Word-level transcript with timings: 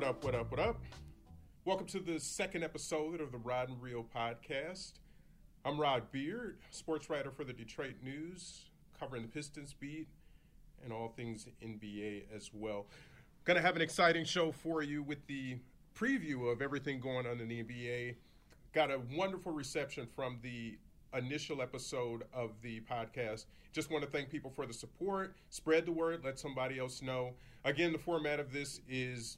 What 0.00 0.08
up, 0.08 0.24
what 0.24 0.34
up, 0.34 0.50
what 0.50 0.60
up? 0.60 0.82
Welcome 1.66 1.86
to 1.88 2.00
the 2.00 2.18
second 2.18 2.64
episode 2.64 3.20
of 3.20 3.32
the 3.32 3.36
Rod 3.36 3.68
and 3.68 3.82
Reel 3.82 4.02
podcast. 4.02 4.92
I'm 5.62 5.78
Rod 5.78 6.10
Beard, 6.10 6.56
sports 6.70 7.10
writer 7.10 7.30
for 7.30 7.44
the 7.44 7.52
Detroit 7.52 7.96
News, 8.02 8.70
covering 8.98 9.20
the 9.20 9.28
Pistons 9.28 9.74
beat 9.74 10.08
and 10.82 10.90
all 10.90 11.12
things 11.14 11.46
NBA 11.62 12.34
as 12.34 12.48
well. 12.54 12.86
Going 13.44 13.58
to 13.58 13.62
have 13.62 13.76
an 13.76 13.82
exciting 13.82 14.24
show 14.24 14.52
for 14.52 14.82
you 14.82 15.02
with 15.02 15.26
the 15.26 15.58
preview 15.94 16.50
of 16.50 16.62
everything 16.62 16.98
going 16.98 17.26
on 17.26 17.38
in 17.38 17.48
the 17.48 17.62
NBA. 17.62 18.14
Got 18.72 18.90
a 18.90 19.02
wonderful 19.14 19.52
reception 19.52 20.08
from 20.16 20.38
the 20.40 20.78
initial 21.12 21.60
episode 21.60 22.22
of 22.32 22.52
the 22.62 22.80
podcast. 22.90 23.44
Just 23.74 23.90
want 23.90 24.02
to 24.02 24.10
thank 24.10 24.30
people 24.30 24.50
for 24.50 24.64
the 24.64 24.72
support. 24.72 25.36
Spread 25.50 25.84
the 25.84 25.92
word, 25.92 26.22
let 26.24 26.38
somebody 26.38 26.78
else 26.78 27.02
know. 27.02 27.34
Again, 27.66 27.92
the 27.92 27.98
format 27.98 28.40
of 28.40 28.50
this 28.50 28.80
is 28.88 29.36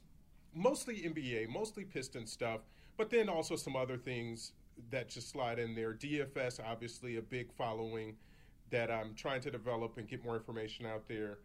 mostly 0.55 1.01
NBA, 1.01 1.49
mostly 1.49 1.83
Piston 1.83 2.25
stuff, 2.25 2.61
but 2.97 3.09
then 3.09 3.29
also 3.29 3.55
some 3.55 3.75
other 3.75 3.97
things 3.97 4.53
that 4.89 5.09
just 5.09 5.29
slide 5.29 5.59
in 5.59 5.75
there. 5.75 5.93
DFS, 5.93 6.59
obviously, 6.63 7.17
a 7.17 7.21
big 7.21 7.51
following 7.51 8.15
that 8.71 8.89
I'm 8.89 9.13
trying 9.15 9.41
to 9.41 9.51
develop 9.51 9.97
and 9.97 10.07
get 10.07 10.23
more 10.23 10.35
information 10.35 10.85
out 10.85 11.07
there. 11.07 11.39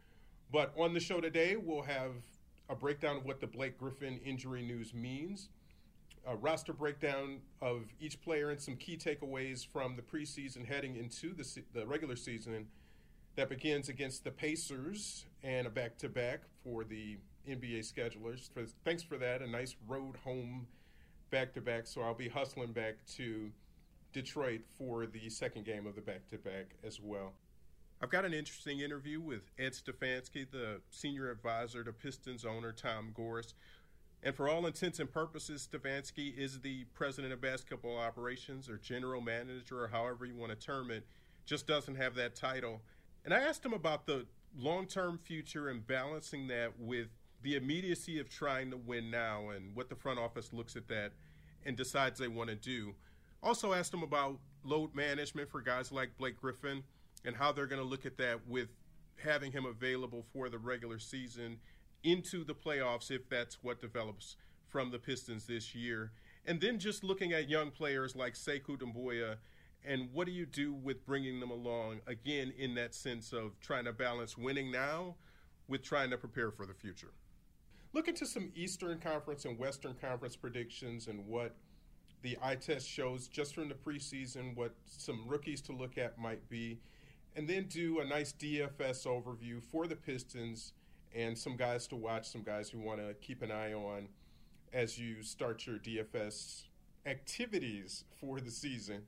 But 0.51 0.73
on 0.79 0.95
the 0.95 1.01
show 1.01 1.21
today, 1.21 1.57
we'll 1.57 1.83
have 1.83 2.12
a 2.71 2.75
breakdown 2.75 3.17
of 3.17 3.25
what 3.25 3.41
the 3.41 3.47
Blake 3.47 3.79
Griffin 3.79 4.19
injury 4.25 4.62
news 4.62 4.95
means, 4.95 5.48
a 6.27 6.37
roster 6.37 6.73
breakdown 6.73 7.41
of 7.61 7.84
each 8.00 8.20
player, 8.20 8.50
and 8.50 8.61
some 8.61 8.77
key 8.77 8.97
takeaways 8.97 9.67
from 9.67 9.97
the 9.97 10.03
preseason 10.03 10.67
heading 10.67 10.97
into 10.97 11.34
the, 11.34 11.62
the 11.75 11.87
regular 11.87 12.17
season 12.17 12.67
that 13.37 13.48
begins 13.48 13.89
against 13.89 14.25
the 14.25 14.31
Pacers 14.31 15.25
and 15.43 15.67
a 15.67 15.70
back 15.70 15.97
to 15.98 16.09
back 16.09 16.41
for 16.65 16.83
the 16.83 17.19
NBA 17.48 17.80
schedulers. 17.80 18.50
Thanks 18.84 19.02
for 19.02 19.16
that. 19.18 19.42
A 19.42 19.46
nice 19.46 19.77
road 19.86 20.16
home 20.24 20.66
back 21.30 21.52
to 21.54 21.60
back. 21.60 21.86
So 21.86 22.02
I'll 22.02 22.14
be 22.14 22.28
hustling 22.28 22.72
back 22.72 22.96
to 23.16 23.50
Detroit 24.12 24.60
for 24.77 25.06
the 25.06 25.28
second 25.28 25.64
game 25.64 25.86
of 25.86 25.94
the 25.94 26.00
back 26.00 26.28
to 26.30 26.38
back 26.38 26.76
as 26.84 27.00
well. 27.00 27.32
I've 28.00 28.10
got 28.10 28.24
an 28.24 28.32
interesting 28.32 28.80
interview 28.80 29.20
with 29.20 29.50
Ed 29.58 29.72
Stefanski, 29.72 30.48
the 30.50 30.80
senior 30.91 31.30
advisor 31.30 31.82
to 31.82 31.92
Pistons 31.92 32.44
owner 32.44 32.72
Tom 32.72 33.10
Gores. 33.12 33.54
And 34.22 34.34
for 34.34 34.48
all 34.48 34.66
intents 34.66 35.00
and 35.00 35.10
purposes, 35.10 35.69
Stefanski 35.70 36.36
is 36.36 36.60
the 36.60 36.84
president 36.94 37.32
of 37.32 37.41
basketball 37.41 37.96
operations 37.98 38.69
or 38.69 38.76
general 38.76 39.20
manager 39.20 39.82
or 39.82 39.88
however 39.88 40.26
you 40.26 40.36
want 40.36 40.50
to 40.50 40.56
term 40.56 40.91
it, 40.91 41.06
just 41.44 41.66
doesn't 41.66 41.96
have 41.96 42.14
that 42.14 42.34
title. 42.34 42.82
And 43.24 43.34
I 43.34 43.38
asked 43.41 43.64
him 43.64 43.72
about 43.72 44.06
the 44.06 44.26
long 44.56 44.86
term 44.86 45.19
future 45.19 45.69
and 45.69 45.86
balancing 45.86 46.48
that 46.48 46.78
with 46.78 47.08
the 47.42 47.56
immediacy 47.56 48.19
of 48.19 48.28
trying 48.28 48.70
to 48.70 48.77
win 48.77 49.11
now 49.11 49.50
and 49.50 49.75
what 49.75 49.89
the 49.89 49.94
front 49.94 50.19
office 50.19 50.53
looks 50.53 50.77
at 50.77 50.89
that 50.89 51.12
and 51.64 51.77
decides 51.77 52.19
they 52.19 52.28
want 52.28 52.50
to 52.50 52.56
do. 52.56 52.94
Also 53.42 53.72
asked 53.72 53.94
him 53.94 54.03
about 54.03 54.39
load 54.64 54.94
management 54.94 55.48
for 55.50 55.61
guys 55.61 55.92
like 55.92 56.16
Blake 56.19 56.41
Griffin 56.41 56.83
and 57.25 57.36
how 57.36 57.53
they're 57.53 57.66
going 57.66 57.83
to 57.83 57.89
look 57.89 58.06
at 58.06 58.19
that 58.19 58.47
with 58.47 58.69
having 59.22 59.53
him 59.53 59.64
available 59.64 60.25
for 60.33 60.48
the 60.48 60.59
regular 60.59 60.98
season 60.98 61.59
into 62.03 62.44
the 62.44 62.55
playoffs 62.55 63.11
if 63.11 63.28
that's 63.28 63.62
what 63.62 63.81
develops 63.81 64.36
from 64.69 64.91
the 64.91 64.98
Pistons 64.98 65.47
this 65.47 65.75
year. 65.75 66.12
And 66.47 66.61
then 66.61 66.78
just 66.78 67.05
looking 67.05 67.33
at 67.33 67.48
young 67.48 67.70
players 67.70 68.16
like 68.16 68.34
Sekou 68.34 68.78
Doumbouya 68.78 69.36
and 69.84 70.09
what 70.12 70.27
do 70.27 70.33
you 70.33 70.47
do 70.47 70.72
with 70.72 71.06
bringing 71.06 71.41
them 71.41 71.50
along 71.50 72.00
again 72.06 72.53
in 72.59 72.75
that 72.75 72.94
sense 72.94 73.32
of 73.32 73.59
trying 73.60 73.84
to 73.84 73.93
balance 73.93 74.37
winning 74.37 74.72
now 74.72 75.15
with 75.69 75.82
trying 75.82 76.10
to 76.10 76.16
prepare 76.16 76.50
for 76.50 76.66
the 76.66 76.75
future. 76.75 77.12
Look 77.93 78.09
into 78.09 78.26
some 78.26 78.50
Eastern 78.54 78.99
Conference 78.99 79.44
and 79.44 79.59
Western 79.59 79.94
Conference 79.94 80.37
predictions 80.37 81.06
and 81.06 81.26
what 81.26 81.54
the 82.22 82.37
eye 82.43 82.56
test 82.56 82.87
shows 82.88 83.28
just 83.28 83.54
from 83.54 83.69
the 83.69 83.75
preseason, 83.75 84.56
what 84.56 84.75
some 84.87 85.25
rookies 85.26 85.60
to 85.62 85.72
look 85.72 85.97
at 85.97 86.19
might 86.19 86.49
be 86.49 86.78
and 87.37 87.49
then 87.49 87.65
do 87.65 88.00
a 88.00 88.04
nice 88.04 88.32
DFS 88.32 89.06
overview 89.06 89.62
for 89.62 89.87
the 89.87 89.94
Pistons 89.94 90.72
and 91.15 91.38
some 91.38 91.56
guys 91.56 91.87
to 91.87 91.97
watch, 91.97 92.28
some 92.28 92.43
guys 92.43 92.72
you 92.72 92.81
want 92.81 92.99
to 92.99 93.15
keep 93.15 93.43
an 93.43 93.50
eye 93.50 93.72
on 93.72 94.09
as 94.72 94.99
you 94.99 95.22
start 95.22 95.66
your 95.66 95.78
DFS 95.78 96.65
activities 97.06 98.05
for 98.20 98.41
the 98.41 98.50
season. 98.50 99.03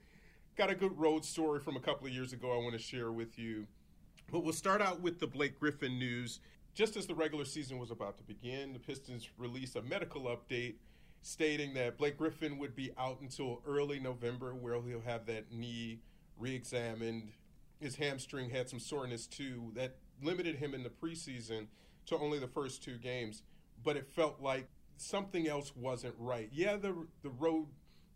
Got 0.56 0.70
a 0.70 0.74
good 0.74 0.96
road 0.98 1.24
story 1.24 1.60
from 1.60 1.76
a 1.76 1.80
couple 1.80 2.06
of 2.06 2.12
years 2.12 2.32
ago 2.32 2.52
I 2.52 2.56
want 2.56 2.72
to 2.72 2.78
share 2.78 3.12
with 3.12 3.38
you. 3.38 3.66
But 4.30 4.44
we'll 4.44 4.52
start 4.52 4.80
out 4.80 5.00
with 5.00 5.18
the 5.18 5.26
Blake 5.26 5.58
Griffin 5.58 5.98
news. 5.98 6.40
Just 6.74 6.96
as 6.96 7.06
the 7.06 7.14
regular 7.14 7.44
season 7.44 7.78
was 7.78 7.90
about 7.90 8.16
to 8.18 8.24
begin, 8.24 8.72
the 8.72 8.78
Pistons 8.78 9.28
released 9.36 9.76
a 9.76 9.82
medical 9.82 10.22
update 10.22 10.74
stating 11.22 11.74
that 11.74 11.98
Blake 11.98 12.16
Griffin 12.16 12.58
would 12.58 12.74
be 12.74 12.92
out 12.98 13.20
until 13.20 13.60
early 13.66 13.98
November, 14.00 14.54
where 14.54 14.80
he'll 14.80 15.00
have 15.00 15.26
that 15.26 15.52
knee 15.52 16.00
re 16.38 16.54
examined 16.54 17.32
his 17.80 17.96
hamstring 17.96 18.50
had 18.50 18.68
some 18.68 18.78
soreness 18.78 19.26
too 19.26 19.72
that 19.74 19.96
limited 20.22 20.56
him 20.56 20.74
in 20.74 20.82
the 20.82 20.90
preseason 20.90 21.66
to 22.06 22.16
only 22.18 22.38
the 22.38 22.46
first 22.46 22.84
two 22.84 22.98
games. 22.98 23.42
But 23.82 23.96
it 23.96 24.06
felt 24.06 24.40
like 24.40 24.68
something 24.96 25.48
else 25.48 25.74
wasn't 25.74 26.14
right. 26.18 26.50
Yeah, 26.52 26.76
the 26.76 26.94
the 27.22 27.30
road 27.30 27.68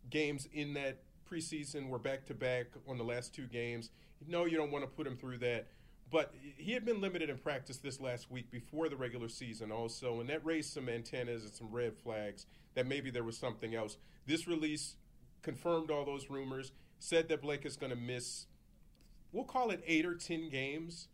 games 0.09 0.47
in 0.53 0.75
that 0.75 1.01
preseason 1.29 1.89
were 1.89 1.97
back 1.97 2.25
to 2.27 2.35
back 2.35 2.67
on 2.87 2.97
the 2.97 3.03
last 3.03 3.33
two 3.33 3.47
games. 3.47 3.89
No, 4.27 4.45
you 4.45 4.55
don't 4.55 4.71
want 4.71 4.83
to 4.83 4.87
put 4.87 5.07
him 5.07 5.17
through 5.17 5.39
that. 5.39 5.67
But 6.11 6.33
he 6.57 6.73
had 6.73 6.85
been 6.85 7.01
limited 7.01 7.29
in 7.29 7.37
practice 7.37 7.77
this 7.77 7.99
last 7.99 8.29
week 8.29 8.51
before 8.51 8.89
the 8.89 8.95
regular 8.95 9.27
season, 9.27 9.71
also, 9.71 10.19
and 10.19 10.29
that 10.29 10.45
raised 10.45 10.71
some 10.71 10.87
antennas 10.87 11.43
and 11.43 11.53
some 11.53 11.71
red 11.71 11.97
flags 11.97 12.45
that 12.75 12.85
maybe 12.85 13.09
there 13.09 13.23
was 13.23 13.37
something 13.37 13.73
else. 13.73 13.97
This 14.27 14.47
release 14.47 14.95
confirmed 15.41 15.89
all 15.89 16.05
those 16.05 16.29
rumors, 16.29 16.71
said 16.99 17.27
that 17.29 17.41
Blake 17.41 17.65
is 17.65 17.75
going 17.75 17.91
to 17.91 17.95
miss 17.95 18.45
we'll 19.35 19.43
call 19.43 19.69
it 19.69 19.83
eight 19.85 20.05
or 20.05 20.15
10 20.15 20.49
games 20.49 21.09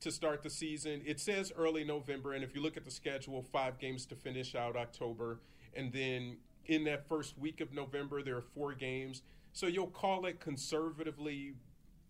to 0.00 0.12
start 0.12 0.42
the 0.42 0.50
season. 0.50 1.00
It 1.06 1.18
says 1.18 1.52
early 1.56 1.84
November, 1.84 2.34
and 2.34 2.44
if 2.44 2.54
you 2.54 2.60
look 2.60 2.76
at 2.76 2.84
the 2.84 2.90
schedule, 2.90 3.42
five 3.42 3.78
games 3.78 4.04
to 4.06 4.14
finish 4.14 4.54
out 4.54 4.76
October. 4.76 5.40
And 5.74 5.90
then 5.90 6.36
in 6.66 6.84
that 6.84 7.08
first 7.08 7.38
week 7.38 7.60
of 7.60 7.72
November, 7.72 8.22
there 8.22 8.36
are 8.36 8.42
four 8.42 8.74
games. 8.74 9.22
So 9.54 9.66
you'll 9.66 9.86
call 9.86 10.26
it 10.26 10.38
conservatively 10.38 11.54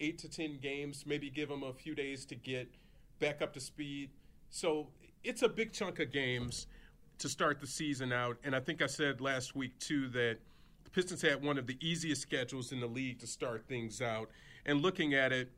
eight 0.03 0.19
to 0.19 0.29
10 0.29 0.59
games, 0.61 1.05
maybe 1.07 1.31
give 1.31 1.49
them 1.49 1.63
a 1.63 1.73
few 1.73 1.95
days 1.95 2.27
to 2.27 2.35
get 2.35 2.69
back 3.21 3.41
up 3.41 3.55
to 3.55 3.61
speed. 3.61 4.11
So 4.51 4.89
it's 5.23 5.43
a 5.43 5.49
big 5.49 5.73
chunk 5.73 6.01
of 6.01 6.13
games 6.13 6.67
to 7.19 7.29
start 7.29 7.61
the 7.61 7.67
season 7.67 8.13
out. 8.13 8.37
And 8.43 8.55
I 8.55 8.61
think 8.61 8.83
I 8.83 8.87
said 8.87 9.21
last 9.21 9.55
week, 9.55 9.79
too, 9.79 10.09
that 10.09 10.39
the 10.85 10.91
Pistons 10.91 11.23
had 11.23 11.43
one 11.43 11.57
of 11.57 11.67
the 11.67 11.79
easiest 11.81 12.21
schedules 12.21 12.73
in 12.73 12.81
the 12.81 12.87
league 12.87 13.21
to 13.21 13.27
start 13.27 13.65
things 13.69 14.03
out. 14.03 14.29
And 14.67 14.83
looking 14.83 15.15
at 15.15 15.33
it, 15.33 15.53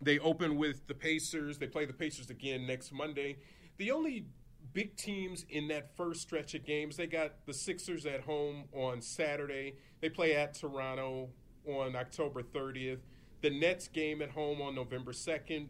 they 0.00 0.18
open 0.18 0.56
with 0.56 0.86
the 0.86 0.94
Pacers. 0.94 1.58
They 1.58 1.66
play 1.66 1.84
the 1.84 1.92
Pacers 1.92 2.30
again 2.30 2.66
next 2.66 2.90
Monday. 2.90 3.36
The 3.76 3.90
only 3.90 4.24
big 4.72 4.96
teams 4.96 5.44
in 5.50 5.68
that 5.68 5.94
first 5.94 6.22
stretch 6.22 6.54
of 6.54 6.64
games, 6.64 6.96
they 6.96 7.06
got 7.06 7.46
the 7.46 7.54
Sixers 7.54 8.06
at 8.06 8.22
home 8.22 8.64
on 8.72 9.02
Saturday. 9.02 9.74
They 10.00 10.08
play 10.08 10.34
at 10.34 10.54
Toronto 10.54 11.28
on 11.66 11.94
October 11.94 12.42
30th. 12.42 13.00
The 13.44 13.50
Nets 13.50 13.88
game 13.88 14.22
at 14.22 14.30
home 14.30 14.62
on 14.62 14.74
November 14.74 15.12
2nd. 15.12 15.66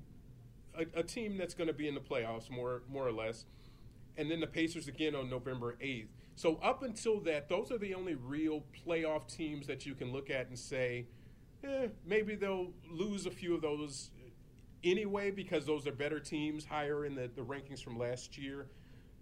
A, 0.78 1.00
a 1.00 1.02
team 1.02 1.36
that's 1.36 1.54
going 1.54 1.66
to 1.66 1.74
be 1.74 1.88
in 1.88 1.94
the 1.96 2.00
playoffs, 2.00 2.48
more 2.48 2.82
more 2.88 3.04
or 3.04 3.10
less. 3.10 3.46
And 4.16 4.30
then 4.30 4.38
the 4.38 4.46
Pacers 4.46 4.86
again 4.86 5.16
on 5.16 5.28
November 5.28 5.76
8th. 5.82 6.06
So 6.36 6.60
up 6.62 6.84
until 6.84 7.18
that, 7.22 7.48
those 7.48 7.72
are 7.72 7.78
the 7.78 7.92
only 7.94 8.14
real 8.14 8.62
playoff 8.86 9.26
teams 9.26 9.66
that 9.66 9.84
you 9.86 9.96
can 9.96 10.12
look 10.12 10.30
at 10.30 10.46
and 10.46 10.56
say, 10.56 11.08
eh, 11.64 11.88
maybe 12.06 12.36
they'll 12.36 12.70
lose 12.88 13.26
a 13.26 13.32
few 13.32 13.56
of 13.56 13.62
those 13.62 14.10
anyway 14.84 15.32
because 15.32 15.66
those 15.66 15.84
are 15.88 15.92
better 15.92 16.20
teams 16.20 16.64
higher 16.64 17.04
in 17.04 17.16
the, 17.16 17.28
the 17.34 17.42
rankings 17.42 17.82
from 17.82 17.98
last 17.98 18.38
year. 18.38 18.68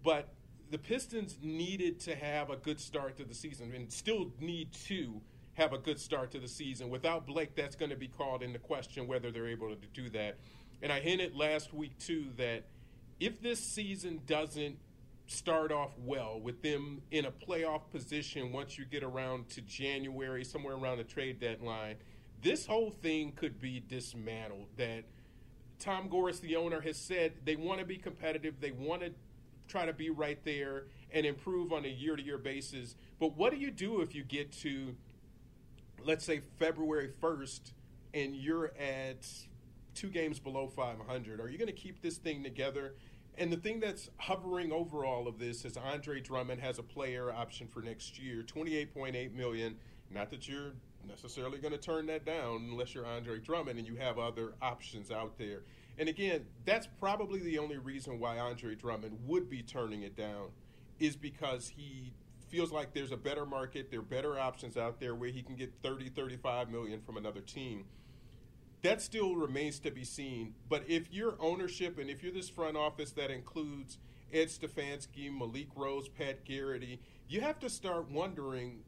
But 0.03 0.31
the 0.69 0.77
Pistons 0.77 1.39
needed 1.41 1.99
to 2.01 2.13
have 2.13 2.51
a 2.51 2.57
good 2.57 2.79
start 2.79 3.17
to 3.17 3.23
the 3.23 3.33
season 3.33 3.73
and 3.73 3.91
still 3.91 4.31
need 4.39 4.73
to 4.85 5.21
have 5.53 5.73
a 5.73 5.77
good 5.77 5.99
start 5.99 6.31
to 6.31 6.39
the 6.39 6.47
season. 6.47 6.89
Without 6.89 7.25
Blake, 7.27 7.55
that's 7.55 7.75
going 7.75 7.91
to 7.91 7.95
be 7.95 8.07
called 8.07 8.41
into 8.43 8.59
question 8.59 9.07
whether 9.07 9.31
they're 9.31 9.47
able 9.47 9.69
to 9.69 9.87
do 9.93 10.09
that. 10.09 10.37
And 10.81 10.91
I 10.91 10.99
hinted 10.99 11.35
last 11.35 11.73
week, 11.73 11.97
too, 11.99 12.25
that 12.37 12.63
if 13.19 13.41
this 13.41 13.59
season 13.59 14.21
doesn't 14.25 14.77
start 15.27 15.71
off 15.71 15.91
well 15.99 16.39
with 16.39 16.61
them 16.61 17.01
in 17.11 17.25
a 17.25 17.31
playoff 17.31 17.81
position 17.91 18.51
once 18.51 18.77
you 18.77 18.85
get 18.85 19.03
around 19.03 19.49
to 19.49 19.61
January, 19.61 20.43
somewhere 20.43 20.75
around 20.75 20.97
the 20.97 21.03
trade 21.03 21.39
deadline, 21.39 21.95
this 22.41 22.65
whole 22.65 22.89
thing 22.89 23.31
could 23.31 23.61
be 23.61 23.81
dismantled. 23.87 24.67
That 24.77 25.05
Tom 25.79 26.09
Gores, 26.09 26.39
the 26.39 26.55
owner, 26.55 26.81
has 26.81 26.97
said 26.97 27.33
they 27.45 27.55
want 27.55 27.79
to 27.79 27.85
be 27.85 27.97
competitive, 27.97 28.59
they 28.59 28.71
want 28.71 29.01
to 29.01 29.11
try 29.67 29.85
to 29.85 29.93
be 29.93 30.09
right 30.09 30.43
there 30.43 30.83
and 31.11 31.25
improve 31.25 31.71
on 31.71 31.85
a 31.85 31.89
year 31.89 32.15
to 32.15 32.21
year 32.21 32.37
basis. 32.37 32.95
But 33.19 33.37
what 33.37 33.53
do 33.53 33.59
you 33.59 33.71
do 33.71 34.01
if 34.01 34.13
you 34.13 34.23
get 34.23 34.51
to, 34.63 34.95
let's 36.05 36.25
say, 36.25 36.41
February 36.59 37.11
1st 37.21 37.73
and 38.13 38.35
you're 38.35 38.73
at 38.77 39.27
two 39.95 40.09
games 40.09 40.39
below 40.39 40.67
500? 40.67 41.39
Are 41.39 41.49
you 41.49 41.57
going 41.57 41.67
to 41.67 41.73
keep 41.73 42.01
this 42.01 42.17
thing 42.17 42.43
together? 42.43 42.95
And 43.37 43.51
the 43.51 43.57
thing 43.57 43.79
that's 43.79 44.09
hovering 44.17 44.71
over 44.71 45.05
all 45.05 45.27
of 45.27 45.39
this 45.39 45.65
is 45.65 45.75
Andre 45.75 46.21
Drummond 46.21 46.61
has 46.61 46.77
a 46.77 46.83
player 46.83 47.31
option 47.31 47.67
for 47.67 47.81
next 47.81 48.19
year, 48.19 48.43
28.8 48.43 49.33
million. 49.33 49.75
Not 50.11 50.29
that 50.29 50.47
you're 50.47 50.73
necessarily 51.07 51.57
going 51.57 51.71
to 51.71 51.79
turn 51.79 52.05
that 52.07 52.25
down 52.25 52.67
unless 52.69 52.93
you're 52.93 53.05
Andre 53.05 53.39
Drummond 53.39 53.79
and 53.79 53.87
you 53.87 53.95
have 53.95 54.19
other 54.19 54.53
options 54.61 55.09
out 55.09 55.37
there. 55.37 55.63
And 55.97 56.09
again, 56.09 56.45
that's 56.65 56.87
probably 56.99 57.39
the 57.39 57.57
only 57.57 57.77
reason 57.77 58.19
why 58.19 58.37
Andre 58.39 58.75
Drummond 58.75 59.17
would 59.25 59.49
be 59.49 59.61
turning 59.61 60.03
it 60.03 60.15
down 60.15 60.49
is 60.99 61.15
because 61.15 61.67
he 61.69 62.13
feels 62.53 62.71
like 62.71 62.93
there's 62.93 63.11
a 63.11 63.17
better 63.17 63.47
market, 63.47 63.89
there 63.89 63.99
are 63.99 64.03
better 64.03 64.37
options 64.37 64.77
out 64.77 64.99
there 64.99 65.15
where 65.15 65.31
he 65.31 65.41
can 65.41 65.55
get 65.55 65.73
30, 65.81 66.09
35 66.09 66.69
million 66.69 67.01
from 67.01 67.17
another 67.17 67.41
team. 67.41 67.83
That 68.83 69.01
still 69.01 69.35
remains 69.35 69.79
to 69.79 69.89
be 69.89 70.03
seen. 70.03 70.53
But 70.69 70.83
if 70.87 71.11
your 71.11 71.35
ownership 71.39 71.97
and 71.97 72.11
if 72.11 72.21
you're 72.21 72.31
this 72.31 72.49
front 72.49 72.77
office 72.77 73.09
that 73.13 73.31
includes 73.31 73.97
Ed 74.31 74.49
Stefanski, 74.49 75.35
Malik 75.35 75.69
Rose, 75.75 76.07
Pat 76.07 76.45
Garrity, 76.45 77.01
you 77.27 77.41
have 77.41 77.57
to 77.57 77.71
start 77.71 78.11
wondering 78.11 78.81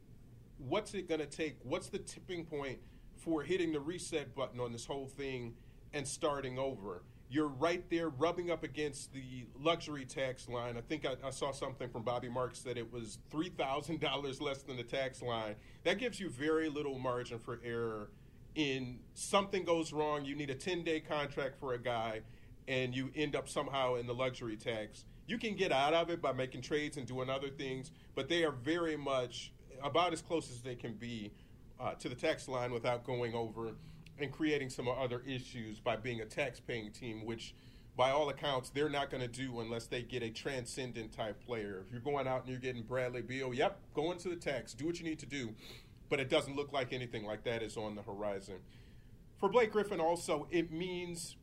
what's 0.58 0.94
it 0.94 1.08
going 1.08 1.20
to 1.20 1.26
take? 1.26 1.56
What's 1.64 1.88
the 1.88 1.98
tipping 1.98 2.44
point 2.44 2.78
for 3.16 3.42
hitting 3.42 3.72
the 3.72 3.80
reset 3.80 4.32
button 4.36 4.60
on 4.60 4.70
this 4.70 4.86
whole 4.86 5.08
thing 5.08 5.54
and 5.92 6.06
starting 6.06 6.56
over? 6.56 7.02
You're 7.28 7.48
right 7.48 7.88
there 7.90 8.08
rubbing 8.08 8.50
up 8.50 8.62
against 8.62 9.12
the 9.12 9.46
luxury 9.58 10.04
tax 10.04 10.48
line. 10.48 10.76
I 10.76 10.80
think 10.80 11.04
I, 11.04 11.16
I 11.24 11.30
saw 11.30 11.50
something 11.50 11.88
from 11.88 12.02
Bobby 12.02 12.28
Marks 12.28 12.60
that 12.60 12.78
it 12.78 12.92
was 12.92 13.18
$3,000 13.32 14.40
less 14.40 14.62
than 14.62 14.76
the 14.76 14.84
tax 14.84 15.22
line. 15.22 15.56
That 15.84 15.98
gives 15.98 16.20
you 16.20 16.30
very 16.30 16.68
little 16.68 16.98
margin 16.98 17.38
for 17.38 17.60
error. 17.64 18.10
In 18.54 19.00
something 19.14 19.64
goes 19.64 19.92
wrong, 19.92 20.24
you 20.24 20.36
need 20.36 20.50
a 20.50 20.54
10 20.54 20.84
day 20.84 21.00
contract 21.00 21.58
for 21.58 21.74
a 21.74 21.78
guy, 21.78 22.20
and 22.68 22.94
you 22.94 23.10
end 23.14 23.34
up 23.34 23.48
somehow 23.48 23.96
in 23.96 24.06
the 24.06 24.14
luxury 24.14 24.56
tax. 24.56 25.04
You 25.26 25.38
can 25.38 25.56
get 25.56 25.72
out 25.72 25.92
of 25.92 26.08
it 26.10 26.22
by 26.22 26.32
making 26.32 26.62
trades 26.62 26.96
and 26.96 27.06
doing 27.06 27.28
other 27.28 27.50
things, 27.50 27.90
but 28.14 28.28
they 28.28 28.44
are 28.44 28.52
very 28.52 28.96
much 28.96 29.52
about 29.82 30.12
as 30.12 30.22
close 30.22 30.50
as 30.50 30.62
they 30.62 30.76
can 30.76 30.94
be 30.94 31.32
uh, 31.80 31.94
to 31.94 32.08
the 32.08 32.14
tax 32.14 32.48
line 32.48 32.72
without 32.72 33.04
going 33.04 33.34
over 33.34 33.74
and 34.18 34.32
creating 34.32 34.70
some 34.70 34.88
other 34.88 35.22
issues 35.26 35.80
by 35.80 35.96
being 35.96 36.20
a 36.20 36.24
tax-paying 36.24 36.92
team, 36.92 37.24
which 37.24 37.54
by 37.96 38.10
all 38.10 38.28
accounts 38.28 38.70
they're 38.70 38.88
not 38.88 39.10
going 39.10 39.22
to 39.22 39.28
do 39.28 39.60
unless 39.60 39.86
they 39.86 40.02
get 40.02 40.22
a 40.22 40.30
transcendent 40.30 41.12
type 41.12 41.44
player. 41.44 41.82
If 41.86 41.92
you're 41.92 42.00
going 42.00 42.26
out 42.26 42.42
and 42.42 42.50
you're 42.50 42.60
getting 42.60 42.82
Bradley 42.82 43.22
Beal, 43.22 43.54
yep, 43.54 43.78
go 43.94 44.12
into 44.12 44.28
the 44.28 44.36
tax, 44.36 44.74
do 44.74 44.86
what 44.86 44.98
you 44.98 45.04
need 45.04 45.18
to 45.20 45.26
do, 45.26 45.54
but 46.08 46.20
it 46.20 46.28
doesn't 46.28 46.56
look 46.56 46.72
like 46.72 46.92
anything 46.92 47.24
like 47.24 47.44
that 47.44 47.62
is 47.62 47.76
on 47.76 47.94
the 47.94 48.02
horizon. 48.02 48.56
For 49.38 49.48
Blake 49.48 49.72
Griffin, 49.72 50.00
also, 50.00 50.46
it 50.50 50.70
means 50.70 51.36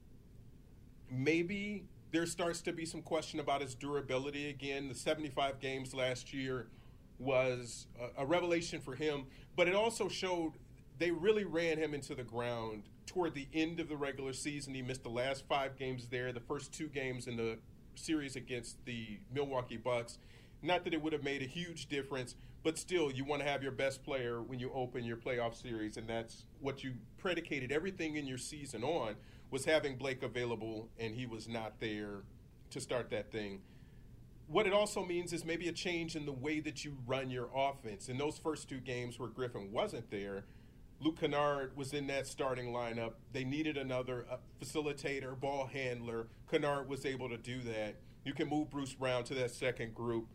maybe 1.12 1.86
there 2.12 2.26
starts 2.26 2.62
to 2.62 2.74
be 2.74 2.86
some 2.86 3.02
question 3.02 3.40
about 3.40 3.62
his 3.62 3.76
durability 3.76 4.50
again. 4.50 4.88
The 4.88 4.96
75 4.96 5.60
games 5.60 5.94
last 5.94 6.34
year 6.34 6.68
was 7.20 7.88
a, 8.00 8.24
a 8.24 8.26
revelation 8.26 8.80
for 8.80 8.96
him, 8.96 9.26
but 9.56 9.68
it 9.68 9.76
also 9.76 10.08
showed 10.08 10.54
they 11.00 11.12
really 11.12 11.44
ran 11.44 11.78
him 11.78 11.94
into 11.94 12.16
the 12.16 12.24
ground 12.24 12.84
toward 13.06 13.34
the 13.34 13.48
end 13.54 13.80
of 13.80 13.90
the 13.90 13.98
regular 13.98 14.34
season. 14.34 14.74
He 14.74 14.82
missed 14.82 15.04
the 15.04 15.10
last 15.10 15.46
five 15.48 15.78
games 15.78 16.08
there, 16.08 16.32
the 16.32 16.40
first 16.40 16.72
two 16.72 16.88
games 16.88 17.28
in 17.28 17.38
the 17.38 17.58
series 17.96 18.36
against 18.36 18.84
the 18.86 19.20
Milwaukee 19.34 19.78
Bucks. 19.78 20.18
Not 20.62 20.84
that 20.86 20.94
it 20.94 21.02
would 21.02 21.14
have 21.14 21.24
made 21.24 21.42
a 21.42 21.46
huge 21.46 21.88
difference, 21.88 22.36
but 22.64 22.78
still, 22.78 23.12
you 23.12 23.26
want 23.26 23.42
to 23.42 23.48
have 23.48 23.62
your 23.62 23.74
best 23.74 24.04
player 24.04 24.42
when 24.42 24.58
you 24.60 24.72
open 24.74 25.04
your 25.04 25.18
playoff 25.18 25.62
series, 25.62 25.98
and 25.98 26.08
that's 26.08 26.46
what 26.62 26.84
you 26.84 26.94
predicated 27.18 27.72
everything 27.74 28.16
in 28.16 28.26
your 28.26 28.38
season 28.38 28.84
on 28.84 29.16
was 29.52 29.66
having 29.66 29.98
Blake 29.98 30.24
available, 30.24 30.88
and 30.98 31.14
he 31.14 31.26
was 31.26 31.48
not 31.48 31.80
there 31.80 32.24
to 32.70 32.80
start 32.80 33.10
that 33.12 33.32
thing. 33.32 33.60
What 34.48 34.66
it 34.66 34.74
also 34.74 35.06
means 35.06 35.34
is 35.34 35.44
maybe 35.44 35.68
a 35.68 35.74
change 35.74 36.16
in 36.16 36.26
the 36.26 36.32
way 36.32 36.60
that 36.62 36.86
you 36.86 36.98
run 37.06 37.30
your 37.30 37.50
offense. 37.56 38.08
In 38.08 38.18
those 38.18 38.38
first 38.38 38.70
two 38.70 38.80
games 38.80 39.20
where 39.20 39.30
Griffin 39.30 39.72
wasn't 39.72 40.10
there, 40.10 40.46
Luke 41.00 41.20
Kennard 41.20 41.76
was 41.76 41.94
in 41.94 42.08
that 42.08 42.28
starting 42.28 42.72
lineup. 42.72 43.14
They 43.32 43.44
needed 43.44 43.78
another 43.78 44.26
uh, 44.32 44.38
facilitator, 44.62 45.38
ball 45.40 45.68
handler. 45.68 46.28
Kennard 46.50 46.88
was 46.88 47.06
able 47.06 47.30
to 47.30 47.38
do 47.38 47.62
that. 47.62 47.96
You 48.24 48.34
can 48.34 48.48
move 48.50 48.70
Bruce 48.70 48.94
Brown 48.94 49.24
to 49.26 49.34
that 49.36 49.52
second 49.52 49.94
group. 49.94 50.28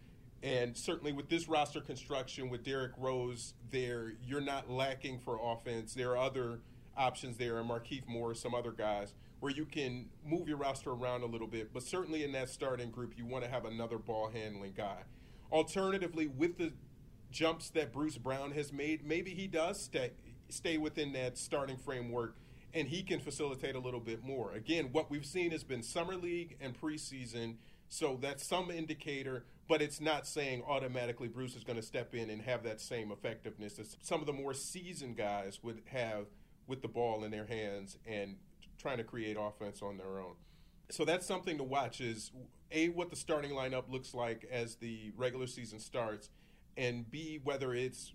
And 0.42 0.76
certainly 0.76 1.12
with 1.12 1.28
this 1.28 1.48
roster 1.48 1.80
construction, 1.80 2.48
with 2.48 2.62
Derrick 2.62 2.92
Rose 2.96 3.54
there, 3.70 4.12
you're 4.22 4.40
not 4.40 4.70
lacking 4.70 5.18
for 5.20 5.38
offense. 5.42 5.94
There 5.94 6.12
are 6.12 6.18
other 6.18 6.60
options 6.96 7.36
there, 7.38 7.58
and 7.58 7.68
Markieff 7.68 8.06
Morris, 8.06 8.40
some 8.40 8.54
other 8.54 8.72
guys, 8.72 9.14
where 9.40 9.52
you 9.52 9.64
can 9.64 10.06
move 10.24 10.48
your 10.48 10.58
roster 10.58 10.90
around 10.90 11.22
a 11.22 11.26
little 11.26 11.46
bit. 11.46 11.72
But 11.72 11.82
certainly 11.82 12.24
in 12.24 12.32
that 12.32 12.50
starting 12.50 12.90
group, 12.90 13.14
you 13.16 13.24
want 13.24 13.44
to 13.44 13.50
have 13.50 13.64
another 13.64 13.98
ball 13.98 14.30
handling 14.32 14.74
guy. 14.76 14.98
Alternatively, 15.50 16.26
with 16.26 16.58
the 16.58 16.72
jumps 17.30 17.70
that 17.70 17.92
Bruce 17.92 18.18
Brown 18.18 18.52
has 18.52 18.72
made, 18.72 19.04
maybe 19.04 19.34
he 19.34 19.46
does 19.46 19.80
stay 19.82 20.12
stay 20.48 20.78
within 20.78 21.12
that 21.12 21.38
starting 21.38 21.76
framework 21.76 22.36
and 22.74 22.88
he 22.88 23.02
can 23.02 23.20
facilitate 23.20 23.74
a 23.74 23.78
little 23.78 24.00
bit 24.00 24.22
more. 24.22 24.52
Again, 24.52 24.90
what 24.92 25.10
we've 25.10 25.24
seen 25.24 25.50
has 25.52 25.64
been 25.64 25.82
summer 25.82 26.16
league 26.16 26.56
and 26.60 26.78
preseason, 26.78 27.56
so 27.88 28.18
that's 28.20 28.46
some 28.46 28.70
indicator, 28.70 29.44
but 29.68 29.80
it's 29.80 30.00
not 30.00 30.26
saying 30.26 30.62
automatically 30.66 31.28
Bruce 31.28 31.56
is 31.56 31.64
going 31.64 31.78
to 31.78 31.84
step 31.84 32.14
in 32.14 32.28
and 32.28 32.42
have 32.42 32.62
that 32.64 32.80
same 32.80 33.10
effectiveness 33.10 33.78
as 33.78 33.96
some 34.02 34.20
of 34.20 34.26
the 34.26 34.32
more 34.32 34.52
seasoned 34.52 35.16
guys 35.16 35.60
would 35.62 35.80
have 35.86 36.26
with 36.66 36.82
the 36.82 36.88
ball 36.88 37.24
in 37.24 37.30
their 37.30 37.46
hands 37.46 37.96
and 38.06 38.36
trying 38.76 38.98
to 38.98 39.04
create 39.04 39.36
offense 39.40 39.80
on 39.82 39.96
their 39.96 40.20
own. 40.20 40.34
So 40.90 41.04
that's 41.04 41.26
something 41.26 41.58
to 41.58 41.64
watch 41.64 42.00
is 42.00 42.30
A 42.70 42.88
what 42.90 43.10
the 43.10 43.16
starting 43.16 43.50
lineup 43.50 43.90
looks 43.90 44.14
like 44.14 44.46
as 44.50 44.76
the 44.76 45.12
regular 45.16 45.46
season 45.46 45.80
starts 45.80 46.30
and 46.76 47.10
B 47.10 47.40
whether 47.42 47.74
it's 47.74 48.12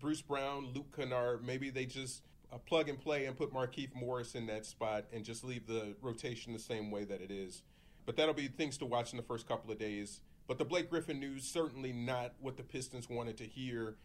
Bruce 0.00 0.22
Brown, 0.22 0.68
Luke 0.74 0.94
Kennard, 0.94 1.44
maybe 1.44 1.70
they 1.70 1.86
just 1.86 2.22
uh, 2.52 2.58
plug 2.58 2.88
and 2.88 3.00
play 3.00 3.26
and 3.26 3.36
put 3.36 3.52
Markieff 3.52 3.94
Morris 3.94 4.34
in 4.34 4.46
that 4.46 4.66
spot 4.66 5.04
and 5.12 5.24
just 5.24 5.44
leave 5.44 5.66
the 5.66 5.94
rotation 6.00 6.52
the 6.52 6.58
same 6.58 6.90
way 6.90 7.04
that 7.04 7.20
it 7.20 7.30
is. 7.30 7.62
But 8.04 8.16
that'll 8.16 8.34
be 8.34 8.48
things 8.48 8.78
to 8.78 8.86
watch 8.86 9.12
in 9.12 9.16
the 9.16 9.22
first 9.22 9.48
couple 9.48 9.70
of 9.70 9.78
days. 9.78 10.20
But 10.46 10.58
the 10.58 10.64
Blake 10.64 10.90
Griffin 10.90 11.18
news 11.18 11.44
certainly 11.44 11.92
not 11.92 12.34
what 12.40 12.56
the 12.56 12.62
Pistons 12.62 13.08
wanted 13.08 13.36
to 13.38 13.44
hear. 13.44 13.96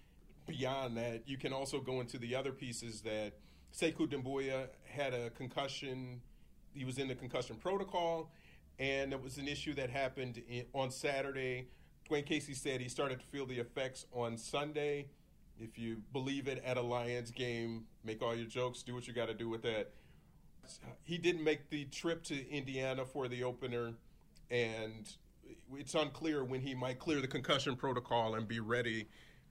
Beyond 0.47 0.97
that, 0.97 1.21
you 1.27 1.37
can 1.37 1.53
also 1.53 1.79
go 1.79 2.01
into 2.01 2.17
the 2.17 2.35
other 2.35 2.51
pieces 2.51 3.01
that 3.01 3.33
Sekou 3.77 4.07
Doumbouya 4.07 4.69
had 4.83 5.13
a 5.13 5.29
concussion. 5.29 6.21
He 6.73 6.83
was 6.83 6.97
in 6.97 7.07
the 7.07 7.15
concussion 7.15 7.57
protocol, 7.57 8.31
and 8.79 9.13
it 9.13 9.21
was 9.21 9.37
an 9.37 9.47
issue 9.47 9.75
that 9.75 9.91
happened 9.91 10.41
in, 10.49 10.65
on 10.73 10.89
Saturday. 10.89 11.67
Dwane 12.09 12.25
Casey 12.25 12.55
said 12.55 12.81
he 12.81 12.89
started 12.89 13.19
to 13.19 13.25
feel 13.27 13.45
the 13.45 13.59
effects 13.59 14.07
on 14.11 14.35
Sunday 14.35 15.05
if 15.61 15.77
you 15.77 15.97
believe 16.13 16.47
it 16.47 16.61
at 16.65 16.77
a 16.77 16.81
Lions 16.81 17.31
game, 17.31 17.85
make 18.03 18.21
all 18.21 18.35
your 18.35 18.47
jokes, 18.47 18.83
do 18.83 18.93
what 18.93 19.07
you 19.07 19.13
got 19.13 19.27
to 19.27 19.33
do 19.33 19.49
with 19.49 19.61
that. 19.63 19.91
He 21.03 21.17
didn't 21.17 21.43
make 21.43 21.69
the 21.69 21.85
trip 21.85 22.23
to 22.25 22.49
Indiana 22.49 23.05
for 23.05 23.27
the 23.27 23.43
opener, 23.43 23.93
and 24.49 25.09
it's 25.75 25.95
unclear 25.95 26.43
when 26.43 26.61
he 26.61 26.73
might 26.73 26.99
clear 26.99 27.19
the 27.21 27.27
concussion 27.27 27.75
protocol 27.75 28.35
and 28.35 28.47
be 28.47 28.59
ready 28.59 29.07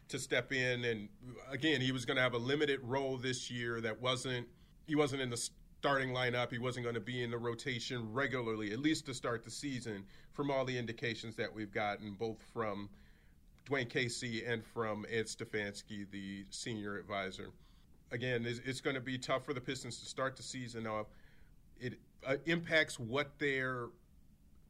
to 0.08 0.18
step 0.18 0.52
in. 0.52 0.84
And 0.84 1.08
again, 1.50 1.80
he 1.80 1.92
was 1.92 2.04
going 2.04 2.16
to 2.16 2.22
have 2.22 2.34
a 2.34 2.38
limited 2.38 2.80
role 2.82 3.16
this 3.16 3.50
year. 3.50 3.80
That 3.80 4.00
wasn't 4.00 4.46
he 4.86 4.94
wasn't 4.94 5.22
in 5.22 5.30
the 5.30 5.50
starting 5.80 6.10
lineup. 6.10 6.50
He 6.50 6.58
wasn't 6.58 6.84
going 6.84 6.94
to 6.94 7.00
be 7.00 7.22
in 7.22 7.30
the 7.30 7.38
rotation 7.38 8.12
regularly, 8.12 8.72
at 8.72 8.80
least 8.80 9.06
to 9.06 9.14
start 9.14 9.44
the 9.44 9.50
season. 9.50 10.04
From 10.32 10.50
all 10.50 10.64
the 10.64 10.78
indications 10.78 11.36
that 11.36 11.52
we've 11.52 11.72
gotten, 11.72 12.14
both 12.14 12.42
from 12.52 12.88
Dwane 13.66 13.88
Casey 13.88 14.44
and 14.44 14.64
from 14.64 15.06
Ed 15.10 15.26
Stefanski, 15.26 16.10
the 16.10 16.44
senior 16.50 16.96
advisor. 16.96 17.50
Again, 18.12 18.44
it's, 18.46 18.60
it's 18.64 18.80
going 18.80 18.94
to 18.94 19.00
be 19.00 19.18
tough 19.18 19.44
for 19.44 19.54
the 19.54 19.60
Pistons 19.60 19.98
to 20.00 20.06
start 20.06 20.36
the 20.36 20.42
season 20.42 20.86
off. 20.86 21.06
It 21.78 21.98
uh, 22.26 22.36
impacts 22.46 22.98
what 22.98 23.38
their 23.38 23.86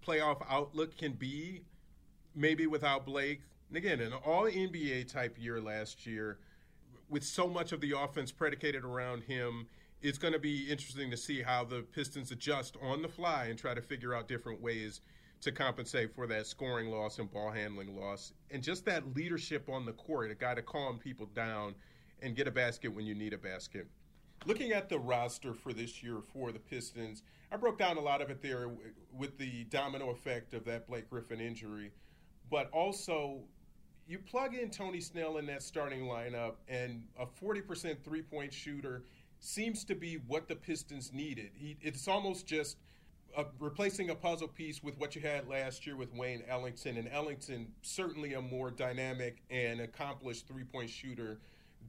playoff 0.07 0.45
outlook 0.49 0.97
can 0.97 1.13
be, 1.13 1.63
maybe 2.35 2.67
without 2.67 3.07
Blake. 3.07 3.41
And 3.69 3.77
again, 3.77 4.01
an 4.01 4.13
all 4.13 4.45
NBA 4.45 5.11
type 5.11 5.37
year 5.39 5.61
last 5.61 6.07
year, 6.07 6.39
with 7.09 7.25
so 7.25 7.49
much 7.49 7.73
of 7.73 7.81
the 7.81 7.93
offense 7.99 8.31
predicated 8.31 8.85
around 8.85 9.23
him, 9.23 9.67
it's 10.03 10.19
going 10.19 10.33
to 10.33 10.39
be 10.39 10.71
interesting 10.71 11.11
to 11.11 11.17
see 11.17 11.43
how 11.43 11.65
the 11.65 11.83
Pistons 11.93 12.31
adjust 12.31 12.77
on 12.83 13.03
the 13.03 13.09
fly 13.09 13.47
and 13.47 13.59
try 13.59 13.75
to 13.75 13.83
figure 13.83 14.15
out 14.15 14.29
different 14.29 14.61
ways 14.61 15.01
to 15.41 15.53
compensate 15.53 16.15
for 16.15 16.27
that 16.27 16.47
scoring 16.47 16.91
loss 16.91 17.19
and 17.19 17.31
ball 17.31 17.51
handling 17.51 17.97
loss. 17.97 18.33
And 18.51 18.63
just 18.63 18.85
that 18.85 19.15
leadership 19.15 19.69
on 19.69 19.87
the 19.87 19.93
court, 19.93 20.31
a 20.31 20.35
guy 20.35 20.55
to 20.55 20.63
calm 20.63 20.99
people 20.99 21.27
down 21.35 21.75
and 22.23 22.37
get 22.37 22.47
a 22.47 22.51
basket 22.51 22.95
when 22.95 23.07
you 23.07 23.15
need 23.15 23.33
a 23.33 23.39
basket. 23.39 23.87
Looking 24.47 24.73
at 24.73 24.89
the 24.89 24.99
roster 24.99 25.53
for 25.53 25.73
this 25.73 26.03
year 26.03 26.21
for 26.33 26.53
the 26.53 26.59
Pistons, 26.59 27.23
I 27.53 27.57
broke 27.57 27.79
down 27.79 27.97
a 27.97 28.01
lot 28.01 28.23
of 28.23 28.31
it 28.31 28.43
there 28.43 28.71
with 29.13 29.37
the 29.39 29.65
domino 29.65 30.11
effect 30.11 30.55
of 30.55 30.65
that 30.65 30.87
Blake 30.87 31.09
Griffin 31.11 31.41
injury. 31.41 31.91
But 32.51 32.71
also, 32.71 33.41
you 34.07 34.19
plug 34.19 34.55
in 34.55 34.71
Tony 34.71 35.01
Snell 35.01 35.39
in 35.39 35.47
that 35.47 35.63
starting 35.63 36.03
lineup, 36.03 36.55
and 36.69 37.05
a 37.19 37.27
40% 37.27 38.03
three 38.03 38.23
point 38.23 38.53
shooter 38.53 39.05
seems 39.41 39.85
to 39.85 39.95
be 39.95 40.17
what 40.27 40.49
the 40.49 40.57
Pistons 40.57 41.13
needed. 41.13 41.51
He, 41.55 41.77
it's 41.81 42.09
almost 42.09 42.47
just 42.47 42.77
uh, 43.37 43.45
replacing 43.59 44.11
a 44.11 44.15
puzzle 44.15 44.49
piece 44.49 44.83
with 44.83 44.99
what 44.99 45.15
you 45.15 45.23
had 45.23 45.49
last 45.49 45.87
year 45.87 45.97
with 45.97 46.13
Wayne 46.15 46.43
Ellington, 46.49 46.97
and 46.97 47.09
Ellington 47.09 47.69
certainly 47.83 48.35
a 48.35 48.41
more 48.41 48.71
dynamic 48.71 49.43
and 49.51 49.81
accomplished 49.81 50.47
three 50.47 50.65
point 50.65 50.91
shooter 50.91 51.41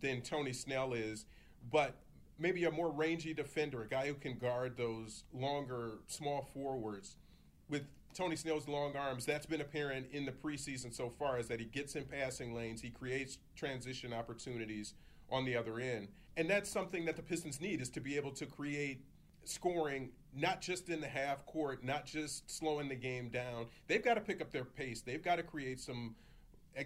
than 0.02 0.22
Tony 0.22 0.54
Snell 0.54 0.94
is, 0.94 1.26
but 1.72 1.96
maybe 2.40 2.64
a 2.66 2.72
more 2.72 2.92
rangy 2.92 3.34
defender, 3.34 3.84
a 3.84 3.88
guy 3.88 4.08
who 4.08 4.16
can 4.16 4.38
guard 4.38 4.78
those 4.78 5.24
longer 5.34 6.00
small 6.08 6.48
forwards. 6.54 7.16
With 7.70 7.84
Tony 8.14 8.36
Snell's 8.36 8.68
long 8.68 8.96
arms, 8.96 9.26
that's 9.26 9.46
been 9.46 9.62
apparent 9.62 10.08
in 10.12 10.26
the 10.26 10.32
preseason 10.32 10.94
so 10.94 11.10
far, 11.10 11.40
is 11.40 11.48
that 11.48 11.60
he 11.60 11.66
gets 11.66 11.96
in 11.96 12.06
passing 12.06 12.54
lanes, 12.54 12.82
he 12.82 12.90
creates 12.90 13.38
transition 13.56 14.12
opportunities 14.12 14.94
on 15.32 15.46
the 15.46 15.56
other 15.56 15.80
end. 15.80 16.10
And 16.36 16.50
that's 16.50 16.70
something 16.70 17.06
that 17.06 17.16
the 17.16 17.22
Pistons 17.22 17.62
need 17.62 17.82
is 17.82 17.90
to 17.90 18.02
be 18.02 18.16
able 18.18 18.32
to 18.32 18.46
create 18.46 19.06
scoring 19.44 20.12
not 20.34 20.62
just 20.62 20.90
in 20.90 21.02
the 21.02 21.08
half 21.08 21.46
court, 21.46 21.84
not 21.84 22.06
just 22.06 22.50
slowing 22.50 22.88
the 22.88 22.96
game 22.96 23.30
down. 23.30 23.68
They've 23.88 24.04
got 24.04 24.14
to 24.14 24.22
pick 24.22 24.42
up 24.42 24.52
their 24.52 24.64
pace. 24.64 25.02
They've 25.02 25.24
got 25.24 25.38
to 25.38 25.44
create 25.44 25.80
some 25.80 26.16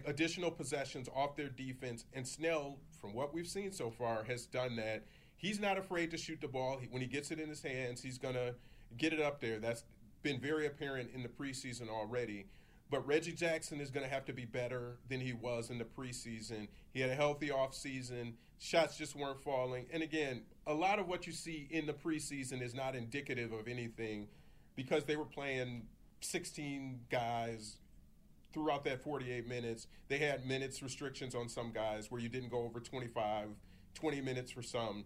additional 0.06 0.50
possessions 0.50 1.08
off 1.16 1.36
their 1.36 1.50
defense. 1.50 2.06
And 2.14 2.28
Snell, 2.28 2.80
from 3.00 3.14
what 3.14 3.34
we've 3.34 3.48
seen 3.48 3.72
so 3.72 3.92
far, 3.92 4.24
has 4.24 4.46
done 4.46 4.76
that. 4.78 5.04
He's 5.38 5.60
not 5.60 5.78
afraid 5.78 6.10
to 6.12 6.18
shoot 6.18 6.42
the 6.42 6.48
ball. 6.48 6.82
When 6.90 7.02
he 7.02 7.08
gets 7.08 7.30
it 7.30 7.40
in 7.40 7.50
his 7.50 7.62
hands, 7.62 8.02
he's 8.02 8.18
going 8.18 8.34
to 8.34 8.56
get 8.98 9.14
it 9.14 9.22
up 9.22 9.42
there. 9.42 9.60
That's 9.60 9.84
been 10.24 10.40
very 10.40 10.66
apparent 10.66 11.12
in 11.14 11.22
the 11.22 11.30
preseason 11.30 11.88
already. 11.90 12.48
But 12.90 13.06
Reggie 13.06 13.34
Jackson 13.34 13.80
is 13.82 13.92
going 13.92 14.06
to 14.06 14.12
have 14.12 14.26
to 14.26 14.34
be 14.34 14.46
better 14.46 14.98
than 15.10 15.20
he 15.20 15.34
was 15.34 15.70
in 15.70 15.78
the 15.78 15.86
preseason. 15.86 16.68
He 16.94 17.02
had 17.02 17.10
a 17.10 17.16
healthy 17.16 17.50
offseason. 17.50 18.34
Shots 18.60 18.98
just 18.98 19.16
weren't 19.16 19.42
falling. 19.42 19.86
And 19.92 20.02
again, 20.02 20.44
a 20.68 20.74
lot 20.74 21.00
of 21.00 21.08
what 21.08 21.28
you 21.28 21.34
see 21.34 21.68
in 21.70 21.86
the 21.86 21.94
preseason 21.94 22.62
is 22.62 22.74
not 22.74 22.96
indicative 22.96 23.52
of 23.52 23.68
anything 23.68 24.28
because 24.76 25.04
they 25.04 25.16
were 25.16 25.26
playing 25.26 25.84
16 26.22 27.02
guys 27.10 27.78
throughout 28.52 28.84
that 28.86 29.04
48 29.04 29.48
minutes. 29.48 29.88
They 30.08 30.18
had 30.18 30.46
minutes 30.46 30.82
restrictions 30.82 31.36
on 31.36 31.50
some 31.50 31.72
guys 31.72 32.10
where 32.10 32.20
you 32.20 32.30
didn't 32.30 32.50
go 32.50 32.64
over 32.64 32.80
25, 32.80 33.50
20 33.94 34.22
minutes 34.22 34.52
for 34.52 34.64
some. 34.64 35.06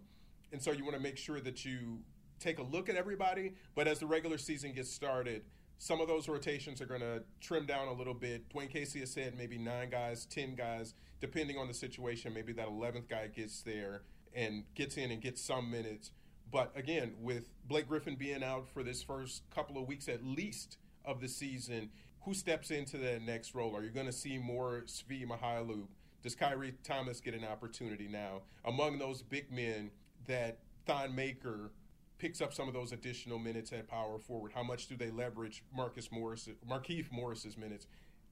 And 0.52 0.62
so 0.62 0.72
you 0.72 0.82
want 0.84 0.96
to 0.96 1.02
make 1.02 1.18
sure 1.18 1.40
that 1.40 1.64
you 1.64 1.98
take 2.38 2.58
a 2.58 2.62
look 2.62 2.88
at 2.88 2.96
everybody. 2.96 3.54
But 3.74 3.86
as 3.86 3.98
the 3.98 4.06
regular 4.06 4.38
season 4.38 4.72
gets 4.72 4.90
started, 4.90 5.42
some 5.78 6.00
of 6.00 6.08
those 6.08 6.28
rotations 6.28 6.80
are 6.80 6.86
going 6.86 7.00
to 7.00 7.22
trim 7.40 7.66
down 7.66 7.88
a 7.88 7.92
little 7.92 8.14
bit. 8.14 8.48
Dwane 8.48 8.70
Casey 8.70 9.00
has 9.00 9.10
said 9.10 9.36
maybe 9.36 9.58
nine 9.58 9.90
guys, 9.90 10.26
10 10.26 10.54
guys, 10.54 10.94
depending 11.20 11.58
on 11.58 11.68
the 11.68 11.74
situation. 11.74 12.32
Maybe 12.32 12.52
that 12.54 12.68
11th 12.68 13.08
guy 13.08 13.28
gets 13.28 13.60
there 13.62 14.02
and 14.34 14.64
gets 14.74 14.96
in 14.96 15.10
and 15.10 15.20
gets 15.20 15.42
some 15.42 15.70
minutes. 15.70 16.10
But 16.50 16.72
again, 16.76 17.14
with 17.20 17.50
Blake 17.66 17.88
Griffin 17.88 18.16
being 18.16 18.42
out 18.42 18.68
for 18.68 18.82
this 18.82 19.02
first 19.02 19.42
couple 19.54 19.80
of 19.80 19.86
weeks 19.86 20.08
at 20.08 20.24
least 20.24 20.78
of 21.04 21.20
the 21.20 21.28
season, 21.28 21.90
who 22.22 22.34
steps 22.34 22.70
into 22.70 22.98
that 22.98 23.22
next 23.22 23.54
role? 23.54 23.74
Are 23.74 23.82
you 23.82 23.90
going 23.90 24.06
to 24.06 24.12
see 24.12 24.36
more 24.38 24.82
Svi 24.86 25.26
Mykhailiuk? 25.26 25.86
Does 26.22 26.36
Khyri 26.36 26.74
Thomas 26.82 27.20
get 27.20 27.34
an 27.34 27.44
opportunity 27.44 28.08
now? 28.08 28.42
Among 28.64 28.98
those 28.98 29.22
big 29.22 29.50
men 29.50 29.90
that 30.26 30.58
Thon 30.86 31.14
Maker 31.14 31.70
picks 32.18 32.42
up 32.42 32.52
some 32.52 32.68
of 32.68 32.74
those 32.74 32.92
additional 32.92 33.38
minutes 33.38 33.72
at 33.72 33.88
power 33.88 34.18
forward, 34.18 34.52
how 34.54 34.62
much 34.62 34.86
do 34.86 34.96
they 34.96 35.10
leverage 35.10 35.64
Marcus 35.74 36.12
Morris, 36.12 36.48
Markieff 36.68 37.10
Morris's 37.10 37.56
minutes? 37.56 37.86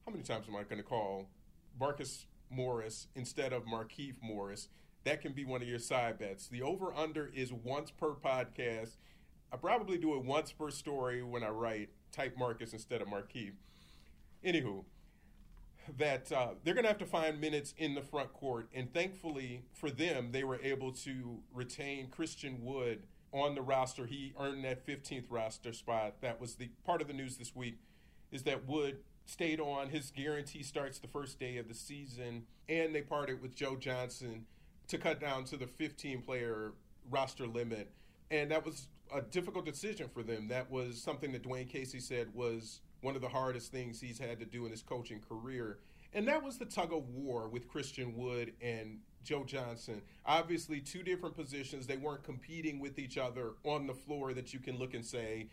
How 0.04 0.12
many 0.12 0.22
times 0.22 0.46
am 0.48 0.56
I 0.56 0.64
going 0.64 0.76
to 0.76 0.82
call 0.82 1.30
Marcus 1.80 2.26
Morris 2.50 3.06
instead 3.14 3.54
of 3.54 3.64
Markieff 3.64 4.16
Morris? 4.20 4.68
That 5.04 5.20
can 5.22 5.32
be 5.32 5.44
one 5.44 5.62
of 5.62 5.68
your 5.68 5.78
side 5.78 6.18
bets. 6.18 6.48
The 6.48 6.62
over 6.62 6.92
under 6.94 7.30
is 7.34 7.52
once 7.52 7.90
per 7.90 8.12
podcast. 8.12 8.96
I 9.52 9.56
probably 9.56 9.98
do 9.98 10.14
it 10.14 10.24
once 10.24 10.52
per 10.52 10.70
story 10.70 11.22
when 11.22 11.42
I 11.42 11.48
write. 11.48 11.90
Type 12.12 12.36
Marcus 12.38 12.72
instead 12.72 13.02
of 13.02 13.08
Markieff. 13.08 13.52
Anywho, 14.44 14.84
that 15.96 16.30
uh, 16.32 16.48
they're 16.62 16.74
going 16.74 16.84
to 16.84 16.88
have 16.88 16.98
to 16.98 17.06
find 17.06 17.40
minutes 17.40 17.74
in 17.76 17.94
the 17.94 18.02
front 18.02 18.32
court, 18.32 18.68
and 18.74 18.92
thankfully 18.92 19.62
for 19.72 19.90
them, 19.90 20.32
they 20.32 20.44
were 20.44 20.60
able 20.62 20.92
to 20.92 21.38
retain 21.52 22.08
Christian 22.08 22.62
Wood 22.62 23.02
on 23.32 23.54
the 23.54 23.62
roster. 23.62 24.06
He 24.06 24.32
earned 24.38 24.64
that 24.64 24.86
15th 24.86 25.26
roster 25.30 25.72
spot. 25.72 26.16
That 26.20 26.40
was 26.40 26.54
the 26.54 26.70
part 26.84 27.00
of 27.00 27.08
the 27.08 27.14
news 27.14 27.36
this 27.36 27.54
week. 27.54 27.78
Is 28.30 28.42
that 28.44 28.66
Wood 28.66 28.98
stayed 29.26 29.60
on? 29.60 29.90
His 29.90 30.10
guarantee 30.10 30.62
starts 30.62 30.98
the 30.98 31.08
first 31.08 31.38
day 31.38 31.56
of 31.56 31.68
the 31.68 31.74
season, 31.74 32.44
and 32.68 32.94
they 32.94 33.02
parted 33.02 33.42
with 33.42 33.54
Joe 33.54 33.76
Johnson 33.76 34.46
to 34.88 34.98
cut 34.98 35.20
down 35.20 35.44
to 35.44 35.56
the 35.56 35.66
15 35.66 36.22
player 36.22 36.72
roster 37.10 37.46
limit. 37.46 37.90
And 38.30 38.50
that 38.50 38.64
was 38.64 38.88
a 39.14 39.22
difficult 39.22 39.64
decision 39.64 40.08
for 40.12 40.22
them. 40.22 40.48
That 40.48 40.70
was 40.70 41.00
something 41.00 41.32
that 41.32 41.42
Dwane 41.42 41.68
Casey 41.68 42.00
said 42.00 42.34
was 42.34 42.80
one 43.00 43.14
of 43.14 43.22
the 43.22 43.28
hardest 43.28 43.70
things 43.70 44.00
he's 44.00 44.18
had 44.18 44.38
to 44.40 44.44
do 44.44 44.64
in 44.64 44.70
his 44.70 44.82
coaching 44.82 45.20
career. 45.20 45.78
And 46.12 46.26
that 46.28 46.42
was 46.42 46.58
the 46.58 46.64
tug 46.64 46.92
of 46.92 47.08
war 47.10 47.48
with 47.48 47.68
Christian 47.68 48.16
Wood 48.16 48.52
and 48.62 48.98
Joe 49.24 49.44
Johnson. 49.44 50.02
Obviously, 50.24 50.80
two 50.80 51.02
different 51.02 51.36
positions. 51.36 51.86
They 51.86 51.96
weren't 51.96 52.24
competing 52.24 52.80
with 52.80 52.98
each 52.98 53.18
other 53.18 53.52
on 53.64 53.86
the 53.86 53.94
floor 53.94 54.32
that 54.32 54.52
you 54.52 54.58
can 54.58 54.78
look 54.78 54.94
and 54.94 55.04
say, 55.04 55.48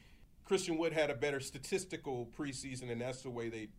Christian 0.46 0.78
Wood 0.78 0.94
had 0.94 1.10
a 1.10 1.16
better 1.16 1.40
statistical 1.40 2.30
preseason, 2.38 2.92
and 2.92 3.02
that's 3.02 3.22
the 3.22 3.30
way 3.30 3.50
they 3.50 3.70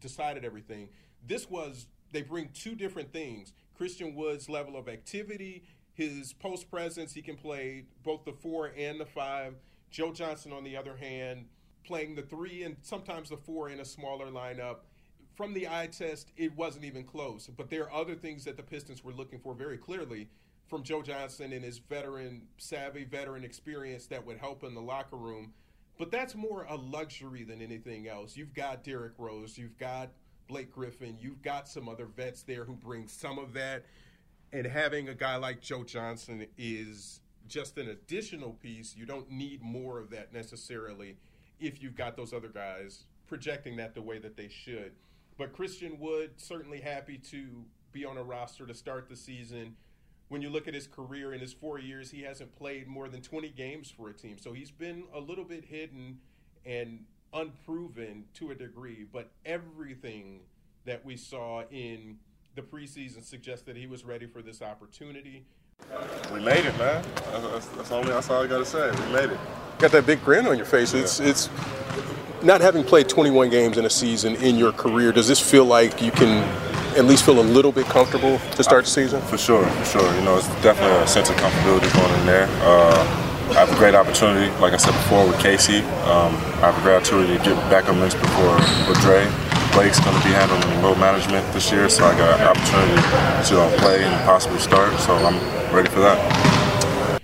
decided 0.00 0.44
everything. 0.44 0.88
This 1.26 1.50
was, 1.50 1.86
they 2.12 2.22
bring 2.22 2.50
two 2.54 2.74
different 2.74 3.12
things. 3.12 3.52
Christian 3.78 4.16
Wood's 4.16 4.48
level 4.48 4.76
of 4.76 4.88
activity, 4.88 5.62
his 5.94 6.32
post 6.32 6.68
presence. 6.68 7.14
He 7.14 7.22
can 7.22 7.36
play 7.36 7.84
both 8.02 8.24
the 8.24 8.32
four 8.32 8.72
and 8.76 9.00
the 9.00 9.06
five. 9.06 9.54
Joe 9.88 10.12
Johnson, 10.12 10.52
on 10.52 10.64
the 10.64 10.76
other 10.76 10.96
hand, 10.96 11.46
playing 11.84 12.16
the 12.16 12.22
three 12.22 12.64
and 12.64 12.76
sometimes 12.82 13.30
the 13.30 13.36
four 13.36 13.70
in 13.70 13.78
a 13.78 13.84
smaller 13.84 14.26
lineup. 14.26 14.78
From 15.36 15.54
the 15.54 15.68
eye 15.68 15.86
test, 15.86 16.32
it 16.36 16.56
wasn't 16.56 16.84
even 16.86 17.04
close. 17.04 17.48
But 17.56 17.70
there 17.70 17.84
are 17.84 18.00
other 18.02 18.16
things 18.16 18.44
that 18.44 18.56
the 18.56 18.64
Pistons 18.64 19.04
were 19.04 19.12
looking 19.12 19.38
for 19.38 19.54
very 19.54 19.78
clearly 19.78 20.28
from 20.66 20.82
Joe 20.82 21.00
Johnson 21.00 21.52
and 21.52 21.64
his 21.64 21.78
veteran 21.78 22.42
savvy, 22.56 23.04
veteran 23.04 23.44
experience 23.44 24.06
that 24.06 24.26
would 24.26 24.38
help 24.38 24.64
in 24.64 24.74
the 24.74 24.82
locker 24.82 25.16
room. 25.16 25.52
But 25.98 26.10
that's 26.10 26.34
more 26.34 26.66
a 26.68 26.74
luxury 26.74 27.44
than 27.44 27.62
anything 27.62 28.08
else. 28.08 28.36
You've 28.36 28.54
got 28.54 28.82
Derrick 28.82 29.14
Rose, 29.18 29.56
you've 29.56 29.78
got 29.78 30.10
Blake 30.48 30.72
Griffin. 30.72 31.16
You've 31.20 31.42
got 31.42 31.68
some 31.68 31.88
other 31.88 32.06
vets 32.06 32.42
there 32.42 32.64
who 32.64 32.74
bring 32.74 33.06
some 33.06 33.38
of 33.38 33.52
that. 33.52 33.84
And 34.52 34.66
having 34.66 35.08
a 35.08 35.14
guy 35.14 35.36
like 35.36 35.60
Joe 35.60 35.84
Johnson 35.84 36.46
is 36.56 37.20
just 37.46 37.76
an 37.78 37.88
additional 37.88 38.52
piece. 38.54 38.96
You 38.96 39.06
don't 39.06 39.30
need 39.30 39.62
more 39.62 39.98
of 39.98 40.10
that 40.10 40.32
necessarily 40.32 41.16
if 41.60 41.82
you've 41.82 41.96
got 41.96 42.16
those 42.16 42.32
other 42.32 42.48
guys 42.48 43.04
projecting 43.26 43.76
that 43.76 43.94
the 43.94 44.02
way 44.02 44.18
that 44.18 44.36
they 44.36 44.48
should. 44.48 44.92
But 45.36 45.52
Christian 45.52 45.98
Wood, 45.98 46.32
certainly 46.36 46.80
happy 46.80 47.18
to 47.30 47.64
be 47.92 48.04
on 48.04 48.16
a 48.16 48.22
roster 48.22 48.66
to 48.66 48.74
start 48.74 49.08
the 49.08 49.16
season. 49.16 49.76
When 50.28 50.42
you 50.42 50.50
look 50.50 50.66
at 50.66 50.74
his 50.74 50.86
career 50.86 51.32
in 51.32 51.40
his 51.40 51.52
four 51.52 51.78
years, 51.78 52.10
he 52.10 52.22
hasn't 52.22 52.56
played 52.56 52.86
more 52.86 53.08
than 53.08 53.22
20 53.22 53.50
games 53.50 53.90
for 53.90 54.08
a 54.08 54.12
team. 54.12 54.36
So 54.38 54.52
he's 54.52 54.70
been 54.70 55.04
a 55.14 55.20
little 55.20 55.44
bit 55.44 55.64
hidden 55.64 56.18
and 56.66 57.04
unproven 57.32 58.24
to 58.34 58.50
a 58.50 58.54
degree, 58.54 59.06
but 59.12 59.30
everything 59.44 60.40
that 60.84 61.04
we 61.04 61.16
saw 61.16 61.62
in 61.70 62.16
the 62.54 62.62
preseason 62.62 63.22
suggests 63.22 63.64
that 63.66 63.76
he 63.76 63.86
was 63.86 64.04
ready 64.04 64.26
for 64.26 64.42
this 64.42 64.62
opportunity. 64.62 65.44
We 66.32 66.40
made 66.40 66.64
it, 66.64 66.76
man. 66.76 67.04
That's, 67.30 67.66
that's, 67.68 67.90
only, 67.92 68.10
that's 68.10 68.28
all 68.30 68.42
I 68.42 68.46
got 68.46 68.58
to 68.58 68.64
say. 68.64 68.90
We 68.90 69.12
made 69.12 69.30
it. 69.30 69.38
Got 69.78 69.92
that 69.92 70.06
big 70.06 70.24
grin 70.24 70.46
on 70.46 70.56
your 70.56 70.66
face. 70.66 70.92
Yeah. 70.92 71.02
It's 71.02 71.20
it's 71.20 71.48
not 72.42 72.60
having 72.60 72.84
played 72.84 73.08
21 73.08 73.50
games 73.50 73.78
in 73.78 73.84
a 73.84 73.90
season 73.90 74.36
in 74.36 74.56
your 74.56 74.72
career. 74.72 75.12
Does 75.12 75.28
this 75.28 75.40
feel 75.40 75.64
like 75.64 76.02
you 76.02 76.10
can 76.10 76.42
at 76.96 77.04
least 77.04 77.24
feel 77.24 77.40
a 77.40 77.42
little 77.42 77.72
bit 77.72 77.86
comfortable 77.86 78.38
to 78.38 78.64
start 78.64 78.84
the 78.84 78.90
season? 78.90 79.20
For 79.22 79.38
sure, 79.38 79.64
for 79.64 79.84
sure. 79.84 80.14
You 80.16 80.22
know, 80.22 80.36
it's 80.36 80.48
definitely 80.62 80.96
a 80.98 81.06
sense 81.06 81.30
of 81.30 81.36
comfortability 81.36 81.92
going 81.94 82.20
in 82.20 82.26
there. 82.26 82.48
Uh, 82.62 83.27
I 83.50 83.64
have 83.64 83.72
a 83.72 83.76
great 83.76 83.94
opportunity, 83.94 84.50
like 84.60 84.74
I 84.74 84.76
said 84.76 84.92
before, 84.92 85.26
with 85.26 85.40
Casey. 85.40 85.78
Um, 85.78 86.34
I 86.60 86.70
have 86.70 86.78
a 86.78 86.82
great 86.82 86.96
opportunity 86.96 87.38
to 87.38 87.42
get 87.42 87.56
back 87.70 87.88
on 87.88 87.98
links 87.98 88.14
before 88.14 88.54
with 88.86 89.00
Dre. 89.00 89.26
Blake's 89.72 89.98
going 90.00 90.16
to 90.16 90.22
be 90.22 90.30
handling 90.30 90.82
load 90.82 90.98
management 90.98 91.50
this 91.54 91.72
year, 91.72 91.88
so 91.88 92.04
I 92.04 92.16
got 92.16 92.38
an 92.38 92.46
opportunity 92.46 93.00
to 93.48 93.60
uh, 93.60 93.78
play 93.78 94.04
and 94.04 94.14
possibly 94.26 94.58
start. 94.58 94.92
So 95.00 95.14
I'm 95.14 95.74
ready 95.74 95.88
for 95.88 96.00
that. 96.00 97.20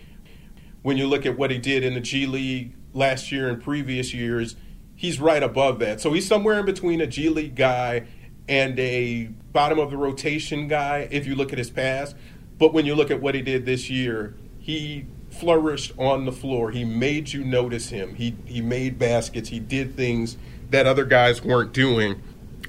When 0.82 0.96
you 0.96 1.06
look 1.06 1.26
at 1.26 1.36
what 1.36 1.50
he 1.50 1.58
did 1.58 1.84
in 1.84 1.92
the 1.92 2.00
G 2.00 2.26
League 2.26 2.74
last 2.94 3.30
year 3.30 3.48
and 3.48 3.62
previous 3.62 4.14
years, 4.14 4.56
he's 4.96 5.20
right 5.20 5.42
above 5.42 5.78
that. 5.80 6.00
So 6.00 6.14
he's 6.14 6.26
somewhere 6.26 6.58
in 6.58 6.64
between 6.64 7.02
a 7.02 7.06
G 7.06 7.28
League 7.28 7.54
guy 7.54 8.06
and 8.48 8.78
a 8.78 9.26
bottom 9.52 9.78
of 9.78 9.90
the 9.90 9.98
rotation 9.98 10.68
guy 10.68 11.06
if 11.10 11.26
you 11.26 11.34
look 11.34 11.52
at 11.52 11.58
his 11.58 11.70
past. 11.70 12.16
But 12.58 12.72
when 12.72 12.86
you 12.86 12.94
look 12.94 13.10
at 13.10 13.20
what 13.20 13.34
he 13.34 13.42
did 13.42 13.66
this 13.66 13.90
year, 13.90 14.34
he 14.58 15.06
flourished 15.40 15.92
on 15.98 16.24
the 16.24 16.32
floor. 16.32 16.70
He 16.70 16.84
made 16.84 17.32
you 17.32 17.44
notice 17.44 17.88
him. 17.88 18.14
He 18.14 18.36
he 18.44 18.60
made 18.60 18.98
baskets. 18.98 19.48
He 19.48 19.60
did 19.60 19.96
things 19.96 20.36
that 20.70 20.86
other 20.86 21.04
guys 21.04 21.42
weren't 21.42 21.72
doing, 21.72 22.22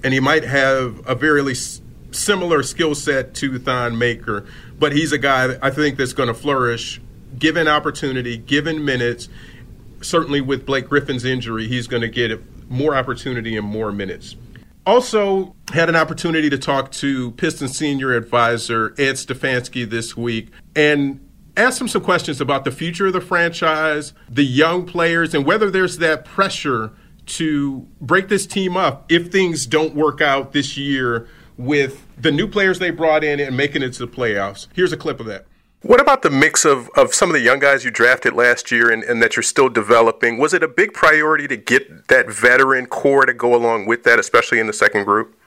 and 0.04 0.14
he 0.14 0.20
might 0.20 0.44
have 0.44 1.02
a 1.08 1.16
very 1.16 1.56
similar 2.12 2.64
skill 2.64 2.96
set 2.96 3.34
to 3.36 3.60
Thon 3.60 3.98
Maker, 3.98 4.46
but 4.80 4.94
he's 4.94 5.12
a 5.12 5.18
guy 5.18 5.58
I 5.62 5.70
think 5.70 5.98
that's 5.98 6.14
going 6.14 6.28
to 6.28 6.34
flourish 6.34 7.02
given 7.38 7.68
opportunity, 7.68 8.38
given 8.38 8.86
minutes. 8.86 9.28
certainly 10.02 10.42
with 10.42 10.66
Blake 10.66 10.88
Griffin's 10.88 11.26
injury, 11.26 11.68
he's 11.68 11.88
going 11.88 12.02
to 12.02 12.08
get 12.08 12.40
more 12.70 12.96
opportunity 12.96 13.58
and 13.58 13.66
more 13.66 13.92
minutes. 13.92 14.36
Also, 14.86 15.56
had 15.74 15.90
an 15.90 15.96
opportunity 15.96 16.50
to 16.50 16.58
talk 16.60 16.92
to 16.92 17.32
Piston 17.32 17.68
senior 17.68 18.14
advisor 18.14 18.94
Ed 19.00 19.16
Stefanski 19.16 19.90
this 19.90 20.16
week 20.16 20.50
and 20.76 21.25
ask 21.58 21.80
him 21.80 21.88
some 21.88 22.04
questions 22.04 22.42
about 22.42 22.66
the 22.66 22.72
future 22.72 23.08
of 23.08 23.14
the 23.14 23.22
franchise, 23.22 24.14
the 24.30 24.44
young 24.44 24.86
players, 24.86 25.34
and 25.34 25.46
whether 25.46 25.70
there's 25.70 25.98
that 26.00 26.26
pressure 26.26 26.92
to 27.26 27.88
break 28.02 28.28
this 28.28 28.46
team 28.46 28.78
up 28.78 29.06
if 29.10 29.32
things 29.32 29.66
don't 29.66 29.96
work 29.96 30.22
out 30.22 30.54
this 30.54 30.78
year 30.78 31.28
with 31.58 32.06
the 32.18 32.32
new 32.32 32.48
players 32.48 32.80
they 32.80 32.92
brought 32.92 33.24
in 33.24 33.40
and 33.40 33.56
making 33.56 33.82
it 33.82 33.94
to 33.94 34.06
the 34.06 34.12
playoffs. 34.12 34.68
Here's 34.74 34.92
a 34.92 34.98
clip 34.98 35.20
of 35.20 35.26
that. 35.28 35.46
What 35.82 36.02
about 36.02 36.24
the 36.24 36.32
mix 36.32 36.66
of, 36.66 36.90
of 36.96 37.14
some 37.14 37.30
of 37.30 37.34
the 37.34 37.42
young 37.42 37.60
guys 37.60 37.86
you 37.86 37.92
drafted 37.92 38.34
last 38.34 38.72
year 38.72 38.92
and, 38.92 39.04
and 39.04 39.22
that 39.22 39.36
you're 39.36 39.44
still 39.44 39.70
developing? 39.70 40.40
Was 40.40 40.54
it 40.54 40.64
a 40.64 40.68
big 40.68 40.94
priority 40.94 41.48
to 41.48 41.58
get 41.58 42.08
that 42.08 42.28
veteran 42.28 42.88
core 42.88 43.26
to 43.26 43.34
go 43.34 43.54
along 43.54 43.86
with 43.86 44.04
that, 44.04 44.18
especially 44.18 44.60
in 44.60 44.66
the 44.66 44.74
second 44.74 45.04
group? 45.04 45.38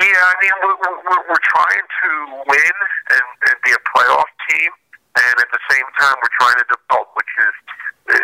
Yeah, 0.00 0.06
I 0.06 0.34
mean, 0.42 0.52
we're, 0.62 0.76
we're, 0.82 1.24
we're 1.28 1.44
trying 1.44 1.82
to 2.02 2.10
win 2.48 2.72
and, 3.10 3.26
and 3.46 3.54
be 3.64 3.70
a 3.70 3.82
playoff 3.94 4.30
team, 4.48 4.70
and 5.16 5.34
at 5.40 5.50
the 5.50 5.62
same 5.70 5.88
time, 5.98 6.16
we're 6.22 6.36
trying 6.38 6.58
to 6.62 6.66
develop, 6.70 7.08
which 7.18 7.32
is 7.42 7.54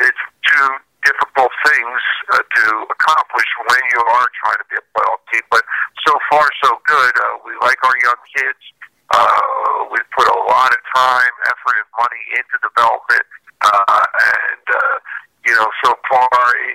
it's 0.07 0.25
two 0.47 0.69
difficult 1.07 1.53
things 1.63 2.01
uh, 2.35 2.43
to 2.43 2.65
accomplish 2.91 3.51
when 3.71 3.83
you 3.95 4.01
are 4.03 4.27
trying 4.43 4.59
to 4.59 4.67
be 4.67 4.77
a 4.79 4.85
playoff 4.95 5.23
team. 5.31 5.43
But 5.51 5.63
so 6.07 6.15
far, 6.31 6.47
so 6.63 6.79
good. 6.87 7.13
Uh, 7.15 7.43
we 7.47 7.55
like 7.63 7.79
our 7.87 7.97
young 8.03 8.21
kids. 8.35 8.63
Uh, 9.15 9.87
we 9.95 9.99
put 10.19 10.27
a 10.27 10.39
lot 10.51 10.75
of 10.75 10.81
time, 10.95 11.33
effort, 11.47 11.79
and 11.79 11.91
money 11.95 12.25
into 12.35 12.55
development, 12.59 13.27
uh, 13.63 14.03
and 14.03 14.67
uh, 14.67 14.97
you 15.47 15.55
know, 15.55 15.71
so 15.87 15.95
far, 16.11 16.27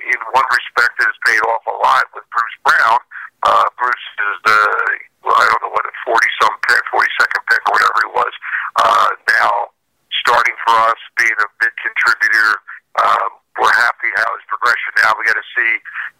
in 0.08 0.20
one 0.32 0.48
respect, 0.48 0.96
it 0.96 1.04
has 1.04 1.18
paid 1.28 1.44
off 1.44 1.60
a 1.68 1.76
lot 1.84 2.08
with 2.16 2.24
Bruce 2.32 2.58
Brown. 2.64 3.00
Uh, 3.44 3.68
Bruce 3.76 4.08
is 4.16 4.36
the 4.48 4.60
well, 5.28 5.36
I 5.36 5.44
don't 5.44 5.60
know 5.60 5.72
what 5.76 5.84
a 5.84 5.92
forty 6.08 6.28
some 6.40 6.56
pick, 6.64 6.80
forty 6.88 7.12
second 7.20 7.44
pick, 7.52 7.60
or 7.68 7.76
whatever 7.76 8.00
he 8.00 8.10
was. 8.16 8.32
Uh, 8.80 9.08
now 9.28 9.52
starting 10.22 10.56
for 10.62 10.74
us, 10.86 11.00
being 11.18 11.38
a 11.42 11.48
big 11.58 11.74
contributor. 11.82 12.50
Um, 13.02 13.42
we're 13.58 13.74
happy 13.74 14.08
how 14.16 14.28
his 14.38 14.46
progression. 14.48 14.90
Now 15.02 15.12
we 15.18 15.26
got 15.28 15.36
to 15.36 15.48
see. 15.52 15.72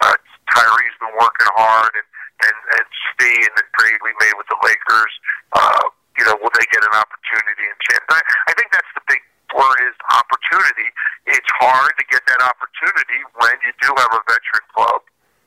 Uh, 0.04 0.16
Tyrese 0.52 0.96
been 1.00 1.16
working 1.16 1.48
hard, 1.56 1.92
and 1.96 2.08
and 2.42 2.56
and 2.76 2.86
seeing 3.16 3.52
the 3.56 3.64
trade 3.78 4.00
we 4.02 4.12
made 4.20 4.36
with 4.36 4.48
the 4.50 4.58
Lakers. 4.60 5.14
Uh, 5.56 5.86
you 6.18 6.24
know, 6.28 6.36
will 6.42 6.52
they 6.52 6.66
get 6.68 6.82
an 6.84 6.92
opportunity 6.92 7.64
in 7.64 7.76
champ? 7.88 8.04
I, 8.12 8.20
I 8.20 8.52
think 8.52 8.68
that's 8.68 8.92
the 8.92 9.04
big 9.08 9.22
word 9.56 9.80
is 9.88 9.96
opportunity. 10.12 10.88
It's 11.24 11.48
hard 11.56 11.92
to 11.96 12.04
get 12.12 12.20
that 12.28 12.40
opportunity 12.44 13.20
when 13.40 13.56
you 13.64 13.72
do 13.80 13.88
have 13.96 14.12
a 14.12 14.22
veteran 14.28 14.64
club, 14.76 15.00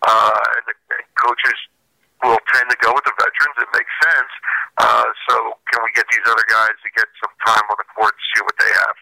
uh, 0.10 0.56
and 0.58 0.64
the 0.72 0.76
and 0.96 1.06
coaches 1.22 1.60
will 2.24 2.42
tend 2.54 2.70
to 2.74 2.78
go 2.82 2.90
with 2.94 3.06
the 3.06 3.14
veterans. 3.18 3.56
It 3.62 3.70
makes 3.76 3.94
sense. 4.02 4.34
Uh, 4.82 5.08
so 5.30 5.36
can 5.70 5.86
we 5.86 5.92
get 5.94 6.06
these 6.10 6.26
other 6.26 6.46
guys 6.50 6.76
to 6.82 6.90
get 6.98 7.08
some 7.22 7.34
time 7.46 7.66
on 7.70 7.78
the 7.78 7.88
court 7.94 8.14
to 8.16 8.26
see 8.34 8.42
what 8.42 8.58
they 8.58 8.72
have? 8.74 8.98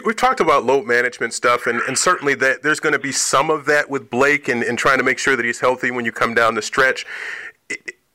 We, 0.00 0.06
we've 0.06 0.16
talked 0.16 0.40
about 0.40 0.64
load 0.64 0.86
management 0.86 1.34
stuff, 1.34 1.66
and, 1.66 1.80
and 1.82 1.98
certainly 1.98 2.34
that 2.36 2.62
there's 2.62 2.80
going 2.80 2.92
to 2.92 2.98
be 2.98 3.12
some 3.12 3.50
of 3.50 3.66
that 3.66 3.90
with 3.90 4.10
Blake 4.10 4.48
and, 4.48 4.62
and 4.62 4.78
trying 4.78 4.98
to 4.98 5.04
make 5.04 5.18
sure 5.18 5.36
that 5.36 5.44
he's 5.44 5.60
healthy 5.60 5.90
when 5.90 6.04
you 6.04 6.12
come 6.12 6.34
down 6.34 6.54
the 6.54 6.62
stretch. 6.62 7.06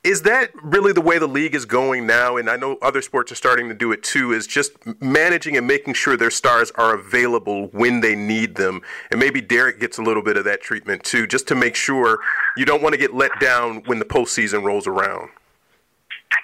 Is 0.04 0.22
that 0.22 0.52
really 0.62 0.94
the 0.94 1.02
way 1.02 1.18
the 1.18 1.28
league 1.28 1.56
is 1.56 1.66
going 1.66 2.06
now? 2.06 2.38
And 2.38 2.48
I 2.50 2.58
know 2.58 2.78
other 2.82 3.02
sports 3.02 3.32
are 3.32 3.36
starting 3.36 3.70
to 3.70 3.74
do 3.74 3.92
it 3.92 4.04
too. 4.04 4.34
Is 4.34 4.46
just 4.46 4.74
managing 5.02 5.58
and 5.58 5.66
making 5.66 5.96
sure 5.96 6.16
their 6.16 6.30
stars 6.30 6.72
are 6.76 6.94
available 6.94 7.68
when 7.70 8.02
they 8.02 8.16
need 8.16 8.56
them. 8.56 8.82
And 9.10 9.20
maybe 9.20 9.42
Derrick 9.42 9.80
gets 9.80 9.98
a 9.98 10.04
little 10.04 10.22
bit 10.22 10.38
of 10.38 10.44
that 10.46 10.62
treatment 10.62 11.04
too, 11.04 11.26
just 11.26 11.48
to 11.48 11.56
make 11.56 11.76
sure 11.76 12.20
you 12.56 12.66
don't 12.66 12.84
want 12.84 12.94
to 12.94 13.00
get 13.00 13.16
let 13.16 13.40
down 13.40 13.82
when 13.86 13.98
the 13.98 14.06
postseason 14.06 14.64
rolls 14.64 14.86
around. 14.86 15.30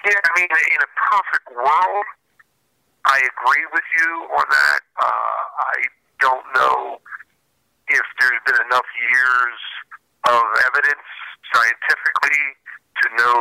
Yeah, 0.04 0.12
I 0.24 0.40
mean, 0.40 0.48
in 0.50 0.78
a 0.82 0.90
perfect 1.10 1.54
world, 1.54 2.04
I 3.06 3.18
agree 3.18 3.66
with 3.72 3.86
you 3.98 4.10
on 4.38 4.46
that. 4.48 4.80
Uh, 5.00 5.42
I 5.58 5.76
don't 6.20 6.46
know 6.54 7.00
if 7.88 8.06
there's 8.20 8.42
been 8.46 8.60
enough 8.70 8.86
years 9.10 9.58
of 10.30 10.42
evidence 10.70 11.08
scientifically 11.52 12.42
to 13.02 13.06
know 13.18 13.38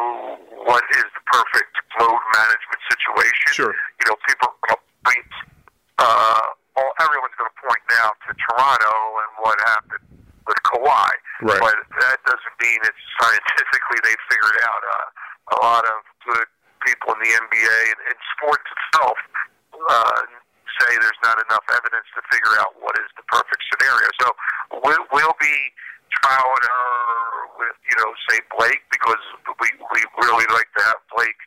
what 0.66 0.84
is 0.98 1.06
the 1.14 1.24
perfect 1.30 1.74
load 2.00 2.24
management 2.34 2.82
situation. 2.90 3.50
Sure. 3.54 3.74
You 3.74 4.06
know, 4.10 4.18
people 4.26 4.50
point, 5.06 5.32
uh, 6.02 6.42
well, 6.76 6.92
everyone's 7.00 7.38
going 7.38 7.52
to 7.52 7.60
point 7.62 7.84
now 7.94 8.10
to 8.28 8.30
Toronto 8.34 8.96
and 9.22 9.32
what 9.46 9.58
happened 9.70 10.08
with 10.50 10.60
Kawhi. 10.66 11.12
Right. 11.46 11.62
But 11.62 11.78
that 12.02 12.18
doesn't 12.26 12.56
mean 12.58 12.82
it's 12.82 13.06
scientifically 13.22 14.02
they 14.02 14.18
figured 14.26 14.58
out. 14.66 14.82
Uh, 14.82 15.08
a 15.52 15.58
lot 15.62 15.84
of 15.84 16.00
good 16.26 16.48
people 16.86 17.14
in 17.16 17.20
the 17.22 17.32
NBA 17.32 17.78
and, 17.94 18.02
and 18.12 18.18
sports 18.38 18.68
itself 18.68 19.18
uh, 19.74 20.22
say 20.80 20.90
there's 20.98 21.24
not 21.24 21.38
enough 21.46 21.66
evidence 21.70 22.08
to 22.16 22.22
figure 22.32 22.56
out 22.62 22.74
what 22.80 22.96
is 22.98 23.10
the 23.18 23.26
perfect 23.30 23.62
scenario. 23.70 24.08
So 24.22 24.28
we'll, 24.82 25.06
we'll 25.14 25.38
be 25.40 25.58
trial 26.12 26.50
and 26.50 26.66
error 26.66 27.42
with, 27.60 27.78
you 27.88 27.96
know, 28.00 28.10
say 28.30 28.38
Blake 28.58 28.84
because 28.92 29.24
we 29.60 29.68
we 29.94 30.02
really 30.22 30.48
like 30.52 30.70
to 30.76 30.82
have 30.92 31.00
Blake 31.16 31.42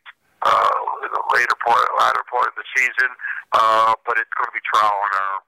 uh, 0.45 1.05
in 1.05 1.11
the 1.13 1.25
later 1.33 1.57
part, 1.65 1.85
latter 1.99 2.25
part 2.29 2.49
of 2.49 2.57
the 2.57 2.67
season, 2.77 3.11
uh, 3.57 3.93
but 4.05 4.17
it's 4.21 4.33
going 4.37 4.49
to 4.49 4.57
be 4.57 4.65
trial 4.65 4.93
and 4.93 5.15
error. 5.15 5.41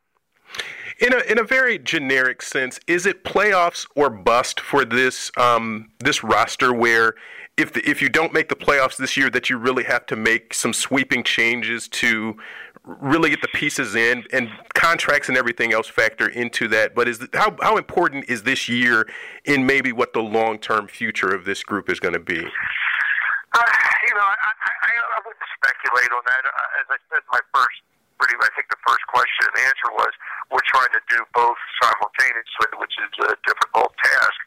In 0.99 1.13
a 1.13 1.19
in 1.31 1.39
a 1.39 1.45
very 1.45 1.79
generic 1.79 2.41
sense, 2.41 2.81
is 2.87 3.05
it 3.05 3.23
playoffs 3.23 3.87
or 3.95 4.09
bust 4.09 4.61
for 4.61 4.85
this 4.85 5.31
um, 5.37 5.91
this 5.99 6.25
roster 6.25 6.73
where 6.73 7.15
if 7.57 7.73
the, 7.73 7.89
if 7.89 8.01
you 8.01 8.09
don't 8.09 8.33
make 8.33 8.49
the 8.49 8.57
playoffs 8.57 8.97
this 8.97 9.17
year, 9.17 9.31
that 9.31 9.51
you 9.51 9.59
really 9.59 9.85
have 9.85 10.07
to 10.07 10.17
make 10.17 10.55
some 10.55 10.73
sweeping 10.73 11.23
changes 11.23 11.89
to 11.89 12.37
really 12.85 13.31
get 13.31 13.43
the 13.43 13.49
pieces 13.49 13.95
in 13.95 14.25
and 14.33 14.49
contracts 14.75 15.29
and 15.29 15.37
everything 15.37 15.73
else 15.73 15.89
factor 15.89 16.29
into 16.29 16.69
that. 16.69 16.95
But 16.95 17.09
is 17.09 17.27
how 17.35 17.57
how 17.61 17.77
important 17.77 18.31
is 18.31 18.45
this 18.45 18.69
year 18.69 19.07
in 19.45 19.67
maybe 19.67 19.93
what 19.93 20.13
the 20.13 20.21
long 20.23 20.59
term 20.59 20.89
future 20.89 21.35
of 21.35 21.45
this 21.45 21.63
group 21.63 21.91
is 21.91 22.01
going 22.01 22.15
to 22.15 22.21
be? 22.21 22.39
Uh, 22.39 23.63
you 24.09 24.15
know, 24.15 24.21
I, 24.21 24.53
I, 24.83 24.93
I 25.17 25.19
wouldn't 25.25 25.49
speculate 25.57 26.13
on 26.13 26.23
that. 26.27 26.45
Uh, 26.45 26.81
As 26.81 26.87
I 26.91 26.99
said, 27.09 27.23
my 27.33 27.41
first, 27.55 27.81
pretty, 28.19 28.37
I 28.41 28.51
think 28.57 28.69
the 28.69 28.81
first 28.85 29.05
question 29.09 29.49
and 29.53 29.57
answer 29.69 29.91
was 29.97 30.13
we're 30.51 30.69
trying 30.71 30.93
to 30.93 31.03
do 31.09 31.21
both 31.33 31.59
simultaneously, 31.83 32.71
which 32.81 32.95
is 33.01 33.13
a 33.29 33.35
difficult 33.45 33.93
task. 34.03 34.39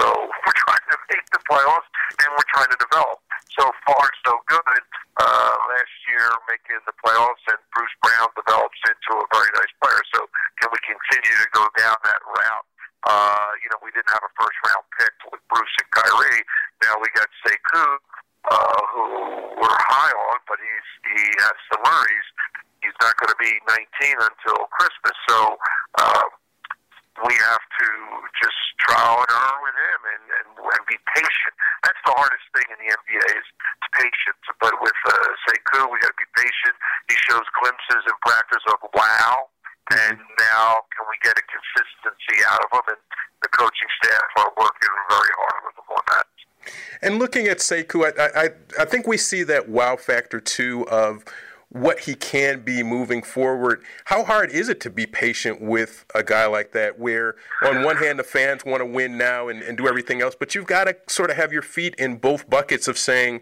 So 0.00 0.06
we're 0.44 0.60
trying 0.66 0.86
to 0.92 0.96
make 1.10 1.26
the 1.32 1.42
playoffs 1.48 1.88
and 2.22 2.28
we're 2.34 2.50
trying 2.52 2.70
to 2.70 2.78
develop. 2.78 3.18
So 3.56 3.64
far, 3.88 4.04
so 4.26 4.32
good. 4.52 4.82
Uh, 5.16 5.54
last 5.72 5.96
year, 6.12 6.28
making 6.44 6.76
the 6.84 6.92
playoffs, 7.00 7.40
and 7.48 7.56
Bruce 7.72 7.96
Brown 8.04 8.28
develops 8.36 8.76
into 8.84 9.16
a 9.16 9.26
very 9.32 9.48
nice 9.56 9.72
player. 9.80 10.02
So 10.12 10.28
can 10.60 10.68
we 10.68 10.80
continue 10.84 11.36
to 11.40 11.48
go 11.56 11.64
down 11.80 11.96
that 12.04 12.20
route? 12.20 12.68
Uh, 13.08 13.48
you 13.64 13.72
know, 13.72 13.80
we 13.80 13.88
didn't 13.96 14.12
have 14.12 14.20
a 14.20 14.32
first 14.36 14.58
round 14.68 14.84
pick 15.00 15.14
with 15.32 15.40
Bruce 15.48 15.72
and 15.80 15.88
Khyri. 15.88 16.44
Now 16.84 17.00
we 17.00 17.08
got 17.16 17.32
Sekou, 17.48 17.96
uh, 18.52 18.80
who 18.92 19.04
we're 19.56 19.80
high 19.88 20.12
on, 20.12 20.38
but 20.44 20.60
he's 20.60 20.88
he 21.16 21.24
has 21.40 21.56
to 21.72 21.76
learn. 21.80 22.06
He's 22.86 22.94
not 23.02 23.18
going 23.18 23.34
to 23.34 23.40
be 23.42 23.50
19 23.66 24.14
until 24.14 24.70
Christmas. 24.70 25.16
So 25.26 25.58
uh, 25.98 26.26
we 27.26 27.34
have 27.34 27.64
to 27.82 27.86
just 28.38 28.58
trial 28.78 29.26
and 29.26 29.30
error 29.34 29.58
with 29.66 29.74
him 29.74 30.00
and, 30.06 30.24
and, 30.38 30.48
and 30.54 30.82
be 30.86 30.94
patient. 31.18 31.54
That's 31.82 31.98
the 32.06 32.14
hardest 32.14 32.46
thing 32.54 32.70
in 32.70 32.78
the 32.78 32.90
NBA 32.94 33.26
is 33.42 33.48
patience. 33.90 34.44
But 34.62 34.78
with 34.78 34.98
uh, 35.02 35.12
Sekou, 35.50 35.90
we 35.90 35.98
got 35.98 36.14
to 36.14 36.20
be 36.20 36.30
patient. 36.38 36.78
He 37.10 37.16
shows 37.26 37.42
glimpses 37.58 38.06
in 38.06 38.16
practice 38.22 38.62
of 38.70 38.78
wow, 38.94 39.50
and 39.90 40.22
now 40.38 40.86
can 40.94 41.04
we 41.10 41.16
get 41.26 41.34
a 41.34 41.44
consistency 41.50 42.38
out 42.46 42.62
of 42.62 42.70
him? 42.70 42.86
And 42.94 43.02
the 43.42 43.50
coaching 43.50 43.90
staff 43.98 44.28
are 44.46 44.52
working 44.54 44.92
very 45.10 45.32
hard 45.34 45.58
with 45.66 45.76
him 45.80 45.88
on 45.90 46.04
that. 46.14 46.26
And 47.02 47.18
looking 47.18 47.46
at 47.46 47.58
Sekou, 47.58 48.06
I, 48.06 48.46
I, 48.46 48.82
I 48.82 48.84
think 48.84 49.06
we 49.06 49.16
see 49.16 49.42
that 49.44 49.68
wow 49.68 49.96
factor 49.96 50.40
too 50.40 50.86
of 50.88 51.24
what 51.80 52.00
he 52.00 52.14
can 52.14 52.60
be 52.60 52.82
moving 52.82 53.22
forward. 53.22 53.82
How 54.06 54.24
hard 54.24 54.50
is 54.50 54.68
it 54.68 54.80
to 54.80 54.90
be 54.90 55.06
patient 55.06 55.60
with 55.60 56.04
a 56.14 56.22
guy 56.22 56.46
like 56.46 56.72
that, 56.72 56.98
where 56.98 57.36
on 57.62 57.82
one 57.82 57.96
hand 57.96 58.18
the 58.18 58.24
fans 58.24 58.64
want 58.64 58.80
to 58.80 58.86
win 58.86 59.18
now 59.18 59.48
and, 59.48 59.62
and 59.62 59.76
do 59.76 59.86
everything 59.86 60.22
else, 60.22 60.34
but 60.38 60.54
you've 60.54 60.66
got 60.66 60.84
to 60.84 60.96
sort 61.06 61.30
of 61.30 61.36
have 61.36 61.52
your 61.52 61.62
feet 61.62 61.94
in 61.96 62.16
both 62.16 62.48
buckets 62.48 62.88
of 62.88 62.96
saying, 62.96 63.40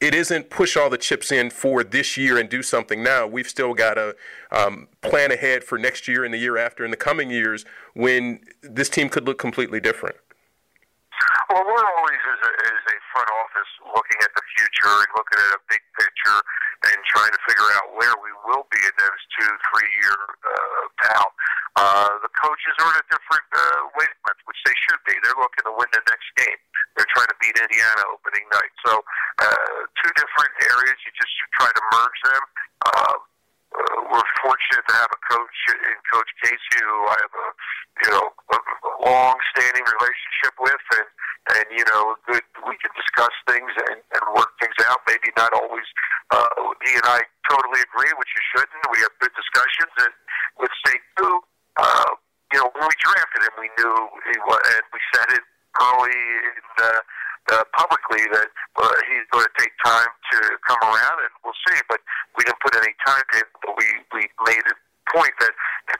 it 0.00 0.14
isn't 0.14 0.50
push 0.50 0.76
all 0.76 0.90
the 0.90 0.98
chips 0.98 1.30
in 1.30 1.50
for 1.50 1.84
this 1.84 2.16
year 2.16 2.36
and 2.38 2.48
do 2.48 2.62
something 2.62 3.02
now. 3.02 3.26
We've 3.26 3.48
still 3.48 3.74
got 3.74 3.94
to 3.94 4.16
um, 4.50 4.88
plan 5.00 5.30
ahead 5.30 5.64
for 5.64 5.78
next 5.78 6.08
year 6.08 6.24
and 6.24 6.34
the 6.34 6.38
year 6.38 6.58
after 6.58 6.84
and 6.84 6.92
the 6.92 6.98
coming 6.98 7.30
years 7.30 7.64
when 7.94 8.40
this 8.62 8.88
team 8.88 9.08
could 9.08 9.24
look 9.24 9.38
completely 9.38 9.80
different. 9.80 10.16
Well, 11.48 11.64
we're 11.64 11.72
always 11.72 12.18
as 12.32 12.40
a, 12.42 12.50
as 12.66 12.82
a 12.92 12.96
front 13.14 13.30
office 13.30 13.70
looking 13.94 14.18
at 14.26 14.34
the 14.34 14.44
future 14.58 14.90
and 15.06 15.10
looking 15.14 15.38
at 15.38 15.50
a 15.54 15.62
big 15.70 15.82
picture 15.94 16.38
and 16.90 16.98
trying 17.06 17.30
to 17.30 17.40
figure 17.46 17.70
out 17.78 17.94
where 17.94 18.16
we 18.18 18.34
will 18.42 18.66
be 18.74 18.82
in 18.82 18.94
those 18.98 19.22
two, 19.38 19.50
three 19.70 19.90
year 20.02 20.18
uh, 20.42 21.14
out. 21.14 21.32
Uh, 21.78 22.10
the 22.22 22.32
coaches 22.34 22.74
are 22.82 22.90
in 22.90 22.98
a 22.98 23.06
different 23.10 23.46
uh, 23.54 23.82
wavelength, 23.94 24.42
which 24.46 24.58
they 24.66 24.74
should 24.86 25.00
be. 25.06 25.14
They're 25.22 25.38
looking 25.38 25.66
to 25.66 25.74
win 25.74 25.90
the 25.94 26.02
next 26.10 26.28
game. 26.38 26.60
They're 26.98 27.08
trying 27.14 27.30
to 27.30 27.38
beat 27.42 27.54
Indiana 27.54 28.02
opening 28.10 28.46
night. 28.50 28.74
So 28.86 29.02
uh, 29.42 29.78
two 30.02 30.12
different 30.14 30.52
areas. 30.70 30.98
You 31.02 31.10
just 31.14 31.34
try 31.58 31.70
to 31.70 31.82
merge 31.94 32.20
them. 32.26 32.42
Uh, 32.84 33.16
uh, 33.74 34.06
we're 34.06 34.30
fortunate 34.42 34.84
to 34.86 34.94
have 34.94 35.10
a 35.10 35.20
coach 35.26 35.58
in 35.74 35.96
Coach 36.12 36.30
Casey, 36.42 36.78
who 36.78 36.98
I 37.10 37.16
have 37.18 37.34
a 37.34 37.48
you 38.06 38.10
know 38.14 38.26
a 38.30 38.58
long-standing 39.02 39.82
relationship 39.82 40.54
with, 40.62 40.84
and 40.94 41.08
and 41.58 41.66
you 41.74 41.84
know 41.90 42.14
good. 42.30 42.44
We 42.66 42.78
can 42.78 42.94
discuss 42.94 43.34
things 43.50 43.72
and, 43.90 43.98
and 43.98 44.22
work 44.34 44.54
things 44.62 44.78
out. 44.86 45.02
Maybe 45.10 45.34
not 45.36 45.52
always. 45.52 45.86
Uh, 46.30 46.48
he 46.86 46.94
and 46.94 47.06
I 47.06 47.26
totally 47.50 47.82
agree, 47.82 48.10
which 48.16 48.32
you 48.32 48.42
shouldn't. 48.54 48.82
We 48.94 49.02
have 49.02 49.12
good 49.18 49.34
discussions, 49.34 49.92
and 50.06 50.14
with 50.62 50.72
Sekou, 50.86 51.44
uh, 51.76 52.10
you 52.54 52.58
know, 52.62 52.70
when 52.78 52.86
we 52.86 52.96
drafted 53.02 53.42
him, 53.42 53.54
we 53.58 53.68
knew 53.76 53.94
he 54.30 54.38
was, 54.46 54.62
and 54.78 54.84
we 54.94 55.00
said 55.12 55.28
it 55.34 55.44
early 55.82 56.18
in 56.54 56.66
the. 56.78 56.90
Uh, 57.52 57.60
publicly 57.76 58.24
that 58.32 58.48
uh, 58.80 58.88
he's 59.04 59.28
going 59.28 59.44
to 59.44 59.54
take 59.60 59.68
time 59.84 60.08
to 60.32 60.40
come 60.64 60.80
around, 60.80 61.20
and 61.20 61.28
we'll 61.44 61.52
see. 61.68 61.76
But 61.92 62.00
we 62.40 62.44
didn't 62.44 62.56
put 62.64 62.72
any 62.72 62.96
time 63.04 63.20
in. 63.36 63.44
But 63.60 63.76
we 63.76 63.84
we 64.16 64.22
made 64.48 64.64
a 64.64 64.76
point 65.12 65.36
that, 65.44 65.52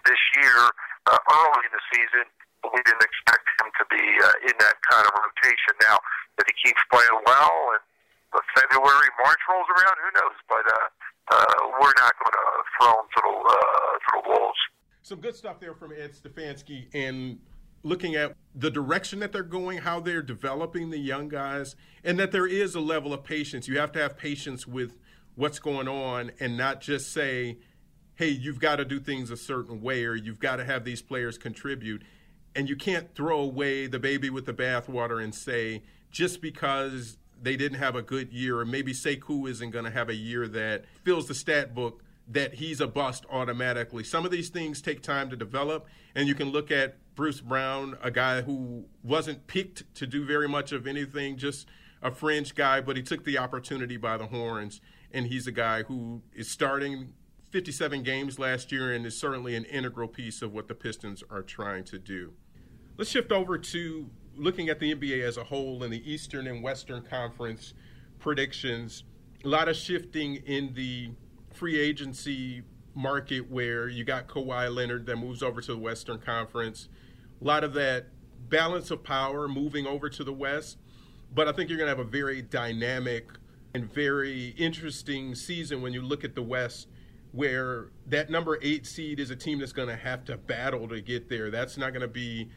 this 0.09 0.23
year, 0.41 0.57
uh, 1.05 1.21
early 1.21 1.69
in 1.69 1.73
the 1.77 1.85
season, 1.93 2.25
we 2.73 2.81
didn't 2.89 3.05
expect 3.05 3.45
him 3.61 3.69
to 3.77 3.85
be 3.93 4.01
uh, 4.25 4.49
in 4.49 4.57
that 4.57 4.81
kind 4.89 5.05
of 5.05 5.13
rotation. 5.13 5.77
Now, 5.85 6.01
if 6.41 6.49
he 6.49 6.55
keeps 6.65 6.81
playing 6.89 7.21
well, 7.29 7.77
and 7.77 7.85
February, 8.57 9.13
March 9.21 9.43
rolls 9.45 9.69
around, 9.69 9.97
who 10.01 10.11
knows? 10.17 10.39
But 10.49 10.65
uh, 10.65 10.89
uh, 11.29 11.61
we're 11.77 11.97
not 12.01 12.13
going 12.25 12.37
to 12.41 12.49
throw 12.81 12.93
him 13.05 13.09
to 13.13 13.21
the 13.21 13.35
uh, 13.37 13.93
to 14.01 14.09
the 14.17 14.23
wolves. 14.33 14.63
Some 15.03 15.21
good 15.21 15.37
stuff 15.37 15.61
there 15.61 15.75
from 15.75 15.93
Ed 15.93 16.17
Stefanski 16.17 16.89
and 16.97 17.39
looking 17.85 18.17
at 18.17 18.35
the 18.55 18.71
direction 18.71 19.21
that 19.21 19.31
they're 19.31 19.43
going, 19.43 19.79
how 19.79 20.01
they're 20.01 20.23
developing 20.23 20.91
the 20.91 20.99
young 20.99 21.29
guys, 21.29 21.77
and 22.03 22.19
that 22.19 22.33
there 22.33 22.47
is 22.47 22.75
a 22.75 22.81
level 22.81 23.13
of 23.13 23.23
patience. 23.23 23.69
You 23.69 23.79
have 23.79 23.93
to 23.93 24.01
have 24.01 24.17
patience 24.17 24.67
with 24.67 24.97
what's 25.37 25.59
going 25.59 25.87
on 25.87 26.33
and 26.41 26.57
not 26.57 26.81
just 26.81 27.13
say, 27.13 27.59
hey, 28.15 28.29
you've 28.29 28.61
got 28.61 28.77
to 28.77 28.85
do 28.85 28.99
things 28.99 29.31
a 29.31 29.37
certain 29.37 29.83
way 29.83 30.05
or 30.05 30.15
you've 30.15 30.39
got 30.39 30.57
to 30.57 30.65
have 30.65 30.85
these 30.85 31.03
players 31.03 31.37
contribute. 31.37 32.03
And 32.57 32.69
you 32.69 32.77
can't 32.77 33.15
throw 33.15 33.41
away 33.41 33.87
the 33.87 33.99
baby 33.99 34.31
with 34.31 34.47
the 34.47 34.55
bathwater 34.55 35.23
and 35.23 35.35
say, 35.35 35.83
just 36.11 36.41
because 36.41 37.19
they 37.43 37.57
didn't 37.57 37.79
have 37.79 37.97
a 37.97 38.03
good 38.03 38.33
year, 38.33 38.61
or 38.61 38.65
maybe 38.65 38.93
Sekou 38.93 39.49
isn't 39.51 39.71
going 39.71 39.85
to 39.85 39.91
have 39.91 40.09
a 40.09 40.15
year 40.15 40.47
that 40.49 40.85
fills 41.03 41.27
the 41.27 41.35
stat 41.35 41.75
book, 41.75 42.03
that 42.29 42.55
he's 42.55 42.81
a 42.81 42.87
bust 42.87 43.27
automatically. 43.31 44.05
Some 44.05 44.25
of 44.25 44.31
these 44.31 44.49
things 44.49 44.81
take 44.81 45.03
time 45.03 45.29
to 45.31 45.37
develop, 45.37 45.87
and 46.15 46.29
you 46.29 46.35
can 46.35 46.51
look 46.51 46.71
at 46.71 46.97
Bruce 47.15 47.41
Brown, 47.41 47.97
a 48.03 48.11
guy 48.11 48.43
who 48.43 48.87
wasn't 49.03 49.47
picked 49.47 49.95
to 49.95 50.07
do 50.07 50.25
very 50.25 50.49
much 50.49 50.73
of 50.73 50.87
anything, 50.87 51.37
just 51.37 51.69
a 52.03 52.11
fringe 52.11 52.55
guy, 52.55 52.81
but 52.81 52.97
he 52.97 53.03
took 53.03 53.25
the 53.25 53.39
opportunity 53.39 53.97
by 53.97 54.17
the 54.17 54.27
horns, 54.27 54.81
and 55.13 55.27
he's 55.27 55.47
a 55.47 55.53
guy 55.53 55.85
who 55.85 56.23
is 56.35 56.51
starting 56.51 57.13
57 57.51 58.03
games 58.03 58.39
last 58.39 58.73
year 58.73 58.93
and 58.93 59.07
is 59.07 59.17
certainly 59.17 59.55
an 59.55 59.65
integral 59.67 60.09
piece 60.09 60.43
of 60.43 60.53
what 60.53 60.67
the 60.67 60.75
Pistons 60.75 61.23
are 61.31 61.43
trying 61.43 61.85
to 61.85 61.99
do. 61.99 62.33
Let's 62.97 63.11
shift 63.11 63.31
over 63.31 63.59
to 63.59 64.11
looking 64.37 64.69
at 64.69 64.81
the 64.81 64.93
NBA 64.95 65.23
as 65.23 65.37
a 65.37 65.45
whole 65.45 65.85
in 65.85 65.91
the 65.91 66.11
Eastern 66.11 66.49
and 66.49 66.63
Western 66.63 67.03
Conference 67.03 67.75
predictions. 68.19 69.05
A 69.45 69.49
lot 69.49 69.69
of 69.69 69.77
shifting 69.77 70.37
in 70.47 70.75
the 70.75 71.13
free 71.53 71.79
agency 71.79 72.63
market 72.95 73.51
where 73.51 73.89
you 73.89 74.05
got 74.05 74.27
Kawhi 74.27 74.75
Leonard 74.75 75.07
that 75.07 75.17
moves 75.17 75.43
over 75.43 75.61
to 75.61 75.73
the 75.73 75.79
Western 75.79 76.19
Conference. 76.19 76.89
A 77.41 77.45
lot 77.45 77.65
of 77.65 77.75
that 77.75 78.07
balance 78.49 78.91
of 78.91 79.03
power 79.03 79.49
moving 79.49 79.87
over 79.87 80.09
to 80.09 80.25
the 80.25 80.33
West. 80.33 80.79
But 81.35 81.49
I 81.49 81.53
think 81.53 81.69
you're 81.69 81.79
going 81.79 81.91
to 81.91 81.97
have 81.97 82.07
a 82.07 82.09
very 82.09 82.43
dynamic 82.43 83.29
and 83.75 83.93
very 83.93 84.51
interesting 84.51 85.35
season 85.35 85.83
when 85.83 85.93
you 85.93 86.01
look 86.01 86.23
at 86.23 86.35
the 86.35 86.43
West, 86.43 86.87
where 87.33 87.91
that 88.07 88.31
number 88.31 88.59
eight 88.63 88.87
seed 88.87 89.19
is 89.19 89.31
a 89.31 89.37
team 89.37 89.59
that's 89.59 89.73
going 89.73 89.89
to 89.89 89.97
have 89.97 90.25
to 90.27 90.37
battle 90.37 90.87
to 90.89 91.01
get 91.01 91.29
there. 91.29 91.51
That's 91.51 91.77
not 91.77 91.93
going 91.93 92.03
to 92.03 92.09
be 92.09 92.51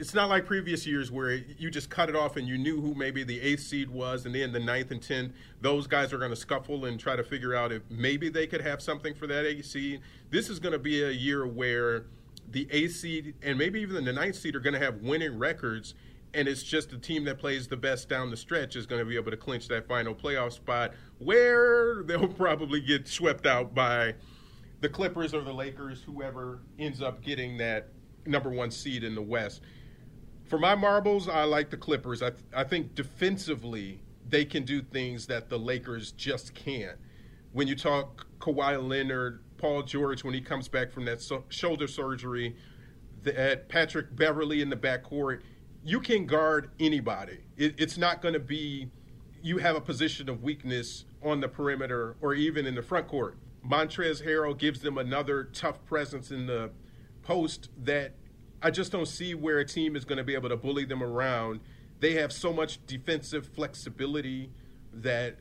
it's 0.00 0.14
not 0.14 0.30
like 0.30 0.46
previous 0.46 0.86
years 0.86 1.10
where 1.10 1.32
you 1.32 1.70
just 1.70 1.90
cut 1.90 2.08
it 2.08 2.16
off 2.16 2.36
and 2.36 2.48
you 2.48 2.56
knew 2.56 2.80
who 2.80 2.94
maybe 2.94 3.22
the 3.22 3.38
eighth 3.40 3.60
seed 3.60 3.90
was, 3.90 4.24
and 4.24 4.34
then 4.34 4.50
the 4.50 4.58
ninth 4.58 4.90
and 4.90 5.02
tenth, 5.02 5.32
those 5.60 5.86
guys 5.86 6.12
are 6.12 6.18
going 6.18 6.30
to 6.30 6.36
scuffle 6.36 6.86
and 6.86 6.98
try 6.98 7.16
to 7.16 7.22
figure 7.22 7.54
out 7.54 7.70
if 7.70 7.82
maybe 7.90 8.30
they 8.30 8.46
could 8.46 8.62
have 8.62 8.80
something 8.80 9.14
for 9.14 9.26
that 9.26 9.44
eighth 9.44 9.66
seed. 9.66 10.00
This 10.30 10.48
is 10.48 10.58
going 10.58 10.72
to 10.72 10.78
be 10.78 11.02
a 11.02 11.10
year 11.10 11.46
where 11.46 12.06
the 12.50 12.68
eighth 12.70 12.96
seed 12.96 13.34
and 13.42 13.58
maybe 13.58 13.80
even 13.80 14.04
the 14.04 14.12
ninth 14.12 14.36
seed 14.36 14.56
are 14.56 14.60
going 14.60 14.74
to 14.74 14.80
have 14.80 15.02
winning 15.02 15.38
records, 15.38 15.94
and 16.34 16.48
it's 16.48 16.62
just 16.62 16.90
the 16.90 16.98
team 16.98 17.24
that 17.24 17.38
plays 17.38 17.68
the 17.68 17.76
best 17.76 18.08
down 18.08 18.30
the 18.30 18.36
stretch 18.36 18.76
is 18.76 18.86
going 18.86 19.00
to 19.00 19.04
be 19.04 19.16
able 19.16 19.30
to 19.30 19.36
clinch 19.36 19.68
that 19.68 19.86
final 19.86 20.14
playoff 20.14 20.52
spot 20.52 20.92
where 21.18 22.02
they'll 22.04 22.28
probably 22.44 22.80
get 22.80 23.08
swept 23.08 23.46
out 23.46 23.74
by 23.74 24.14
the 24.80 24.88
Clippers 24.88 25.34
or 25.34 25.42
the 25.42 25.52
Lakers, 25.52 26.02
whoever 26.02 26.60
ends 26.78 27.02
up 27.02 27.22
getting 27.22 27.58
that 27.58 27.88
number 28.26 28.50
one 28.50 28.70
seed 28.70 29.04
in 29.04 29.14
the 29.14 29.22
West 29.22 29.60
for 30.50 30.58
my 30.58 30.74
marbles, 30.74 31.28
I 31.28 31.44
like 31.44 31.70
the 31.70 31.76
Clippers. 31.76 32.22
I, 32.22 32.30
th- 32.30 32.42
I 32.52 32.64
think 32.64 32.96
defensively, 32.96 34.02
they 34.28 34.44
can 34.44 34.64
do 34.64 34.82
things 34.82 35.28
that 35.28 35.48
the 35.48 35.56
Lakers 35.56 36.10
just 36.10 36.54
can't. 36.54 36.98
When 37.52 37.68
you 37.68 37.76
talk 37.76 38.26
Kawhi 38.40 38.86
Leonard, 38.86 39.44
Paul 39.60 39.82
George, 39.82 40.24
when 40.24 40.34
he 40.34 40.40
comes 40.40 40.68
back 40.68 40.90
from 40.90 41.04
that 41.04 41.20
so- 41.20 41.44
shoulder 41.48 41.86
surgery, 41.86 42.56
that 43.22 43.68
Patrick 43.68 44.16
Beverley 44.16 44.62
in 44.62 44.70
the 44.70 44.76
backcourt, 44.76 45.42
you 45.84 46.00
can 46.00 46.26
guard 46.26 46.70
anybody. 46.80 47.40
It, 47.56 47.74
it's 47.78 47.98
not 47.98 48.22
going 48.22 48.34
to 48.34 48.40
be 48.40 48.88
you 49.42 49.58
have 49.58 49.76
a 49.76 49.80
position 49.80 50.28
of 50.28 50.42
weakness 50.42 51.04
on 51.22 51.40
the 51.40 51.48
perimeter 51.48 52.16
or 52.20 52.34
even 52.34 52.66
in 52.66 52.74
the 52.74 52.82
front 52.82 53.08
court. 53.08 53.36
Montrezl 53.66 54.26
Harrell 54.26 54.56
gives 54.56 54.80
them 54.80 54.98
another 54.98 55.44
tough 55.44 55.84
presence 55.86 56.30
in 56.30 56.46
the 56.46 56.70
post 57.22 57.68
that 57.82 58.14
I 58.62 58.70
just 58.70 58.92
don't 58.92 59.08
see 59.08 59.34
where 59.34 59.58
a 59.58 59.64
team 59.64 59.96
is 59.96 60.04
going 60.04 60.18
to 60.18 60.24
be 60.24 60.34
able 60.34 60.48
to 60.50 60.56
bully 60.56 60.84
them 60.84 61.02
around. 61.02 61.60
They 62.00 62.14
have 62.14 62.32
so 62.32 62.52
much 62.52 62.84
defensive 62.86 63.46
flexibility 63.46 64.50
that 64.92 65.36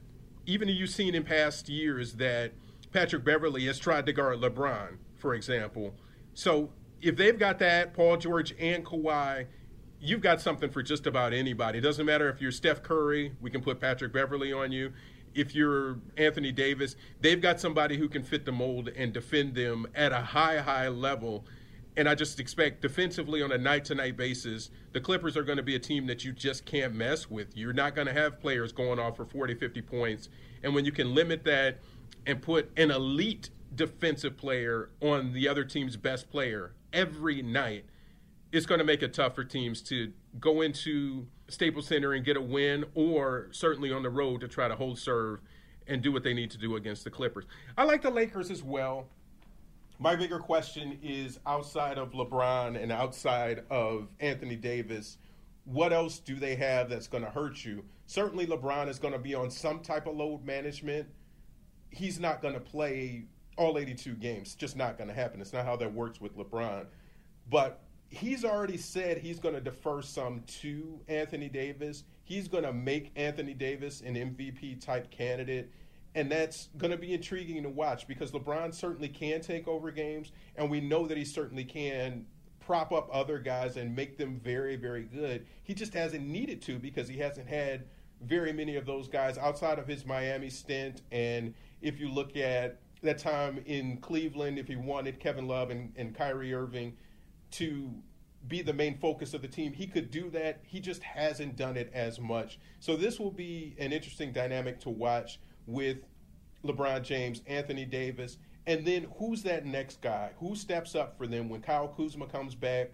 even 0.46 0.68
you've 0.68 0.90
seen 0.90 1.16
in 1.16 1.24
past 1.24 1.70
years 1.70 2.14
that 2.14 2.52
Patrick 2.92 3.24
Beverley 3.24 3.66
has 3.66 3.80
tried 3.80 4.06
to 4.08 4.14
guard 4.14 4.40
LeBron, 4.40 4.98
for 5.16 5.34
example. 5.34 5.94
So 6.34 6.72
if 7.02 7.16
they've 7.16 7.38
got 7.38 7.60
that, 7.60 7.94
Paul 7.94 8.18
George 8.18 8.54
and 8.60 8.86
Kawhi, 8.86 9.46
you've 10.00 10.22
got 10.22 10.42
something 10.42 10.70
for 10.70 10.82
just 10.82 11.06
about 11.06 11.34
anybody. 11.34 11.80
It 11.80 11.82
doesn't 11.82 12.06
matter 12.06 12.30
if 12.30 12.42
you're 12.42 12.52
Steph 12.52 12.82
Curry, 12.82 13.34
we 13.42 13.50
can 13.50 13.62
put 13.62 13.80
Patrick 13.80 14.14
Beverley 14.14 14.52
on 14.52 14.72
you. 14.72 14.94
If 15.36 15.54
you're 15.54 16.00
Anthony 16.18 16.52
Davis, 16.52 16.96
they've 17.22 17.40
got 17.40 17.60
somebody 17.60 17.98
who 17.98 18.10
can 18.10 18.24
fit 18.24 18.46
the 18.46 18.52
mold 18.52 18.90
and 18.90 19.14
defend 19.14 19.54
them 19.54 19.86
at 19.94 20.12
a 20.12 20.22
high, 20.22 20.58
high 20.58 20.88
level 20.88 21.46
and 22.00 22.08
I 22.08 22.16
just 22.16 22.40
expect 22.40 22.82
defensively 22.82 23.42
on 23.42 23.52
a 23.52 23.58
night 23.58 23.84
to 23.86 23.96
night 23.96 24.16
basis, 24.16 24.70
the 24.94 25.02
Clippers 25.02 25.36
are 25.36 25.44
going 25.44 25.58
to 25.58 25.64
be 25.64 25.76
a 25.76 25.80
team 25.80 26.08
that 26.08 26.24
you 26.24 26.32
just 26.32 26.66
can't 26.66 26.94
mess 26.94 27.30
with. 27.30 27.58
You're 27.58 27.74
not 27.74 27.94
going 27.94 28.08
to 28.08 28.14
have 28.14 28.40
players 28.40 28.72
going 28.72 29.00
off 29.00 29.18
for 29.18 29.26
40, 29.26 29.56
50 29.56 29.82
points. 29.82 30.30
And 30.64 30.74
when 30.74 30.86
you 30.86 30.94
can 30.94 31.14
limit 31.14 31.44
that 31.44 31.80
and 32.26 32.42
put 32.42 32.72
an 32.78 32.92
elite 32.92 33.50
defensive 33.74 34.38
player 34.38 34.90
on 35.02 35.34
the 35.34 35.48
other 35.48 35.64
team's 35.64 35.96
best 35.96 36.30
player 36.30 36.74
every 36.92 37.42
night, 37.42 37.86
it's 38.52 38.66
going 38.66 38.80
to 38.80 38.86
make 38.86 39.04
it 39.04 39.14
tough 39.14 39.36
for 39.36 39.44
teams 39.44 39.82
to 39.84 40.12
go 40.40 40.62
into 40.62 41.28
Staples 41.48 41.88
Center 41.88 42.14
and 42.14 42.26
get 42.26 42.38
a 42.38 42.42
win, 42.42 42.86
or 42.96 43.48
certainly 43.52 43.92
on 43.92 44.04
the 44.04 44.10
road 44.10 44.42
to 44.42 44.48
try 44.48 44.68
to 44.68 44.76
hold 44.76 44.98
serve 45.00 45.40
and 45.88 46.02
do 46.02 46.12
what 46.12 46.24
they 46.24 46.34
need 46.34 46.52
to 46.52 46.58
do 46.58 46.76
against 46.76 47.04
the 47.04 47.10
Clippers. 47.10 47.46
I 47.78 47.84
like 47.84 48.02
the 48.02 48.12
Lakers 48.12 48.52
as 48.52 48.64
well. 48.64 49.08
My 49.98 50.16
bigger 50.16 50.40
question 50.40 50.98
is 51.04 51.40
outside 51.46 51.98
of 51.98 52.12
LeBron 52.12 52.82
and 52.82 52.92
outside 52.92 53.64
of 53.70 54.08
Anthony 54.20 54.56
Davis, 54.56 55.18
what 55.66 55.92
else 55.92 56.20
do 56.20 56.36
they 56.36 56.56
have 56.56 56.90
that's 56.90 57.08
going 57.08 57.24
to 57.24 57.30
hurt 57.30 57.66
you? 57.66 57.84
Certainly, 58.06 58.48
LeBron 58.48 58.88
is 58.88 58.98
going 58.98 59.14
to 59.14 59.20
be 59.20 59.36
on 59.36 59.52
some 59.52 59.82
type 59.82 60.08
of 60.08 60.16
load 60.16 60.46
management. 60.46 61.08
He's 61.90 62.20
not 62.20 62.42
going 62.42 62.54
to 62.54 62.60
play 62.60 63.26
all 63.58 63.78
82 63.78 64.14
games. 64.16 64.48
It's 64.50 64.56
Just 64.56 64.78
not 64.78 64.98
going 64.98 65.10
to 65.10 65.14
happen. 65.14 65.42
It's 65.42 65.54
not 65.54 65.66
how 65.66 65.76
that 65.78 65.94
works 65.94 66.22
with 66.22 66.38
LeBron. 66.38 66.86
But 67.50 67.82
he's 68.10 68.46
already 68.46 68.78
said 68.78 69.18
he's 69.18 69.40
going 69.40 69.56
to 69.56 69.62
defer 69.62 70.02
some 70.02 70.44
to 70.62 71.00
Anthony 71.08 71.50
Davis. 71.50 72.04
He's 72.24 72.48
going 72.48 72.64
to 72.64 72.74
make 72.74 73.12
Anthony 73.16 73.54
Davis 73.54 74.02
an 74.02 74.16
MVP 74.16 74.84
type 74.84 75.10
candidate 75.12 75.72
and 76.16 76.32
that's 76.32 76.70
going 76.78 76.92
to 76.92 76.98
be 76.98 77.14
intriguing 77.14 77.64
to 77.64 77.70
watch 77.70 78.08
because 78.08 78.32
LeBron 78.32 78.74
certainly 78.74 79.10
can 79.10 79.42
take 79.42 79.68
over 79.68 79.92
games, 79.92 80.32
and 80.56 80.70
we 80.70 80.82
know 80.82 81.08
that 81.08 81.18
he 81.18 81.26
certainly 81.26 81.64
can 81.64 82.26
prop 82.60 82.92
up 82.92 83.10
other 83.12 83.40
guys 83.40 83.78
and 83.78 83.96
make 83.96 84.18
them 84.18 84.40
very, 84.44 84.76
very 84.76 85.04
good. 85.04 85.46
He 85.64 85.74
just 85.74 85.94
hasn't 85.94 86.26
needed 86.26 86.62
to 86.64 86.78
because 86.78 87.08
he 87.08 87.18
hasn't 87.18 87.48
had 87.48 87.86
very 88.22 88.52
many 88.52 88.76
of 88.76 88.86
those 88.86 89.08
guys 89.08 89.38
outside 89.38 89.80
of 89.80 89.88
his 89.88 90.06
Miami 90.06 90.50
stint. 90.50 91.02
And 91.12 91.54
if 91.82 92.00
you 92.00 92.10
look 92.12 92.36
at 92.36 92.80
that 93.02 93.18
time 93.18 93.62
in 93.66 93.98
Cleveland, 93.98 94.60
if 94.60 94.68
he 94.68 94.76
wanted 94.76 95.20
Kevin 95.20 95.48
Love 95.48 95.70
and, 95.70 95.94
and 95.96 96.16
Kyrie 96.16 96.54
Irving, 96.54 96.96
to 97.52 97.90
be 98.48 98.62
the 98.62 98.74
main 98.74 98.98
focus 98.98 99.34
of 99.34 99.42
the 99.42 99.48
team. 99.48 99.74
He 99.74 99.88
could 99.88 100.12
do 100.12 100.30
that. 100.32 100.62
He 100.64 100.80
just 100.80 101.04
hasn't 101.04 101.56
done 101.56 101.78
it 101.78 101.92
as 101.94 102.20
much. 102.20 102.60
So 102.80 102.96
this 102.96 103.20
will 103.20 103.32
be 103.32 103.76
an 103.78 103.92
interesting 103.92 104.32
dynamic 104.32 104.80
to 104.82 104.90
watch 104.90 105.40
with 105.66 105.98
LeBron 106.64 107.04
James, 107.04 107.42
Anthony 107.48 107.86
Davis, 107.86 108.38
and 108.66 108.86
then 108.86 109.08
who's 109.18 109.44
that 109.44 109.66
next 109.66 110.02
guy? 110.02 110.32
Who 110.38 110.56
steps 110.56 110.96
up 110.96 111.18
for 111.18 111.28
them 111.28 111.50
when 111.50 111.62
Kyle 111.62 111.88
Kuzma 111.88 112.28
comes 112.28 112.56
back? 112.56 112.92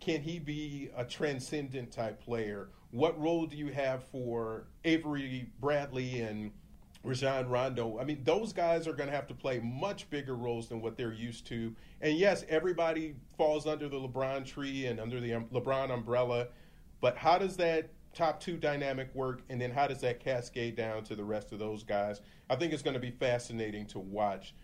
Can 0.00 0.22
he 0.22 0.38
be 0.38 0.90
a 0.96 1.04
transcendent 1.04 1.90
type 1.90 2.20
player? 2.22 2.70
What 2.92 3.20
role 3.20 3.46
do 3.46 3.56
you 3.56 3.70
have 3.72 4.04
for 4.04 4.68
Avery 4.84 5.50
Bradley 5.60 6.20
and 6.20 6.52
Rajon 7.04 7.48
Rondo? 7.48 7.98
I 7.98 8.04
mean, 8.04 8.22
those 8.24 8.52
guys 8.52 8.86
are 8.86 8.92
going 8.92 9.08
to 9.08 9.14
have 9.14 9.26
to 9.28 9.34
play 9.34 9.60
much 9.60 10.08
bigger 10.10 10.34
roles 10.34 10.68
than 10.68 10.80
what 10.80 10.96
they're 10.96 11.12
used 11.12 11.46
to. 11.48 11.74
And 12.00 12.16
yes, 12.16 12.44
everybody 12.48 13.14
falls 13.36 13.66
under 13.66 13.88
the 13.88 13.96
LeBron 13.96 14.44
tree 14.44 14.86
and 14.86 15.00
under 15.00 15.20
the 15.20 15.34
um, 15.34 15.46
LeBron 15.46 15.90
umbrella. 15.90 16.48
But 17.00 17.16
how 17.16 17.38
does 17.38 17.56
that 17.56 17.90
top 18.12 18.40
two 18.40 18.56
dynamic 18.56 19.14
work? 19.14 19.42
And 19.48 19.60
then 19.60 19.70
how 19.70 19.86
does 19.86 20.00
that 20.00 20.20
cascade 20.20 20.76
down 20.76 21.04
to 21.04 21.14
the 21.14 21.24
rest 21.24 21.52
of 21.52 21.58
those 21.58 21.84
guys? 21.84 22.20
I 22.50 22.56
think 22.56 22.72
it's 22.72 22.82
going 22.82 22.94
to 22.94 23.00
be 23.00 23.10
fascinating 23.12 23.86
to 23.86 23.98
watch. 23.98 24.54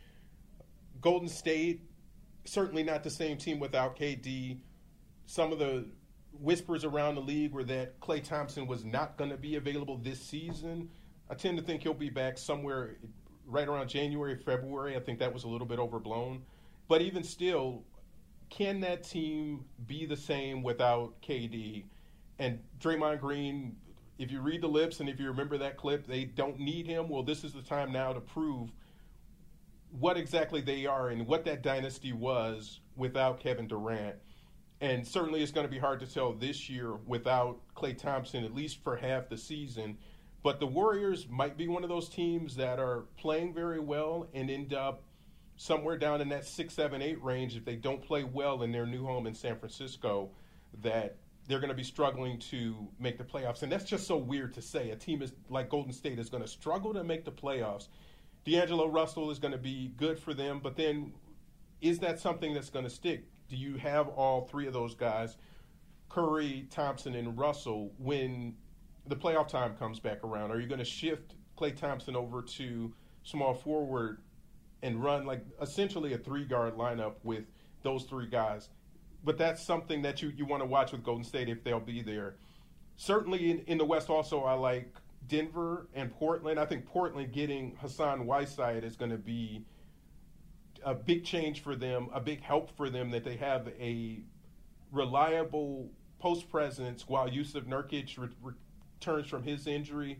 Golden 1.01 1.29
State, 1.29 1.83
certainly 2.45 2.83
not 2.83 3.05
the 3.05 3.11
same 3.11 3.37
team 3.37 3.61
without 3.61 3.97
KD. 3.97 4.59
Some 5.27 5.53
of 5.53 5.59
the 5.59 5.87
whispers 6.41 6.85
around 6.85 7.15
the 7.15 7.21
league 7.21 7.53
were 7.53 7.65
that 7.65 8.01
Klay 8.01 8.23
Thompson 8.23 8.67
was 8.67 8.85
not 8.85 9.17
going 9.17 9.31
to 9.31 9.37
be 9.37 9.57
available 9.57 9.97
this 9.99 10.21
season. 10.21 10.91
I 11.31 11.35
tend 11.35 11.57
to 11.59 11.63
think 11.63 11.83
he'll 11.83 11.95
be 11.95 12.11
back 12.11 12.39
somewhere 12.39 12.97
right 13.47 13.69
around 13.69 13.89
January, 13.89 14.37
February. 14.37 14.97
I 14.97 15.01
think 15.01 15.19
that 15.19 15.33
was 15.33 15.45
a 15.45 15.49
little 15.49 15.67
bit 15.67 15.79
overblown. 15.79 16.43
But 16.89 17.03
even 17.03 17.23
still, 17.23 17.83
can 18.51 18.81
that 18.81 19.03
team 19.03 19.65
be 19.87 20.07
the 20.07 20.17
same 20.17 20.63
without 20.63 21.21
KD? 21.23 21.85
And 22.39 22.59
Draymond 22.81 23.21
Green, 23.21 23.77
if 24.19 24.31
you 24.31 24.41
read 24.41 24.61
the 24.61 24.69
lips 24.69 25.01
and 25.01 25.09
if 25.09 25.19
you 25.19 25.29
remember 25.29 25.59
that 25.59 25.77
clip, 25.77 26.07
they 26.07 26.25
don't 26.25 26.59
need 26.59 26.87
him. 26.87 27.09
Well, 27.09 27.23
this 27.23 27.45
is 27.45 27.53
the 27.53 27.63
time 27.63 27.93
now 27.93 28.13
to 28.13 28.21
prove 28.21 28.71
what 29.99 30.17
exactly 30.17 30.61
they 30.61 30.87
are 30.87 31.09
and 31.09 31.27
what 31.27 31.45
that 31.45 31.63
dynasty 31.63 32.13
was 32.13 32.81
without 32.97 33.41
Kevin 33.41 33.67
Durant. 33.67 34.17
And 34.81 35.07
certainly 35.07 35.43
it's 35.43 35.53
going 35.53 35.67
to 35.67 35.71
be 35.71 35.79
hard 35.79 36.01
to 36.01 36.07
tell 36.07 36.33
this 36.33 36.69
year 36.69 36.97
without 37.07 37.61
Klay 37.75 37.97
Thompson, 37.97 38.45
at 38.45 38.55
least 38.55 38.83
for 38.83 38.97
half 38.97 39.29
the 39.29 39.39
season. 39.39 39.97
But 40.45 40.61
the 40.61 40.67
Warriors 40.67 41.27
might 41.29 41.57
be 41.57 41.69
one 41.69 41.85
of 41.85 41.89
those 41.89 42.07
teams 42.07 42.55
that 42.57 42.79
are 42.79 43.07
playing 43.17 43.55
very 43.55 43.81
well 43.81 44.29
and 44.35 44.51
end 44.51 44.75
up 44.75 45.03
somewhere 45.57 45.97
down 45.97 46.21
in 46.21 46.29
that 46.29 46.45
six, 46.45 46.75
seven, 46.75 47.01
eight 47.01 47.21
range 47.25 47.57
if 47.57 47.65
they 47.65 47.77
don't 47.77 48.03
play 48.03 48.25
well 48.25 48.63
in 48.63 48.71
their 48.71 48.85
new 48.85 49.07
home 49.07 49.27
in 49.27 49.35
San 49.35 49.59
Francisco. 49.59 50.31
That 50.83 51.17
they're 51.49 51.61
going 51.61 51.71
to 51.71 51.75
be 51.75 51.83
struggling 51.83 52.39
to 52.51 52.89
make 53.01 53.17
the 53.17 53.25
playoffs, 53.25 53.63
and 53.63 53.73
that's 53.73 53.85
just 53.85 54.07
so 54.07 54.19
weird 54.19 54.53
to 54.55 54.61
say. 54.61 54.91
A 54.91 54.97
team 54.97 55.23
is 55.23 55.33
like 55.49 55.71
Golden 55.71 55.95
State 55.95 56.19
is 56.19 56.29
going 56.29 56.43
to 56.43 56.49
struggle 56.49 56.93
to 56.93 57.03
make 57.05 57.25
the 57.25 57.33
playoffs. 57.33 57.89
D'Angelo 58.45 58.87
Russell 58.87 59.31
is 59.31 59.39
going 59.39 59.53
to 59.53 59.59
be 59.59 59.95
good 59.97 60.19
for 60.19 60.35
them, 60.35 60.61
but 60.63 60.77
then 60.77 61.15
is 61.81 62.01
that 62.01 62.21
something 62.21 62.53
that's 62.53 62.69
going 62.69 62.85
to 62.85 62.91
stick? 62.91 63.25
Do 63.49 63.57
you 63.57 63.77
have 63.77 64.09
all 64.09 64.43
three 64.43 64.67
of 64.67 64.75
those 64.75 64.95
guys, 64.95 65.37
Curry, 66.11 66.67
Thompson, 66.71 67.15
and 67.15 67.39
Russell, 67.39 67.93
when 67.97 68.57
the 69.07 69.17
playoff 69.17 69.49
time 69.49 69.75
comes 69.77 70.01
back 70.01 70.25
around? 70.25 70.51
Are 70.51 70.61
you 70.61 70.67
going 70.67 70.79
to 70.79 70.85
shift 70.85 71.35
Klay 71.59 71.77
Thompson 71.77 72.17
over 72.17 72.43
to 72.43 72.93
small 73.23 73.55
forward 73.55 74.19
and 74.83 75.03
run 75.03 75.25
like 75.25 75.45
essentially 75.61 76.13
a 76.13 76.19
three 76.19 76.45
guard 76.45 76.77
lineup 76.77 77.15
with 77.23 77.45
those 77.83 78.05
three 78.05 78.27
guys? 78.27 78.69
But 79.25 79.39
that's 79.39 79.63
something 79.63 80.03
that 80.03 80.23
you, 80.23 80.33
you 80.37 80.45
want 80.45 80.63
to 80.63 80.67
watch 80.67 80.93
with 80.93 81.03
Golden 81.03 81.25
State 81.25 81.49
if 81.49 81.65
they'll 81.65 81.81
be 81.81 82.03
there. 82.03 82.37
Certainly 82.97 83.51
in, 83.51 83.59
in 83.61 83.79
the 83.79 83.85
West, 83.85 84.11
also, 84.11 84.43
I 84.45 84.55
like 84.55 84.95
Denver 85.29 85.89
and 85.95 86.13
Portland. 86.13 86.61
I 86.61 86.67
think 86.67 86.87
Portland 86.87 87.33
getting 87.33 87.77
Hassan 87.81 88.27
Whiteside 88.27 88.85
is 88.85 88.97
going 88.97 89.11
to 89.11 89.19
be 89.19 89.65
a 90.85 90.95
big 90.95 91.25
change 91.25 91.63
for 91.63 91.75
them, 91.75 92.09
a 92.13 92.21
big 92.21 92.43
help 92.43 92.77
for 92.77 92.91
them 92.91 93.11
that 93.11 93.25
they 93.25 93.37
have 93.37 93.69
a 93.81 94.21
reliable 94.93 95.91
post 96.19 96.51
presence 96.51 97.09
while 97.09 97.29
Jusuf 97.29 97.65
Nurkic 97.65 98.19
re- 98.19 98.53
returns 99.07 99.29
from 99.29 99.43
his 99.43 99.67
injury. 99.67 100.19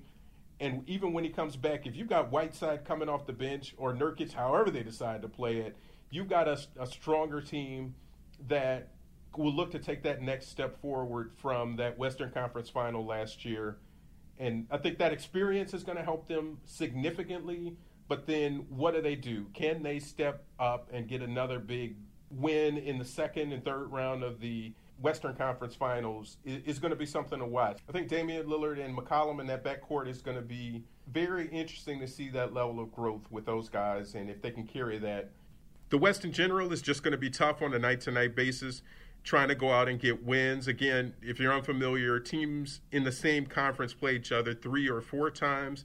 And 0.61 0.89
even 0.89 1.13
when 1.13 1.25
he 1.25 1.31
comes 1.31 1.57
back, 1.57 1.87
if 1.87 1.97
you've 1.97 2.09
got 2.09 2.31
Whiteside 2.31 2.85
coming 2.85 3.09
off 3.09 3.27
the 3.27 3.33
bench 3.33 3.75
or 3.77 3.93
Nurkic, 3.93 4.33
however 4.33 4.71
they 4.71 4.83
decide 4.83 5.23
to 5.23 5.29
play 5.29 5.59
it, 5.59 5.77
you've 6.11 6.29
got 6.29 6.47
a, 6.47 6.59
a 6.79 6.87
stronger 6.87 7.41
team 7.41 7.95
that 8.49 8.89
will 9.37 9.53
look 9.53 9.73
to 9.73 9.79
take 9.79 10.03
that 10.05 10.23
next 10.23 10.49
step 10.49 10.81
forward 10.81 11.33
from 11.37 11.77
that 11.77 11.99
Western 11.99 12.31
Conference 12.31 12.69
final 12.69 13.05
last 13.05 13.45
year. 13.45 13.79
And 14.39 14.67
I 14.71 14.79
think 14.79 14.99
that 14.99 15.13
experience 15.13 15.75
is 15.75 15.83
going 15.83 15.99
to 15.99 16.05
help 16.05 16.29
them 16.29 16.59
significantly 16.65 17.77
but 18.09 18.27
then 18.27 18.67
what 18.69 18.95
do 18.95 19.01
they 19.01 19.17
do? 19.17 19.47
Can 19.55 19.83
they 19.83 19.99
step 19.99 20.45
up 20.59 20.89
and 20.93 21.09
get 21.09 21.23
another 21.23 21.59
big 21.59 21.97
win 22.31 22.77
in 22.77 22.99
the 22.99 23.05
second 23.05 23.53
and 23.53 23.65
third 23.65 23.91
round 23.91 24.23
of 24.23 24.41
the 24.41 24.73
Western 25.01 25.35
Conference 25.35 25.75
Finals 25.75 26.39
is, 26.45 26.79
going 26.79 26.91
to 26.91 26.97
be 26.97 27.07
something 27.07 27.39
to 27.39 27.47
watch. 27.47 27.81
I 27.89 27.93
think 27.93 28.09
Damian 28.09 28.47
Lillard 28.47 28.83
and 28.83 28.97
McCollum 28.97 29.41
in 29.41 29.47
that 29.49 29.65
backcourt 29.65 30.09
is 30.09 30.23
going 30.23 30.37
to 30.37 30.43
be 30.43 30.85
very 31.13 31.49
interesting 31.49 32.01
to 32.01 32.07
see 32.09 32.29
that 32.31 32.55
level 32.55 32.81
of 32.81 32.93
growth 32.93 33.23
with 33.31 33.45
those 33.45 33.69
guys 33.69 34.15
and 34.15 34.31
if 34.31 34.41
they 34.41 34.51
can 34.51 34.67
carry 34.67 34.99
that. 34.99 35.31
The 35.91 35.99
West 35.99 36.25
in 36.25 36.33
general 36.33 36.73
is 36.73 36.81
just 36.81 37.03
going 37.03 37.13
to 37.13 37.19
be 37.19 37.31
tough 37.31 37.61
on 37.61 37.75
a 37.75 37.79
night 37.79 38.01
to 38.03 38.11
night 38.11 38.35
basis, 38.35 38.83
trying 39.23 39.49
to 39.49 39.55
go 39.55 39.73
out 39.73 39.89
and 39.89 40.01
get 40.01 40.25
wins. 40.25 40.69
Again, 40.69 41.15
if 41.23 41.39
you're 41.39 41.53
unfamiliar, 41.53 42.19
teams 42.19 42.81
in 42.91 43.05
the 43.05 43.13
same 43.13 43.47
conference 43.47 43.93
play 43.95 44.17
each 44.17 44.33
other 44.33 44.55
three 44.55 44.89
or 44.89 45.01
four 45.01 45.31
times 45.31 45.85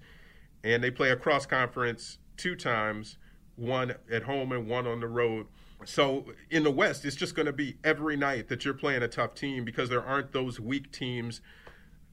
and 0.63 0.84
they 0.84 0.91
play 0.91 1.10
a 1.10 1.15
cross 1.15 1.45
conference 1.45 2.19
two 2.38 2.56
times, 2.56 3.17
one 3.56 3.95
at 4.12 4.24
home 4.24 4.52
and 4.52 4.67
one 4.67 4.88
on 4.88 5.00
the 5.00 5.08
road. 5.08 5.48
So 5.86 6.26
in 6.50 6.63
the 6.63 6.72
West, 6.72 7.06
it's 7.06 7.15
just 7.15 7.36
going 7.36 7.46
to 7.46 7.54
be 7.54 7.78
every 7.84 8.18
night 8.18 8.48
that 8.50 8.65
you're 8.65 8.74
playing 8.74 9.04
a 9.04 9.08
tough 9.08 9.34
team 9.34 9.63
because 9.63 9.89
there 9.89 10.04
aren't 10.04 10.32
those 10.32 10.60
weak 10.60 10.92
teams 10.92 11.42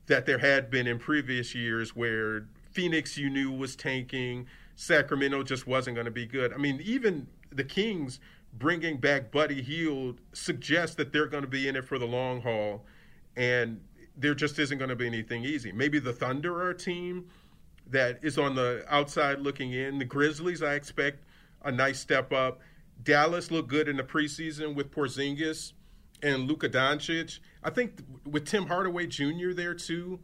that 0.06 0.26
there 0.26 0.38
had 0.38 0.70
been 0.70 0.86
in 0.86 0.98
previous 0.98 1.54
years 1.54 1.94
where 1.96 2.46
Phoenix 2.70 3.18
you 3.18 3.28
knew 3.28 3.50
was 3.50 3.74
tanking, 3.74 4.46
Sacramento 4.76 5.42
just 5.42 5.66
wasn't 5.66 5.96
going 5.96 6.04
to 6.04 6.10
be 6.10 6.26
good. 6.26 6.52
I 6.52 6.58
mean, 6.58 6.80
even 6.84 7.26
the 7.50 7.64
Kings 7.64 8.20
bringing 8.52 8.98
back 8.98 9.30
Buddy 9.32 9.62
Hield 9.62 10.20
suggests 10.32 10.94
that 10.96 11.12
they're 11.12 11.26
going 11.26 11.42
to 11.42 11.48
be 11.48 11.68
in 11.68 11.76
it 11.76 11.84
for 11.84 11.98
the 11.98 12.06
long 12.06 12.42
haul, 12.42 12.84
and 13.36 13.80
there 14.16 14.34
just 14.34 14.58
isn't 14.58 14.78
going 14.78 14.90
to 14.90 14.96
be 14.96 15.06
anything 15.06 15.44
easy. 15.44 15.72
Maybe 15.72 15.98
the 15.98 16.12
Thunder 16.12 16.54
are 16.54 16.70
a 16.70 16.76
team 16.76 17.26
that 17.90 18.18
is 18.22 18.38
on 18.38 18.54
the 18.54 18.84
outside 18.88 19.40
looking 19.40 19.72
in. 19.72 19.98
The 19.98 20.04
Grizzlies, 20.04 20.62
I 20.62 20.74
expect 20.74 21.24
a 21.64 21.72
nice 21.72 21.98
step 21.98 22.32
up. 22.32 22.60
Dallas 23.02 23.50
looked 23.50 23.68
good 23.68 23.88
in 23.88 23.96
the 23.96 24.02
preseason 24.02 24.74
with 24.74 24.90
Porzingis 24.90 25.72
and 26.22 26.48
Luka 26.48 26.68
Doncic. 26.68 27.38
I 27.62 27.70
think 27.70 28.00
with 28.24 28.46
Tim 28.46 28.66
Hardaway 28.66 29.06
Jr. 29.06 29.52
there 29.52 29.74
too 29.74 30.20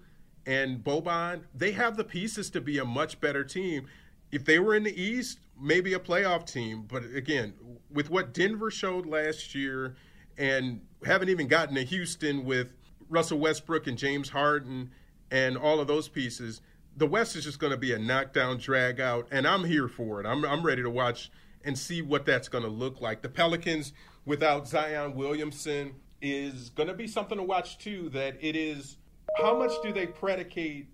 and 0.47 0.83
Boban, 0.83 1.43
they 1.55 1.73
have 1.73 1.97
the 1.97 2.05
pieces 2.05 2.51
to 2.51 2.61
be 2.61 2.79
a 2.79 2.85
much 2.85 3.21
better 3.21 3.45
team. 3.45 3.87
If 4.33 4.45
they 4.45 4.59
were 4.59 4.75
in 4.75 4.83
the 4.83 5.01
East, 5.01 5.39
maybe 5.61 5.93
a 5.93 5.99
playoff 5.99 6.47
team. 6.47 6.87
But 6.89 7.05
again, 7.15 7.55
with 7.91 8.11
what 8.11 8.35
Denver 8.35 8.71
showed 8.71 9.07
last 9.07 9.55
year 9.55 9.95
and 10.39 10.81
haven't 11.05 11.29
even 11.29 11.47
gotten 11.47 11.75
to 11.77 11.85
Houston 11.85 12.45
with 12.45 12.73
Russell 13.09 13.39
Westbrook 13.39 13.87
and 13.87 13.99
James 13.99 14.31
Harden 14.31 14.91
and 15.31 15.57
all 15.57 15.81
of 15.81 15.87
those 15.87 16.09
pieces– 16.09 16.61
the 16.97 17.07
West 17.07 17.37
is 17.37 17.45
just 17.45 17.59
going 17.59 17.71
to 17.71 17.77
be 17.77 17.93
a 17.93 17.99
knockdown, 17.99 18.59
drag 18.59 19.01
out, 19.01 19.27
and 19.31 19.47
I'm 19.47 19.65
here 19.65 19.89
for 19.89 20.21
it. 20.21 20.27
I'm 20.27 20.45
I'm 20.45 20.65
ready 20.65 20.83
to 20.83 20.91
watch 20.91 21.31
and 21.65 21.79
see 21.79 22.03
what 22.03 22.27
that's 22.27 22.49
going 22.49 22.65
to 22.65 22.71
look 22.71 23.01
like. 23.01 23.23
The 23.23 23.29
Pelicans 23.29 23.93
without 24.25 24.69
Zion 24.69 25.15
Williamson 25.15 25.95
is 26.21 26.71
going 26.71 26.89
to 26.89 26.95
be 26.95 27.07
something 27.07 27.39
to 27.39 27.45
watch 27.45 27.79
too. 27.79 28.09
That 28.11 28.37
it 28.41 28.57
is 28.57 28.97
how 29.39 29.59
much 29.59 29.73
do 29.83 29.93
they 29.93 30.07
predicate 30.07 30.89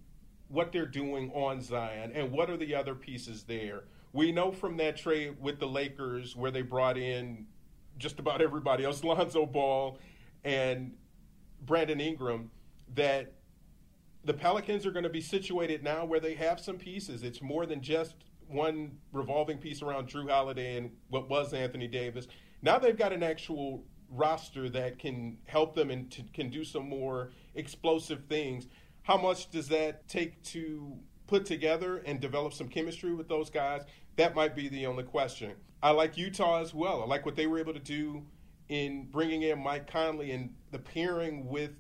what 0.49 0.73
they're 0.73 0.87
doing 0.87 1.31
on 1.35 1.61
Zion, 1.61 2.13
and 2.15 2.33
what 2.33 2.49
are 2.51 2.57
the 2.57 2.75
other 2.75 2.95
pieces 2.95 3.45
there? 3.45 3.85
We 4.13 4.33
know 4.33 4.51
from 4.51 4.79
that 4.79 4.97
trade 4.97 5.37
with 5.41 5.59
the 5.59 5.67
Lakers 5.67 6.35
where 6.35 6.51
they 6.51 6.63
brought 6.63 6.97
in 6.97 7.47
just 7.99 8.19
about 8.19 8.41
everybody 8.41 8.85
else, 8.85 9.05
Lonzo 9.05 9.45
Ball 9.45 9.99
and 10.45 10.95
Brandon 11.67 12.01
Ingram, 12.01 12.51
that 12.95 13.33
the 14.25 14.35
Pelicans 14.35 14.87
are 14.87 14.91
going 14.91 15.05
to 15.05 15.11
be 15.11 15.21
situated 15.21 15.83
now 15.83 16.05
where 16.05 16.21
they 16.21 16.35
have 16.35 16.61
some 16.61 16.77
pieces. 16.77 17.23
It's 17.23 17.43
more 17.43 17.67
than 17.67 17.81
just 17.81 18.15
one 18.49 18.93
revolving 19.13 19.59
piece 19.59 19.83
around 19.83 20.09
Jrue 20.09 20.31
Holiday 20.31 20.77
and 20.77 20.91
what 21.09 21.29
was 21.29 21.53
Anthony 21.53 21.89
Davis. 21.89 22.29
Now 22.63 22.79
they've 22.79 22.97
got 22.97 23.13
an 23.13 23.23
actual 23.23 23.85
roster 24.11 24.69
that 24.71 24.99
can 24.99 25.37
help 25.45 25.75
them 25.75 25.91
and 25.91 26.31
can 26.33 26.51
do 26.51 26.65
some 26.65 26.89
more 26.89 27.31
explosive 27.55 28.25
things. 28.29 28.67
How 29.03 29.17
much 29.17 29.51
does 29.51 29.69
that 29.69 30.09
take 30.09 30.43
to 30.45 30.97
put 31.27 31.45
together 31.45 31.99
and 31.99 32.21
develop 32.21 32.55
some 32.55 32.69
chemistry 32.69 33.15
with 33.15 33.29
those 33.29 33.51
guys? 33.51 33.83
That 34.17 34.35
might 34.35 34.57
be 34.57 34.69
the 34.69 34.87
only 34.87 35.05
question. 35.05 35.53
I 35.83 35.91
like 35.91 36.17
Utah 36.17 36.61
as 36.61 36.75
well. 36.75 37.03
I 37.03 37.07
like 37.07 37.25
what 37.25 37.37
they 37.37 37.47
were 37.47 37.59
able 37.59 37.75
to 37.75 37.79
do 37.79 38.25
in 38.69 39.07
bringing 39.11 39.43
in 39.43 39.63
Mike 39.63 39.91
Conley 39.91 40.33
and 40.33 40.53
the 40.73 40.79
pairing 40.79 41.47
with 41.47 41.71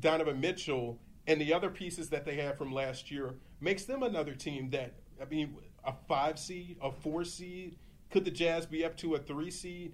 Donovan 0.00 0.40
Mitchell 0.40 0.98
and 1.26 1.40
the 1.40 1.52
other 1.52 1.70
pieces 1.70 2.08
that 2.10 2.24
they 2.24 2.36
have 2.36 2.56
from 2.56 2.72
last 2.72 3.10
year 3.10 3.34
makes 3.60 3.84
them 3.84 4.02
another 4.02 4.34
team 4.34 4.70
that 4.70 4.94
I 5.20 5.26
mean 5.26 5.54
a 5.84 5.92
five 6.08 6.38
seed, 6.38 6.76
a 6.82 6.90
four 6.90 7.24
seed. 7.24 7.76
Could 8.10 8.24
the 8.24 8.30
Jazz 8.30 8.66
be 8.66 8.84
up 8.84 8.96
to 8.98 9.14
a 9.14 9.18
three 9.18 9.50
seed? 9.50 9.92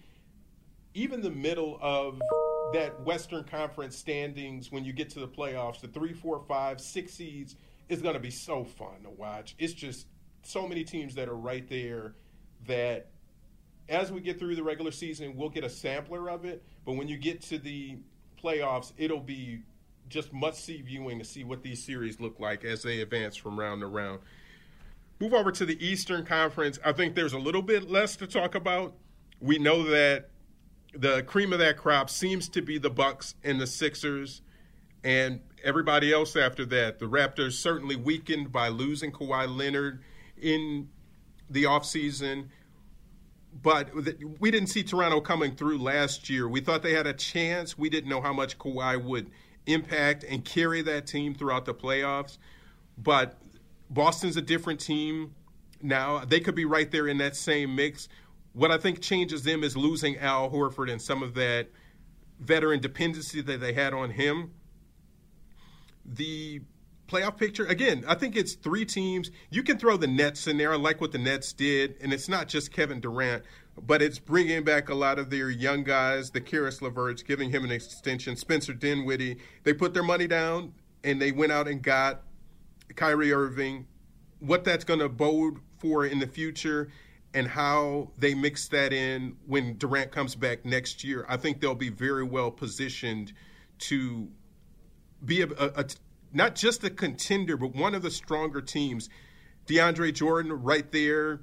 Even 0.95 1.21
the 1.21 1.31
middle 1.31 1.79
of 1.83 2.21
that 2.73 3.01
Western 3.03 3.45
Conference 3.45 3.97
standings 3.97 4.73
when 4.73 4.85
you 4.85 4.93
get 4.93 5.11
to 5.11 5.21
the 5.21 5.29
playoffs, 5.29 5.81
the 5.81 5.89
three, 5.89 6.13
four, 6.13 6.43
five, 6.49 6.81
six 6.81 7.13
seeds 7.15 7.57
is 7.89 8.03
going 8.03 8.15
to 8.15 8.21
be 8.21 8.31
so 8.31 8.65
fun 8.65 9.03
to 9.05 9.11
watch. 9.11 9.55
It's 9.59 9.73
just 9.73 10.07
so 10.43 10.67
many 10.67 10.85
teams 10.85 11.15
that 11.15 11.29
are 11.29 11.37
right 11.37 11.69
there 11.69 12.15
that 12.67 13.09
as 13.89 14.11
we 14.11 14.21
get 14.21 14.39
through 14.39 14.57
the 14.57 14.63
regular 14.63 14.91
season, 14.91 15.37
we'll 15.37 15.49
get 15.49 15.65
a 15.65 15.69
sampler 15.69 16.29
of 16.31 16.45
it. 16.45 16.65
But 16.85 16.95
when 16.95 17.09
you 17.09 17.17
get 17.17 17.41
to 17.43 17.59
the 17.59 17.99
playoffs, 18.43 18.93
it'll 18.97 19.21
be 19.21 19.63
just 20.09 20.33
must 20.33 20.65
see 20.65 20.83
viewing 20.83 21.19
to 21.19 21.25
see 21.25 21.45
what 21.45 21.63
these 21.63 21.83
series 21.83 22.21
look 22.21 22.39
like 22.39 22.65
as 22.65 22.83
they 22.83 23.01
advance 23.01 23.37
from 23.37 23.59
round 23.59 23.81
to 23.81 23.87
round. 23.87 24.21
Move 25.19 25.33
over 25.33 25.51
to 25.51 25.65
the 25.65 25.85
Eastern 25.85 26.25
Conference. 26.27 26.79
I 26.85 26.93
think 26.93 27.15
there's 27.15 27.33
a 27.33 27.39
little 27.39 27.63
bit 27.63 27.91
less 27.91 28.17
to 28.17 28.27
talk 28.27 28.55
about. 28.55 28.95
We 29.41 29.59
know 29.59 29.83
that 29.85 30.29
the 30.95 31.23
cream 31.23 31.53
of 31.53 31.59
that 31.59 31.77
crop 31.77 32.11
seems 32.11 32.49
to 32.51 32.63
be 32.63 32.79
the 32.79 32.91
Bucks 32.91 33.35
and 33.43 33.61
the 33.61 33.67
Sixers 33.67 34.43
and 35.05 35.41
everybody 35.63 36.13
else 36.13 36.37
after 36.37 36.67
that. 36.67 36.99
The 36.99 37.07
Raptors 37.07 37.53
certainly 37.53 37.97
weakened 37.97 38.53
by 38.53 38.69
losing 38.69 39.13
Kawhi 39.13 39.55
Leonard 39.55 40.03
in 40.37 40.89
the 41.49 41.65
offseason. 41.65 42.49
But 43.63 43.89
we 44.39 44.51
didn't 44.51 44.69
see 44.69 44.83
Toronto 44.83 45.21
coming 45.21 45.57
through 45.57 45.79
last 45.79 46.29
year. 46.29 46.47
We 46.47 46.61
thought 46.61 46.83
they 46.83 46.93
had 46.93 47.07
a 47.07 47.15
chance. 47.15 47.79
We 47.79 47.89
didn't 47.89 48.11
know 48.11 48.21
how 48.21 48.33
much 48.33 48.59
Kawhi 48.59 49.03
would 49.03 49.31
impact 49.65 50.25
and 50.25 50.45
carry 50.45 50.83
that 50.83 51.07
team 51.07 51.35
throughout 51.35 51.65
the 51.65 51.75
playoffs. 51.75 52.37
But 52.99 53.39
Boston's 53.91 54.37
a 54.37 54.43
different 54.43 54.81
team 54.81 55.35
now. 55.83 56.25
They 56.25 56.41
could 56.41 56.55
be 56.55 56.65
right 56.65 56.91
there 56.91 57.07
in 57.07 57.19
that 57.19 57.37
same 57.37 57.75
mix. 57.75 58.09
What 58.53 58.71
I 58.71 58.79
think 58.79 59.01
changes 59.01 59.43
them 59.43 59.63
is 59.63 59.77
losing 59.77 60.17
Al 60.19 60.51
Horford 60.51 60.91
and 60.91 61.01
some 61.01 61.23
of 61.23 61.35
that 61.35 61.69
veteran 62.41 62.81
dependency 62.81 63.41
that 63.43 63.61
they 63.61 63.73
had 63.73 63.93
on 63.93 64.11
him. 64.11 64.53
The 66.05 66.63
playoff 67.09 67.37
picture, 67.37 67.67
again, 67.67 68.05
I 68.07 68.15
think 68.15 68.37
it's 68.37 68.55
three 68.55 68.85
teams. 68.85 69.31
You 69.51 69.63
can 69.63 69.79
throw 69.79 69.97
the 69.97 70.07
Nets 70.07 70.47
in 70.47 70.59
there. 70.59 70.73
I 70.73 70.77
like 70.77 71.01
what 71.01 71.13
the 71.13 71.19
Nets 71.19 71.53
did. 71.53 71.97
And 72.01 72.13
it's 72.13 72.29
not 72.29 72.49
just 72.49 72.73
Kevin 72.73 73.01
Durant, 73.01 73.45
but 73.81 74.03
it's 74.03 74.19
bringing 74.19 74.65
back 74.65 74.89
a 74.89 74.95
lot 74.95 75.19
of 75.19 75.31
their 75.31 75.51
young 75.51 75.85
guys, 75.85 76.31
the 76.31 76.41
Caris 76.41 76.81
LeVerts, 76.81 77.25
giving 77.25 77.51
him 77.51 77.65
an 77.65 77.71
extension, 77.71 78.37
Spencer 78.37 78.73
Dinwiddie. 78.73 79.39
They 79.65 79.73
put 79.73 79.95
their 79.95 80.03
money 80.03 80.27
down 80.27 80.75
and 81.05 81.21
they 81.21 81.33
went 81.33 81.53
out 81.53 81.69
and 81.69 81.83
got 81.83 82.23
Kyrie 82.95 83.33
Irving. 83.33 83.87
What 84.39 84.65
that's 84.65 84.85
going 84.85 85.01
to 85.01 85.09
bode 85.09 85.59
for 85.79 86.07
in 86.07 86.19
the 86.19 86.27
future 86.27 86.91
and 87.35 87.49
how 87.49 88.13
they 88.19 88.35
mix 88.35 88.69
that 88.69 88.93
in 88.93 89.37
when 89.47 89.77
Durant 89.77 90.13
comes 90.13 90.35
back 90.35 90.65
next 90.65 91.05
year, 91.05 91.27
I 91.29 91.37
think 91.37 91.61
they'll 91.61 91.75
be 91.75 91.91
very 91.91 92.25
well 92.25 92.51
positioned 92.51 93.33
to 93.79 94.29
be 95.25 95.43
a, 95.43 95.49
a, 95.49 95.73
a 95.77 95.87
not 96.33 96.55
just 96.55 96.85
a 96.85 96.91
contender, 96.91 97.57
but 97.57 97.75
one 97.75 97.95
of 97.95 98.03
the 98.03 98.11
stronger 98.11 98.61
teams. 98.61 99.09
DeAndre 99.67 100.13
Jordan 100.15 100.53
right 100.53 100.91
there 100.93 101.41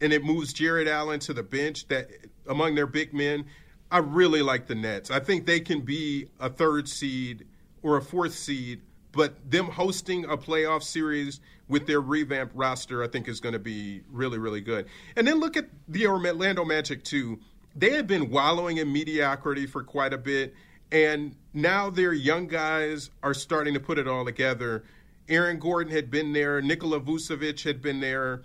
and 0.00 0.12
it 0.12 0.24
moves 0.24 0.52
Jarrett 0.52 0.88
Allen 0.88 1.20
to 1.20 1.32
the 1.32 1.42
bench 1.42 1.88
that 1.88 2.10
among 2.46 2.74
their 2.74 2.86
big 2.86 3.14
men. 3.14 3.46
I 3.90 3.98
really 3.98 4.42
like 4.42 4.66
the 4.66 4.74
Nets. 4.74 5.10
I 5.10 5.20
think 5.20 5.46
they 5.46 5.60
can 5.60 5.80
be 5.82 6.28
a 6.40 6.50
third 6.50 6.88
seed 6.88 7.46
or 7.82 7.96
a 7.96 8.02
fourth 8.02 8.34
seed, 8.34 8.82
but 9.14 9.50
them 9.50 9.66
hosting 9.66 10.24
a 10.24 10.36
playoff 10.36 10.82
series 10.82 11.40
with 11.68 11.86
their 11.86 12.00
revamped 12.00 12.54
roster, 12.54 13.02
I 13.02 13.08
think 13.08 13.28
is 13.28 13.40
going 13.40 13.54
to 13.54 13.58
be 13.58 14.02
really, 14.10 14.38
really 14.38 14.60
good. 14.60 14.86
And 15.16 15.26
then 15.26 15.40
look 15.40 15.56
at 15.56 15.66
the 15.88 16.06
Orlando 16.06 16.64
Magic 16.64 17.02
too. 17.04 17.40
They 17.74 17.90
have 17.90 18.06
been 18.06 18.30
wallowing 18.30 18.76
in 18.76 18.92
mediocrity 18.92 19.66
for 19.66 19.82
quite 19.82 20.12
a 20.12 20.18
bit, 20.18 20.54
and 20.92 21.34
now 21.52 21.90
their 21.90 22.12
young 22.12 22.46
guys 22.46 23.10
are 23.22 23.34
starting 23.34 23.74
to 23.74 23.80
put 23.80 23.98
it 23.98 24.06
all 24.06 24.24
together. 24.24 24.84
Aaron 25.28 25.58
Gordon 25.58 25.92
had 25.92 26.10
been 26.10 26.32
there, 26.32 26.60
Nikola 26.60 27.00
Vucevic 27.00 27.64
had 27.64 27.80
been 27.80 28.00
there. 28.00 28.42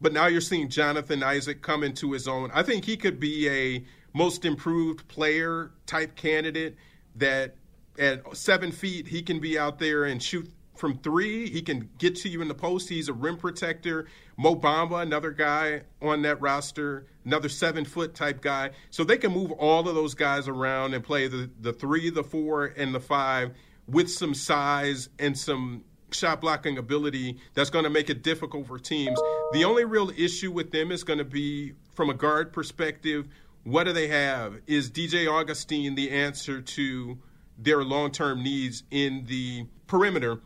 But 0.00 0.14
now 0.14 0.28
you're 0.28 0.40
seeing 0.40 0.70
Jonathan 0.70 1.22
Isaac 1.22 1.60
come 1.60 1.82
into 1.82 2.12
his 2.12 2.26
own. 2.26 2.50
I 2.54 2.62
think 2.62 2.86
he 2.86 2.96
could 2.96 3.20
be 3.20 3.48
a 3.48 3.84
most 4.14 4.46
improved 4.46 5.06
player 5.08 5.72
type 5.86 6.16
candidate 6.16 6.76
that 7.16 7.54
at 7.98 8.36
seven 8.36 8.72
feet, 8.72 9.06
he 9.08 9.22
can 9.22 9.40
be 9.40 9.58
out 9.58 9.78
there 9.78 10.04
and 10.04 10.22
shoot 10.22 10.50
from 10.80 10.98
three. 10.98 11.48
He 11.48 11.60
can 11.60 11.90
get 11.98 12.16
to 12.16 12.28
you 12.28 12.40
in 12.40 12.48
the 12.48 12.54
post. 12.54 12.88
He's 12.88 13.08
a 13.08 13.12
rim 13.12 13.36
protector. 13.36 14.06
Mo 14.36 14.56
Bamba, 14.56 15.02
another 15.02 15.30
guy 15.30 15.82
on 16.00 16.22
that 16.22 16.40
roster, 16.40 17.06
another 17.24 17.50
seven 17.50 17.84
foot 17.84 18.14
type 18.14 18.40
guy. 18.40 18.70
So 18.88 19.04
they 19.04 19.18
can 19.18 19.32
move 19.32 19.52
all 19.52 19.86
of 19.86 19.94
those 19.94 20.14
guys 20.14 20.48
around 20.48 20.94
and 20.94 21.04
play 21.04 21.28
the, 21.28 21.50
the 21.60 21.72
three, 21.72 22.08
the 22.08 22.24
four, 22.24 22.64
and 22.64 22.94
the 22.94 23.00
five 23.00 23.52
with 23.86 24.10
some 24.10 24.34
size 24.34 25.10
and 25.18 25.36
some 25.38 25.84
shot 26.12 26.40
blocking 26.40 26.78
ability 26.78 27.38
that's 27.54 27.70
going 27.70 27.84
to 27.84 27.90
make 27.90 28.10
it 28.10 28.22
difficult 28.22 28.66
for 28.66 28.78
teams. 28.78 29.20
The 29.52 29.64
only 29.64 29.84
real 29.84 30.10
issue 30.16 30.50
with 30.50 30.70
them 30.70 30.90
is 30.90 31.04
going 31.04 31.18
to 31.18 31.24
be 31.24 31.74
from 31.94 32.10
a 32.10 32.14
guard 32.14 32.52
perspective. 32.52 33.28
What 33.64 33.84
do 33.84 33.92
they 33.92 34.08
have? 34.08 34.54
Is 34.66 34.90
DJ 34.90 35.30
Augustin 35.30 35.94
the 35.94 36.10
answer 36.10 36.62
to 36.62 37.18
their 37.62 37.82
long 37.82 38.10
term 38.10 38.42
needs 38.42 38.82
in 38.90 39.24
the 39.26 39.66
perimeter? 39.86 40.40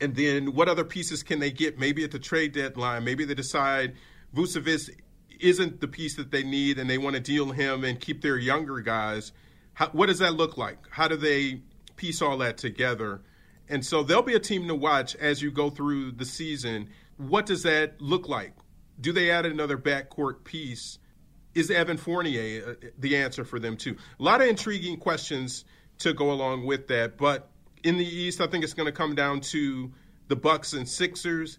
And 0.00 0.14
then 0.14 0.54
what 0.54 0.68
other 0.68 0.84
pieces 0.84 1.22
can 1.22 1.40
they 1.40 1.50
get? 1.50 1.78
Maybe 1.78 2.04
at 2.04 2.12
the 2.12 2.18
trade 2.18 2.52
deadline, 2.52 3.04
maybe 3.04 3.24
they 3.24 3.34
decide 3.34 3.94
Vucevic 4.34 4.90
isn't 5.40 5.80
the 5.80 5.88
piece 5.88 6.16
that 6.16 6.30
they 6.30 6.42
need 6.42 6.78
and 6.78 6.88
they 6.88 6.98
want 6.98 7.16
to 7.16 7.20
deal 7.20 7.50
him 7.50 7.84
and 7.84 8.00
keep 8.00 8.22
their 8.22 8.36
younger 8.36 8.80
guys. 8.80 9.32
How, 9.74 9.88
what 9.90 10.06
does 10.06 10.18
that 10.18 10.34
look 10.34 10.56
like? 10.56 10.78
How 10.90 11.08
do 11.08 11.16
they 11.16 11.62
piece 11.96 12.22
all 12.22 12.38
that 12.38 12.58
together? 12.58 13.22
And 13.68 13.84
so 13.84 14.02
they'll 14.02 14.22
be 14.22 14.34
a 14.34 14.40
team 14.40 14.66
to 14.68 14.74
watch 14.74 15.14
as 15.16 15.42
you 15.42 15.50
go 15.50 15.70
through 15.70 16.12
the 16.12 16.24
season. 16.24 16.90
What 17.16 17.46
does 17.46 17.62
that 17.64 18.00
look 18.00 18.28
like? 18.28 18.54
Do 19.00 19.12
they 19.12 19.30
add 19.30 19.46
another 19.46 19.76
backcourt 19.78 20.44
piece? 20.44 20.98
Is 21.54 21.70
Evan 21.70 21.96
Fournier 21.96 22.70
uh, 22.70 22.86
the 22.98 23.16
answer 23.16 23.44
for 23.44 23.58
them 23.58 23.76
too? 23.76 23.96
A 24.18 24.22
lot 24.22 24.40
of 24.40 24.48
intriguing 24.48 24.96
questions 24.96 25.64
to 25.98 26.12
go 26.12 26.30
along 26.30 26.66
with 26.66 26.88
that. 26.88 27.16
But 27.18 27.50
in 27.82 27.98
the 27.98 28.06
East, 28.06 28.40
I 28.40 28.46
think 28.46 28.64
it's 28.64 28.74
going 28.74 28.86
to 28.86 28.92
come 28.92 29.14
down 29.14 29.40
to 29.40 29.92
the 30.28 30.36
Bucks 30.36 30.72
and 30.72 30.88
Sixers. 30.88 31.58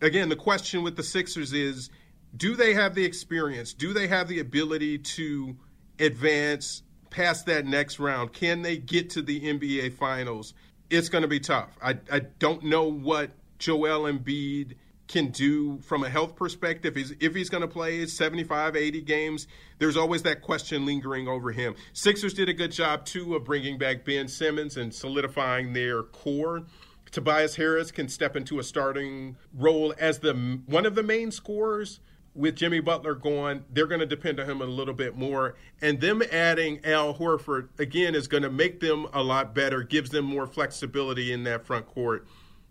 Again, 0.00 0.28
the 0.28 0.36
question 0.36 0.82
with 0.82 0.96
the 0.96 1.02
Sixers 1.02 1.52
is 1.52 1.90
do 2.36 2.56
they 2.56 2.74
have 2.74 2.94
the 2.94 3.04
experience? 3.04 3.72
Do 3.72 3.92
they 3.92 4.08
have 4.08 4.28
the 4.28 4.40
ability 4.40 4.98
to 4.98 5.56
advance 5.98 6.82
past 7.10 7.46
that 7.46 7.64
next 7.64 7.98
round? 7.98 8.32
Can 8.32 8.62
they 8.62 8.76
get 8.76 9.10
to 9.10 9.22
the 9.22 9.40
NBA 9.40 9.94
Finals? 9.94 10.54
it's 10.90 11.08
going 11.08 11.22
to 11.22 11.28
be 11.28 11.40
tough. 11.40 11.76
I, 11.82 11.98
I 12.10 12.20
don't 12.20 12.64
know 12.64 12.84
what 12.84 13.30
Joel 13.58 14.10
Embiid 14.10 14.74
can 15.08 15.28
do 15.28 15.78
from 15.80 16.02
a 16.04 16.08
health 16.08 16.34
perspective. 16.36 16.96
He's, 16.96 17.14
if 17.20 17.34
he's 17.34 17.48
going 17.48 17.62
to 17.62 17.68
play 17.68 18.06
75, 18.06 18.76
80 18.76 19.00
games, 19.02 19.46
there's 19.78 19.96
always 19.96 20.22
that 20.22 20.42
question 20.42 20.84
lingering 20.84 21.28
over 21.28 21.52
him. 21.52 21.74
Sixers 21.92 22.34
did 22.34 22.48
a 22.48 22.54
good 22.54 22.72
job, 22.72 23.04
too, 23.04 23.34
of 23.34 23.44
bringing 23.44 23.78
back 23.78 24.04
Ben 24.04 24.28
Simmons 24.28 24.76
and 24.76 24.92
solidifying 24.92 25.72
their 25.72 26.02
core. 26.02 26.64
Tobias 27.12 27.56
Harris 27.56 27.90
can 27.90 28.08
step 28.08 28.36
into 28.36 28.58
a 28.58 28.64
starting 28.64 29.36
role 29.54 29.94
as 29.98 30.18
the 30.18 30.60
one 30.66 30.84
of 30.84 30.94
the 30.94 31.02
main 31.02 31.30
scorers 31.30 32.00
with 32.34 32.54
Jimmy 32.54 32.80
Butler 32.80 33.14
going, 33.14 33.64
they're 33.72 33.86
going 33.86 34.00
to 34.00 34.06
depend 34.06 34.38
on 34.38 34.48
him 34.48 34.60
a 34.60 34.66
little 34.66 34.92
bit 34.92 35.16
more. 35.16 35.56
And 35.80 36.00
them 36.00 36.22
adding 36.30 36.84
Al 36.84 37.14
Horford, 37.14 37.68
again, 37.78 38.14
is 38.14 38.28
going 38.28 38.42
to 38.42 38.50
make 38.50 38.80
them 38.80 39.06
a 39.14 39.22
lot 39.22 39.54
better, 39.54 39.82
gives 39.82 40.10
them 40.10 40.26
more 40.26 40.46
flexibility 40.46 41.32
in 41.32 41.44
that 41.44 41.64
front 41.64 41.86
court 41.86 42.26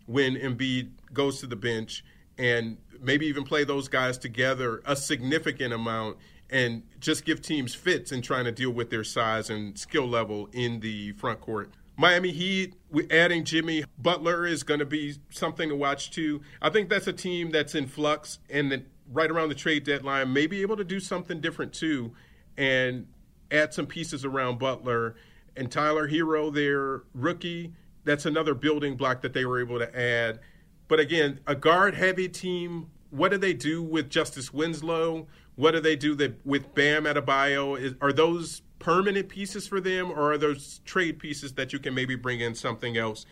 when 0.06 0.36
Embiid 0.36 0.92
goes 1.12 1.40
to 1.40 1.48
the 1.48 1.56
bench 1.56 2.04
and 2.38 2.78
maybe 3.02 3.26
even 3.28 3.44
play 3.44 3.64
those 3.64 3.88
guys 3.88 4.18
together 4.18 4.82
a 4.86 4.96
significant 4.96 5.74
amount 5.74 6.18
and 6.50 6.84
just 7.00 7.26
give 7.26 7.42
teams 7.42 7.74
fits 7.74 8.12
in 8.12 8.22
trying 8.22 8.46
to 8.46 8.52
deal 8.52 8.72
with 8.72 8.90
their 8.90 9.04
size 9.04 9.50
and 9.50 9.78
skill 9.78 10.08
level 10.08 10.48
in 10.54 10.80
the 10.80 11.12
front 11.14 11.42
court. 11.42 11.72
Miami 11.98 12.32
Heat, 12.32 12.76
we 12.92 13.10
adding 13.10 13.46
Jimmy 13.46 13.86
Butler 13.98 14.46
is 14.46 14.64
going 14.64 14.80
to 14.80 14.86
be 14.86 15.16
something 15.30 15.70
to 15.70 15.76
watch 15.76 16.12
too. 16.12 16.42
I 16.62 16.70
think 16.70 16.90
that's 16.90 17.08
a 17.08 17.14
team 17.14 17.52
that's 17.52 17.74
in 17.74 17.88
flux 17.88 18.40
and 18.50 18.72
that 18.72 18.84
right 19.12 19.32
around 19.32 19.50
the 19.50 19.56
trade 19.56 19.86
deadline 19.86 20.34
may 20.34 20.46
be 20.48 20.62
able 20.62 20.78
to 20.78 20.84
do 20.84 21.00
something 21.00 21.40
different 21.40 21.74
too 21.74 22.14
and 22.58 23.08
add 23.52 23.74
some 23.74 23.86
pieces 23.86 24.26
around 24.26 24.60
Butler 24.60 25.16
and 25.56 25.72
Tyler 25.72 26.10
Herro, 26.10 26.54
their 26.54 27.04
rookie. 27.14 27.74
That's 28.04 28.26
another 28.26 28.54
building 28.54 28.96
block 28.98 29.22
that 29.22 29.34
they 29.34 29.46
were 29.46 29.62
able 29.62 29.80
to 29.80 30.00
add. 30.00 30.40
But 30.88 31.00
again, 31.00 31.40
a 31.48 31.56
guard 31.56 31.96
heavy 31.96 32.30
team. 32.30 32.92
What 33.10 33.32
do 33.32 33.38
they 33.38 33.54
do 33.54 33.82
with 33.82 34.10
Justice 34.10 34.54
Winslow? 34.54 35.28
What 35.56 35.72
do 35.72 35.80
they 35.80 35.96
do 35.96 36.18
with 36.44 36.76
Bam 36.76 37.06
Adebayo? 37.06 37.80
Is, 37.80 37.94
are 38.02 38.12
those 38.12 38.62
permanent 38.80 39.30
pieces 39.30 39.68
for 39.68 39.80
them, 39.80 40.12
or 40.12 40.34
are 40.34 40.38
those 40.38 40.82
trade 40.86 41.18
pieces 41.18 41.54
that 41.54 41.72
you 41.72 41.80
can 41.80 41.94
maybe 41.94 42.16
bring 42.16 42.42
in 42.42 42.56
something 42.56 42.98
else? 42.98 43.26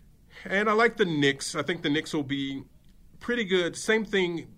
And 0.44 0.68
I 0.68 0.72
like 0.72 0.96
the 0.96 1.04
Knicks. 1.04 1.54
I 1.54 1.62
think 1.62 1.82
the 1.82 1.90
Knicks 1.90 2.14
will 2.14 2.22
be 2.22 2.64
pretty 3.20 3.44
good. 3.44 3.76
Same 3.76 4.04
thing, 4.04 4.48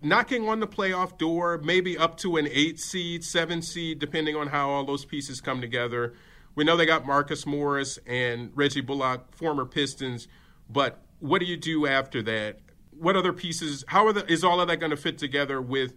knocking 0.00 0.48
on 0.48 0.60
the 0.60 0.66
playoff 0.66 1.18
door, 1.18 1.60
maybe 1.62 1.96
up 1.96 2.16
to 2.18 2.36
an 2.38 2.48
eight 2.50 2.80
seed, 2.80 3.24
seven 3.24 3.62
seed, 3.62 3.98
depending 3.98 4.36
on 4.36 4.48
how 4.48 4.70
all 4.70 4.84
those 4.84 5.04
pieces 5.04 5.40
come 5.40 5.60
together. 5.60 6.14
We 6.54 6.64
know 6.64 6.76
they 6.76 6.86
got 6.86 7.06
Marcus 7.06 7.46
Morris 7.46 7.98
and 8.06 8.50
Reggie 8.54 8.80
Bullock, 8.80 9.34
former 9.34 9.64
Pistons, 9.64 10.28
but 10.68 11.02
what 11.22 11.38
do 11.38 11.46
you 11.46 11.56
do 11.56 11.86
after 11.86 12.20
that? 12.22 12.58
What 12.90 13.16
other 13.16 13.32
pieces? 13.32 13.84
How 13.86 14.10
the, 14.10 14.30
is 14.30 14.42
all 14.42 14.60
of 14.60 14.66
that 14.68 14.78
going 14.78 14.90
to 14.90 14.96
fit 14.96 15.18
together 15.18 15.62
with 15.62 15.94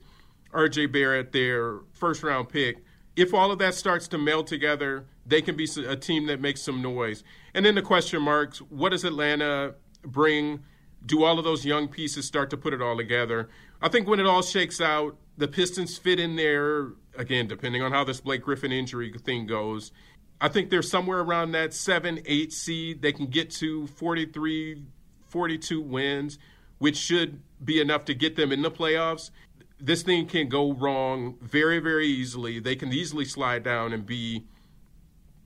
RJ 0.53 0.91
Barrett, 0.91 1.32
their 1.32 1.80
first 1.93 2.21
round 2.21 2.49
pick? 2.49 2.84
If 3.15 3.34
all 3.34 3.51
of 3.51 3.57
that 3.59 3.73
starts 3.73 4.07
to 4.09 4.19
meld 4.19 4.45
together, 4.45 5.07
they 5.26 5.41
can 5.41 5.55
be 5.55 5.67
a 5.88 5.95
team 5.95 6.28
that 6.28 6.39
makes 6.39 6.61
some 6.61 6.82
noise. 6.82 7.23
And 7.55 7.65
then 7.65 7.73
the 7.73 7.82
question 7.82 8.21
marks: 8.21 8.59
What 8.59 8.89
does 8.89 9.03
Atlanta 9.03 9.73
bring? 10.03 10.63
Do 11.03 11.23
all 11.23 11.38
of 11.38 11.43
those 11.43 11.65
young 11.65 11.88
pieces 11.88 12.26
start 12.26 12.49
to 12.51 12.57
put 12.57 12.73
it 12.73 12.82
all 12.82 12.97
together? 12.97 13.49
I 13.82 13.89
think 13.89 14.07
when 14.07 14.19
it 14.19 14.26
all 14.26 14.41
shakes 14.41 14.80
out, 14.80 15.17
the 15.38 15.47
Pistons 15.47 15.97
fit 15.97 16.19
in 16.19 16.36
there 16.36 16.93
again, 17.17 17.47
depending 17.47 17.82
on 17.82 17.91
how 17.91 18.03
this 18.03 18.21
Blake 18.21 18.43
Griffin 18.43 18.71
injury 18.71 19.13
thing 19.23 19.47
goes. 19.47 19.91
I 20.39 20.49
think 20.49 20.69
they're 20.69 20.82
somewhere 20.82 21.19
around 21.19 21.51
that 21.53 21.73
seven, 21.73 22.21
eight 22.26 22.53
seed. 22.53 23.01
They 23.01 23.11
can 23.11 23.28
get 23.28 23.49
to 23.51 23.88
43, 23.88 24.84
42 25.28 25.82
wins, 25.82 26.38
which 26.78 26.97
should 26.97 27.41
be 27.63 27.80
enough 27.80 28.05
to 28.05 28.13
get 28.13 28.36
them 28.36 28.51
in 28.51 28.61
the 28.61 28.71
playoffs. 28.71 29.32
This 29.80 30.03
thing 30.03 30.28
can 30.28 30.47
go 30.47 30.73
wrong 30.73 31.38
very, 31.41 31.80
very 31.80 32.07
easily. 32.07 32.59
They 32.59 32.76
can 32.76 32.93
easily 32.93 33.26
slide 33.26 33.63
down 33.63 33.93
and 33.93 34.05
be 34.05 34.45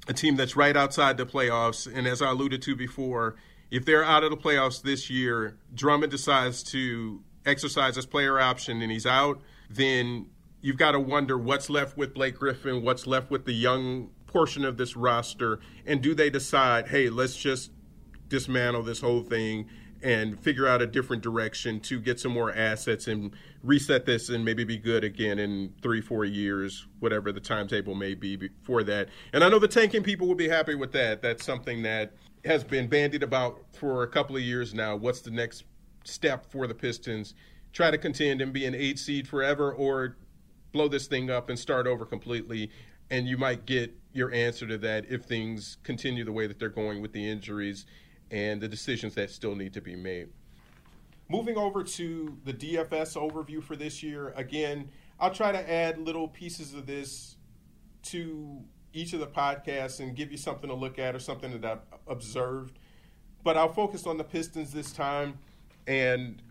a 0.07 0.13
team 0.13 0.35
that's 0.35 0.55
right 0.55 0.75
outside 0.75 1.17
the 1.17 1.25
playoffs. 1.25 1.91
And 1.91 2.07
as 2.07 2.21
I 2.21 2.31
alluded 2.31 2.61
to 2.63 2.75
before, 2.75 3.35
if 3.71 3.85
they're 3.85 4.03
out 4.03 4.23
of 4.23 4.31
the 4.31 4.37
playoffs 4.37 4.81
this 4.81 5.09
year, 5.09 5.57
Drummond 5.73 6.11
decides 6.11 6.63
to 6.63 7.21
exercise 7.45 7.95
his 7.95 8.05
player 8.05 8.39
option 8.39 8.81
and 8.81 8.91
he's 8.91 9.05
out, 9.05 9.41
then 9.69 10.27
you've 10.61 10.77
got 10.77 10.91
to 10.91 10.99
wonder 10.99 11.37
what's 11.37 11.69
left 11.69 11.97
with 11.97 12.13
Blake 12.13 12.35
Griffin, 12.35 12.83
what's 12.83 13.07
left 13.07 13.29
with 13.29 13.45
the 13.45 13.53
young 13.53 14.09
portion 14.27 14.65
of 14.65 14.77
this 14.77 14.95
roster, 14.95 15.59
and 15.85 16.01
do 16.01 16.13
they 16.13 16.29
decide, 16.29 16.87
hey, 16.87 17.09
let's 17.09 17.35
just 17.35 17.71
dismantle 18.29 18.83
this 18.83 19.01
whole 19.01 19.23
thing 19.23 19.67
and 20.01 20.39
figure 20.39 20.67
out 20.67 20.81
a 20.81 20.87
different 20.87 21.21
direction 21.21 21.79
to 21.81 21.99
get 21.99 22.19
some 22.19 22.31
more 22.31 22.53
assets 22.53 23.07
and 23.07 23.31
reset 23.63 24.05
this 24.05 24.29
and 24.29 24.45
maybe 24.45 24.63
be 24.63 24.77
good 24.77 25.03
again 25.03 25.39
in 25.39 25.73
three, 25.81 25.99
four 25.99 26.23
years, 26.23 26.87
whatever 26.99 27.31
the 27.31 27.39
timetable 27.39 27.95
may 27.95 28.13
be 28.13 28.35
before 28.35 28.83
that. 28.83 29.09
And 29.33 29.43
I 29.43 29.49
know 29.49 29.59
the 29.59 29.67
tanking 29.67 30.03
people 30.03 30.27
will 30.27 30.35
be 30.35 30.47
happy 30.47 30.75
with 30.75 30.91
that. 30.93 31.21
That's 31.21 31.43
something 31.43 31.81
that 31.83 32.13
has 32.45 32.63
been 32.63 32.87
bandied 32.87 33.23
about 33.23 33.59
for 33.73 34.03
a 34.03 34.07
couple 34.07 34.37
of 34.37 34.41
years 34.41 34.73
now. 34.73 34.95
What's 34.95 35.21
the 35.21 35.31
next 35.31 35.65
step 36.05 36.49
for 36.49 36.67
the 36.67 36.75
Pistons? 36.75 37.33
Try 37.73 37.91
to 37.91 37.97
contend 37.97 38.41
and 38.41 38.53
be 38.53 38.65
an 38.65 38.75
eight 38.75 38.99
seed 38.99 39.27
forever 39.27 39.73
or 39.73 40.15
blow 40.71 40.87
this 40.87 41.07
thing 41.07 41.29
up 41.29 41.49
and 41.49 41.59
start 41.59 41.87
over 41.87 42.05
completely. 42.05 42.71
And 43.11 43.27
you 43.27 43.37
might 43.37 43.65
get 43.65 43.93
your 44.13 44.31
answer 44.31 44.65
to 44.67 44.77
that 44.77 45.05
if 45.09 45.23
things 45.23 45.77
continue 45.83 46.23
the 46.23 46.31
way 46.31 46.47
that 46.47 46.57
they're 46.57 46.69
going 46.69 47.01
with 47.01 47.11
the 47.11 47.29
injuries 47.29 47.85
and 48.31 48.61
the 48.61 48.67
decisions 48.67 49.15
that 49.15 49.29
still 49.29 49.55
need 49.55 49.73
to 49.73 49.81
be 49.81 49.95
made. 49.95 50.29
Moving 51.29 51.57
over 51.57 51.83
to 51.83 52.37
the 52.43 52.53
DFS 52.53 53.15
overview 53.15 53.63
for 53.63 53.75
this 53.75 54.01
year, 54.01 54.33
again, 54.35 54.89
I'll 55.19 55.33
try 55.33 55.51
to 55.51 55.71
add 55.71 55.99
little 55.99 56.27
pieces 56.27 56.73
of 56.73 56.85
this 56.85 57.35
to 58.03 58.61
each 58.93 59.13
of 59.13 59.19
the 59.19 59.27
podcasts 59.27 59.99
and 59.99 60.15
give 60.15 60.31
you 60.31 60.37
something 60.37 60.69
to 60.69 60.75
look 60.75 60.97
at 60.97 61.15
or 61.15 61.19
something 61.19 61.59
that 61.59 61.65
I've 61.65 61.99
observed. 62.07 62.79
But 63.43 63.57
I'll 63.57 63.71
focus 63.71 64.07
on 64.07 64.17
the 64.17 64.23
Pistons 64.23 64.71
this 64.71 64.91
time. 64.91 65.37
And 65.87 66.41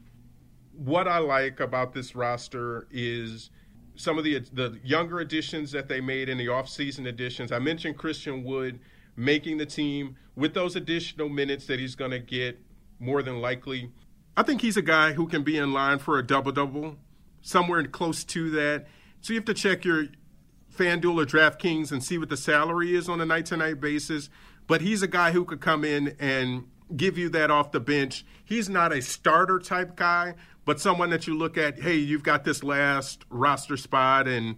what 0.73 1.09
I 1.09 1.19
like 1.19 1.61
about 1.61 1.93
this 1.93 2.15
roster 2.15 2.87
is 2.91 3.51
some 3.97 4.17
of 4.17 4.25
the 4.25 4.39
the 4.53 4.79
younger 4.85 5.19
additions 5.19 5.73
that 5.73 5.89
they 5.89 6.01
made 6.01 6.29
in 6.29 6.39
the 6.39 6.47
offseason 6.47 7.09
additions. 7.09 7.51
I 7.51 7.59
mentioned 7.59 7.97
Christian 7.99 8.45
Wood 8.45 8.79
making 9.19 9.59
the 9.59 9.67
team 9.67 10.17
with 10.37 10.55
those 10.55 10.77
additional 10.77 11.29
minutes 11.29 11.67
that 11.67 11.81
he's 11.81 11.97
going 11.97 12.13
to 12.13 12.21
get 12.21 12.59
more 13.01 13.21
than 13.21 13.41
likely. 13.41 13.91
I 14.37 14.45
think 14.45 14.61
he's 14.61 14.77
a 14.77 14.83
guy 14.83 15.13
who 15.13 15.27
can 15.27 15.43
be 15.43 15.59
in 15.59 15.73
line 15.73 15.99
for 15.99 16.19
a 16.19 16.27
double 16.27 16.53
double, 16.53 16.97
somewhere 17.43 17.83
close 17.85 18.23
to 18.25 18.49
that. 18.51 18.87
So 19.21 19.33
you 19.33 19.41
have 19.41 19.47
to 19.47 19.55
check 19.55 19.85
your 19.85 20.07
FanDuel 20.73 21.21
or 21.21 21.27
DraftKings 21.27 21.91
and 21.91 22.03
see 22.03 22.17
what 22.17 22.29
the 22.29 22.37
salary 22.37 22.95
is 22.95 23.09
on 23.09 23.21
a 23.21 23.27
night 23.27 23.47
to 23.47 23.57
night 23.57 23.81
basis. 23.81 24.31
But 24.69 24.83
he's 24.83 25.03
a 25.03 25.09
guy 25.09 25.33
who 25.33 25.45
could 25.45 25.61
come 25.61 25.85
in 25.85 26.15
and 26.21 26.69
give 26.97 27.19
you 27.19 27.29
that 27.31 27.51
off 27.51 27.73
the 27.73 27.81
bench. 27.81 28.25
He's 28.45 28.69
not 28.69 28.93
a 28.93 29.03
starter 29.03 29.59
type 29.59 29.97
guy, 29.97 30.35
but 30.65 30.81
someone 30.81 31.11
that 31.11 31.27
you 31.27 31.37
look 31.37 31.59
at, 31.59 31.83
hey, 31.83 31.97
you've 31.97 32.23
got 32.23 32.45
this 32.45 32.63
last 32.63 33.25
roster 33.31 33.77
spot 33.77 34.29
and 34.29 34.57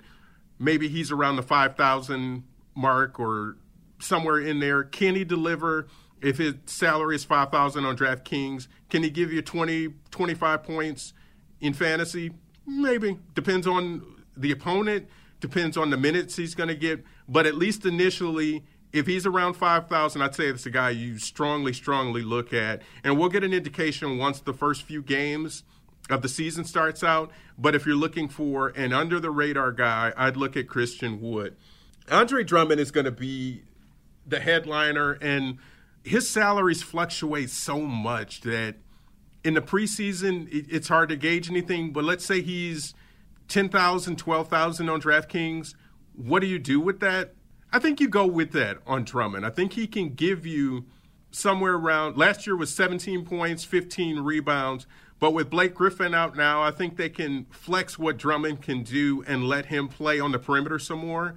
maybe 0.58 0.88
he's 0.88 1.10
around 1.10 1.36
the 1.36 1.42
5,000 1.42 2.44
mark 2.74 3.18
or 3.18 3.56
somewhere 4.00 4.38
in 4.38 4.60
there. 4.60 4.84
Can 4.84 5.14
he 5.14 5.24
deliver? 5.24 5.86
If 6.22 6.36
his 6.36 6.54
salary 6.66 7.16
is 7.16 7.24
5,000 7.24 7.84
on 7.84 7.96
DraftKings, 7.96 8.68
can 8.90 9.02
he 9.02 9.08
give 9.08 9.32
you 9.32 9.40
20, 9.40 9.88
25 10.10 10.62
points 10.62 11.14
in 11.60 11.72
fantasy? 11.72 12.32
Maybe. 12.66 13.18
Depends 13.34 13.66
on 13.66 14.22
the 14.36 14.50
opponent, 14.50 15.08
depends 15.40 15.76
on 15.76 15.90
the 15.90 15.96
minutes 15.96 16.36
he's 16.36 16.54
going 16.54 16.68
to 16.68 16.74
get. 16.74 17.04
But 17.26 17.46
at 17.46 17.54
least 17.54 17.86
initially, 17.86 18.64
if 18.92 19.06
he's 19.06 19.24
around 19.24 19.54
5,000, 19.54 20.20
I'd 20.20 20.34
say 20.34 20.46
it's 20.46 20.66
a 20.66 20.70
guy 20.70 20.90
you 20.90 21.18
strongly, 21.18 21.72
strongly 21.72 22.22
look 22.22 22.52
at. 22.52 22.82
And 23.02 23.18
we'll 23.18 23.28
get 23.28 23.44
an 23.44 23.52
indication 23.52 24.18
once 24.18 24.40
the 24.40 24.52
first 24.52 24.82
few 24.82 25.02
games 25.02 25.62
of 26.10 26.22
the 26.22 26.28
season 26.28 26.64
starts 26.64 27.02
out. 27.02 27.30
But 27.56 27.74
if 27.74 27.86
you're 27.86 27.96
looking 27.96 28.28
for 28.28 28.68
an 28.68 28.92
under 28.92 29.20
the 29.20 29.30
radar 29.30 29.72
guy, 29.72 30.12
I'd 30.16 30.36
look 30.36 30.56
at 30.56 30.68
Christian 30.68 31.20
Wood. 31.20 31.56
Andre 32.10 32.42
Drummond 32.42 32.80
is 32.80 32.90
going 32.90 33.04
to 33.04 33.12
be 33.12 33.62
the 34.30 34.40
headliner, 34.40 35.12
and 35.20 35.58
his 36.02 36.28
salaries 36.28 36.82
fluctuate 36.82 37.50
so 37.50 37.80
much 37.80 38.40
that 38.42 38.76
in 39.44 39.54
the 39.54 39.62
preseason, 39.62 40.48
it's 40.50 40.88
hard 40.88 41.08
to 41.08 41.16
gauge 41.16 41.50
anything. 41.50 41.92
But 41.92 42.04
let's 42.04 42.24
say 42.24 42.42
he's 42.42 42.94
10,000, 43.48 44.16
12,000 44.16 44.88
on 44.88 45.00
DraftKings. 45.00 45.74
What 46.14 46.40
do 46.40 46.46
you 46.46 46.58
do 46.58 46.80
with 46.80 47.00
that? 47.00 47.34
I 47.72 47.78
think 47.78 48.00
you 48.00 48.08
go 48.08 48.26
with 48.26 48.52
that 48.52 48.78
on 48.86 49.04
Drummond. 49.04 49.46
I 49.46 49.50
think 49.50 49.74
he 49.74 49.86
can 49.86 50.14
give 50.14 50.44
you 50.44 50.86
somewhere 51.30 51.74
around 51.74 52.16
last 52.16 52.46
year 52.46 52.56
was 52.56 52.74
17 52.74 53.24
points, 53.24 53.64
15 53.64 54.20
rebounds. 54.20 54.86
But 55.18 55.32
with 55.32 55.50
Blake 55.50 55.74
Griffin 55.74 56.14
out 56.14 56.34
now, 56.34 56.62
I 56.62 56.70
think 56.70 56.96
they 56.96 57.10
can 57.10 57.46
flex 57.50 57.98
what 57.98 58.16
Drummond 58.16 58.62
can 58.62 58.82
do 58.82 59.22
and 59.26 59.44
let 59.44 59.66
him 59.66 59.86
play 59.86 60.18
on 60.18 60.32
the 60.32 60.38
perimeter 60.38 60.78
some 60.78 61.00
more. 61.00 61.36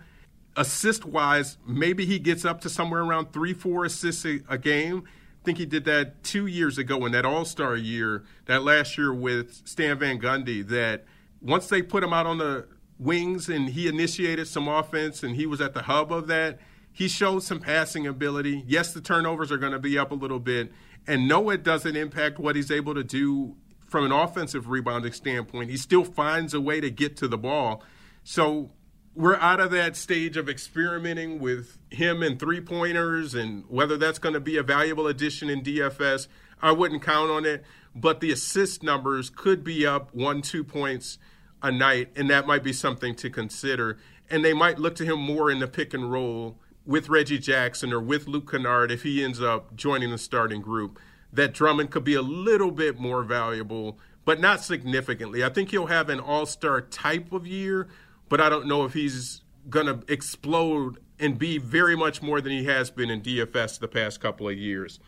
Assist 0.55 1.05
wise, 1.05 1.57
maybe 1.65 2.05
he 2.05 2.19
gets 2.19 2.45
up 2.45 2.61
to 2.61 2.69
somewhere 2.69 3.01
around 3.01 3.33
three, 3.33 3.53
four 3.53 3.85
assists 3.85 4.25
a, 4.25 4.39
a 4.47 4.57
game. 4.57 5.03
I 5.05 5.45
think 5.45 5.57
he 5.57 5.65
did 5.65 5.85
that 5.85 6.23
two 6.23 6.45
years 6.45 6.77
ago 6.77 7.05
in 7.05 7.11
that 7.13 7.25
All 7.25 7.43
Star 7.43 7.75
year, 7.75 8.23
that 8.45 8.63
last 8.63 8.97
year 8.97 9.13
with 9.13 9.67
Stan 9.67 9.97
Van 9.99 10.19
Gundy. 10.19 10.65
That 10.65 11.05
once 11.41 11.67
they 11.67 11.81
put 11.81 12.03
him 12.03 12.13
out 12.13 12.25
on 12.25 12.37
the 12.37 12.67
wings 12.99 13.49
and 13.49 13.69
he 13.69 13.87
initiated 13.87 14.47
some 14.47 14.67
offense 14.67 15.23
and 15.23 15.35
he 15.35 15.45
was 15.45 15.61
at 15.61 15.73
the 15.73 15.83
hub 15.83 16.11
of 16.11 16.27
that. 16.27 16.59
He 16.91 17.07
showed 17.07 17.41
some 17.41 17.59
passing 17.59 18.05
ability. 18.05 18.63
Yes, 18.67 18.93
the 18.93 19.01
turnovers 19.01 19.51
are 19.51 19.57
going 19.57 19.71
to 19.71 19.79
be 19.79 19.97
up 19.97 20.11
a 20.11 20.15
little 20.15 20.39
bit. 20.39 20.71
And 21.07 21.27
no, 21.27 21.49
it 21.49 21.63
doesn't 21.63 21.95
impact 21.95 22.39
what 22.39 22.55
he's 22.55 22.71
able 22.71 22.93
to 22.93 23.03
do 23.03 23.55
from 23.87 24.05
an 24.05 24.11
offensive 24.11 24.69
rebounding 24.69 25.13
standpoint. 25.13 25.69
He 25.69 25.77
still 25.77 26.03
finds 26.03 26.53
a 26.53 26.61
way 26.61 26.79
to 26.81 26.89
get 26.89 27.17
to 27.17 27.27
the 27.27 27.37
ball. 27.37 27.83
So 28.23 28.71
we're 29.16 29.36
out 29.36 29.59
of 29.59 29.72
that 29.72 29.95
stage 29.95 30.38
of 30.38 30.49
experimenting 30.49 31.39
with 31.39 31.78
him 31.91 32.24
and 32.24 32.39
three 32.39 32.61
pointers 32.61 33.36
and 33.36 33.64
whether 33.68 33.95
that's 33.97 34.20
going 34.20 34.34
to 34.34 34.39
be 34.39 34.57
a 34.57 34.64
valuable 34.64 35.07
addition 35.07 35.49
in 35.49 35.61
DFS. 35.61 36.28
I 36.61 36.72
wouldn't 36.72 37.03
count 37.03 37.30
on 37.30 37.45
it, 37.45 37.64
but 37.95 38.22
the 38.22 38.32
assist 38.32 38.82
numbers 38.82 39.30
could 39.30 39.64
be 39.64 39.86
up 39.86 40.14
one, 40.16 40.41
two 40.41 40.64
points 40.64 41.20
a 41.61 41.72
night, 41.72 42.09
and 42.16 42.30
that 42.30 42.47
might 42.47 42.64
be 42.64 42.74
something 42.74 43.14
to 43.16 43.30
consider. 43.30 43.97
And 44.30 44.43
they 44.43 44.53
might 44.53 44.80
look 44.80 44.95
to 44.95 45.05
him 45.05 45.20
more 45.20 45.51
in 45.51 45.59
the 45.59 45.68
pick 45.68 45.93
and 45.93 46.11
roll 46.11 46.57
with 46.86 47.07
Reggie 47.07 47.39
Jackson 47.39 47.93
or 47.93 47.99
with 47.99 48.28
Luke 48.28 48.51
Kennard 48.51 48.91
if 48.91 49.03
he 49.03 49.24
ends 49.24 49.41
up 49.41 49.76
joining 49.76 50.09
the 50.09 50.18
starting 50.18 50.61
group. 50.61 50.99
That 51.32 51.53
Drummond 51.53 51.91
could 51.91 52.03
be 52.03 52.16
a 52.16 52.22
little 52.22 52.72
bit 52.72 52.99
more 52.99 53.24
valuable, 53.24 53.97
but 54.26 54.39
not 54.39 54.61
significantly. 54.61 55.43
I 55.43 55.49
think 55.49 55.72
he'll 55.72 55.88
have 55.88 56.09
an 56.09 56.20
all 56.20 56.45
star 56.45 56.82
type 56.82 57.32
of 57.32 57.47
year, 57.47 57.88
but 58.34 58.41
I 58.41 58.49
don't 58.49 58.65
know 58.65 58.84
if 58.84 58.93
he's 58.93 59.43
going 59.69 59.86
to 59.86 59.99
explode 60.11 60.97
and 61.19 61.38
be 61.38 61.59
very 61.59 61.95
much 61.95 62.23
more 62.23 62.41
than 62.41 62.51
he 62.51 62.63
has 62.63 62.89
been 62.89 63.11
in 63.11 63.21
DFS 63.21 63.77
the 63.77 63.88
past 63.88 64.21
couple 64.21 64.49
of 64.49 64.57
years. 64.57 64.99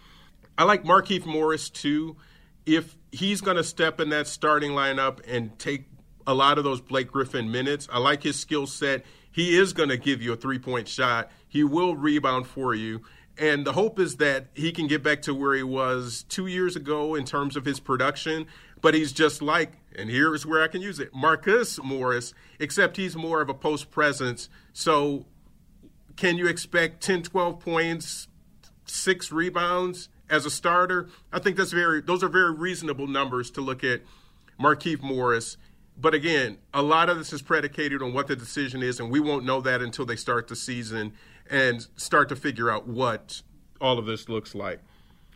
I 0.59 0.63
like 0.63 0.83
Markieff 0.83 1.25
Morris 1.25 1.71
too. 1.71 2.17
If 2.67 2.95
he's 3.11 3.41
going 3.41 3.57
to 3.57 3.63
step 3.63 3.99
in 3.99 4.09
that 4.09 4.27
starting 4.27 4.73
lineup 4.73 5.21
and 5.27 5.57
take 5.57 5.85
a 6.27 6.35
lot 6.35 6.59
of 6.59 6.63
those 6.63 6.81
Blake 6.81 7.11
Griffin 7.11 7.51
minutes. 7.51 7.87
I 7.91 7.97
like 7.97 8.21
his 8.21 8.39
skill 8.39 8.67
set. 8.67 9.03
he 9.31 9.57
is 9.57 9.73
going 9.73 9.89
to 9.89 9.97
give 9.97 10.21
you 10.21 10.33
a 10.33 10.35
three 10.35 10.59
point 10.59 10.87
shot. 10.87 11.31
He 11.47 11.63
will 11.63 11.95
rebound 11.95 12.45
for 12.45 12.75
you. 12.75 13.01
And 13.39 13.65
the 13.65 13.73
hope 13.73 13.99
is 13.99 14.17
that 14.17 14.49
he 14.53 14.71
can 14.71 14.85
get 14.85 15.01
back 15.01 15.23
to 15.23 15.33
where 15.33 15.55
he 15.55 15.63
was 15.63 16.25
two 16.29 16.45
years 16.45 16.75
ago 16.75 17.15
in 17.15 17.25
terms 17.25 17.57
of 17.57 17.65
his 17.65 17.79
production. 17.79 18.45
But 18.81 18.93
he's 18.93 19.11
just 19.11 19.41
like, 19.41 19.71
and 19.97 20.09
here's 20.09 20.45
where 20.45 20.61
I 20.61 20.67
can 20.67 20.81
use 20.81 20.99
it 20.99 21.13
Marcus 21.13 21.79
Morris, 21.83 22.33
except 22.59 22.97
he's 22.97 23.15
more 23.15 23.41
of 23.41 23.49
a 23.49 23.53
post 23.53 23.91
presence. 23.91 24.49
So 24.73 25.25
can 26.15 26.37
you 26.37 26.47
expect 26.47 27.01
10, 27.03 27.23
12 27.23 27.59
points, 27.59 28.27
six 28.85 29.31
rebounds 29.31 30.09
as 30.29 30.45
a 30.45 30.49
starter? 30.49 31.09
I 31.31 31.39
think 31.39 31.57
that's 31.57 31.71
very, 31.71 32.01
those 32.01 32.23
are 32.23 32.29
very 32.29 32.53
reasonable 32.53 33.07
numbers 33.07 33.51
to 33.51 33.61
look 33.61 33.83
at 33.83 34.01
Markieff 34.59 35.01
Morris. 35.01 35.57
But 35.97 36.13
again, 36.13 36.57
a 36.73 36.81
lot 36.81 37.09
of 37.09 37.17
this 37.17 37.31
is 37.31 37.41
predicated 37.41 38.01
on 38.01 38.13
what 38.13 38.27
the 38.27 38.35
decision 38.35 38.83
is, 38.83 38.99
and 38.99 39.09
we 39.09 39.19
won't 39.19 39.45
know 39.45 39.61
that 39.61 39.81
until 39.81 40.05
they 40.05 40.15
start 40.15 40.47
the 40.47 40.55
season 40.55 41.13
and 41.49 41.87
start 41.95 42.29
to 42.29 42.35
figure 42.35 42.69
out 42.69 42.87
what 42.87 43.41
all 43.79 43.97
of 43.97 44.05
this 44.05 44.27
looks 44.27 44.55
like. 44.55 44.79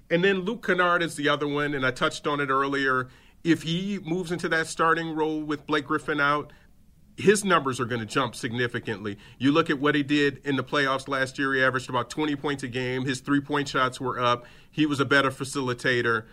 And 0.09 0.23
then 0.23 0.39
Luke 0.39 0.65
Kennard 0.65 1.03
is 1.03 1.15
the 1.15 1.29
other 1.29 1.47
one, 1.47 1.73
and 1.73 1.85
I 1.85 1.91
touched 1.91 2.25
on 2.25 2.39
it 2.39 2.49
earlier. 2.49 3.09
If 3.43 3.63
he 3.63 3.99
moves 4.03 4.31
into 4.31 4.49
that 4.49 4.67
starting 4.67 5.15
role 5.15 5.41
with 5.41 5.65
Blake 5.65 5.85
Griffin 5.85 6.19
out, 6.19 6.51
his 7.19 7.43
numbers 7.43 7.79
are 7.79 7.85
going 7.85 7.99
to 7.99 8.05
jump 8.05 8.33
significantly. 8.33 9.17
You 9.37 9.51
look 9.51 9.69
at 9.69 9.79
what 9.79 9.93
he 9.93 10.03
did 10.03 10.39
in 10.45 10.55
the 10.55 10.63
playoffs 10.63 11.07
last 11.07 11.37
year, 11.37 11.53
he 11.53 11.61
averaged 11.61 11.89
about 11.89 12.09
20 12.09 12.35
points 12.37 12.63
a 12.63 12.67
game. 12.67 13.05
His 13.05 13.19
three 13.19 13.41
point 13.41 13.67
shots 13.67 13.99
were 13.99 14.19
up. 14.19 14.45
He 14.71 14.85
was 14.85 14.99
a 14.99 15.05
better 15.05 15.29
facilitator. 15.29 16.25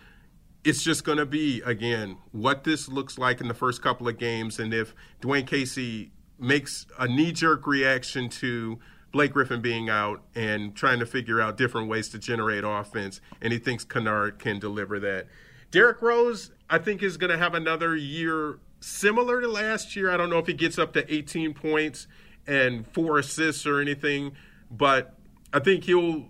It's 0.63 0.83
just 0.83 1.03
going 1.03 1.17
to 1.17 1.25
be, 1.25 1.61
again, 1.65 2.17
what 2.31 2.63
this 2.63 2.87
looks 2.87 3.17
like 3.17 3.41
in 3.41 3.47
the 3.47 3.53
first 3.53 3.81
couple 3.81 4.07
of 4.07 4.17
games. 4.17 4.59
And 4.59 4.73
if 4.73 4.93
Dwane 5.21 5.45
Casey 5.45 6.11
makes 6.39 6.85
a 6.97 7.07
knee 7.07 7.31
jerk 7.31 7.67
reaction 7.67 8.29
to 8.29 8.79
Blake 9.11 9.33
Griffin 9.33 9.61
being 9.61 9.89
out 9.89 10.23
and 10.35 10.75
trying 10.75 10.99
to 10.99 11.05
figure 11.05 11.41
out 11.41 11.57
different 11.57 11.89
ways 11.89 12.09
to 12.09 12.19
generate 12.19 12.63
offense, 12.63 13.19
and 13.41 13.51
he 13.51 13.59
thinks 13.59 13.83
Kennard 13.83 14.39
can 14.39 14.59
deliver 14.59 14.99
that. 14.99 15.27
Derrick 15.71 16.01
Rose, 16.01 16.51
I 16.69 16.77
think, 16.77 17.01
is 17.01 17.17
going 17.17 17.31
to 17.31 17.37
have 17.37 17.53
another 17.53 17.95
year 17.95 18.59
similar 18.79 19.41
to 19.41 19.47
last 19.47 19.95
year. 19.95 20.11
I 20.11 20.17
don't 20.17 20.29
know 20.29 20.39
if 20.39 20.47
he 20.47 20.53
gets 20.53 20.77
up 20.77 20.93
to 20.93 21.13
18 21.13 21.53
points 21.53 22.07
and 22.45 22.87
four 22.87 23.17
assists 23.17 23.65
or 23.65 23.79
anything, 23.79 24.33
but 24.69 25.15
I 25.53 25.59
think 25.59 25.85
he'll 25.85 26.27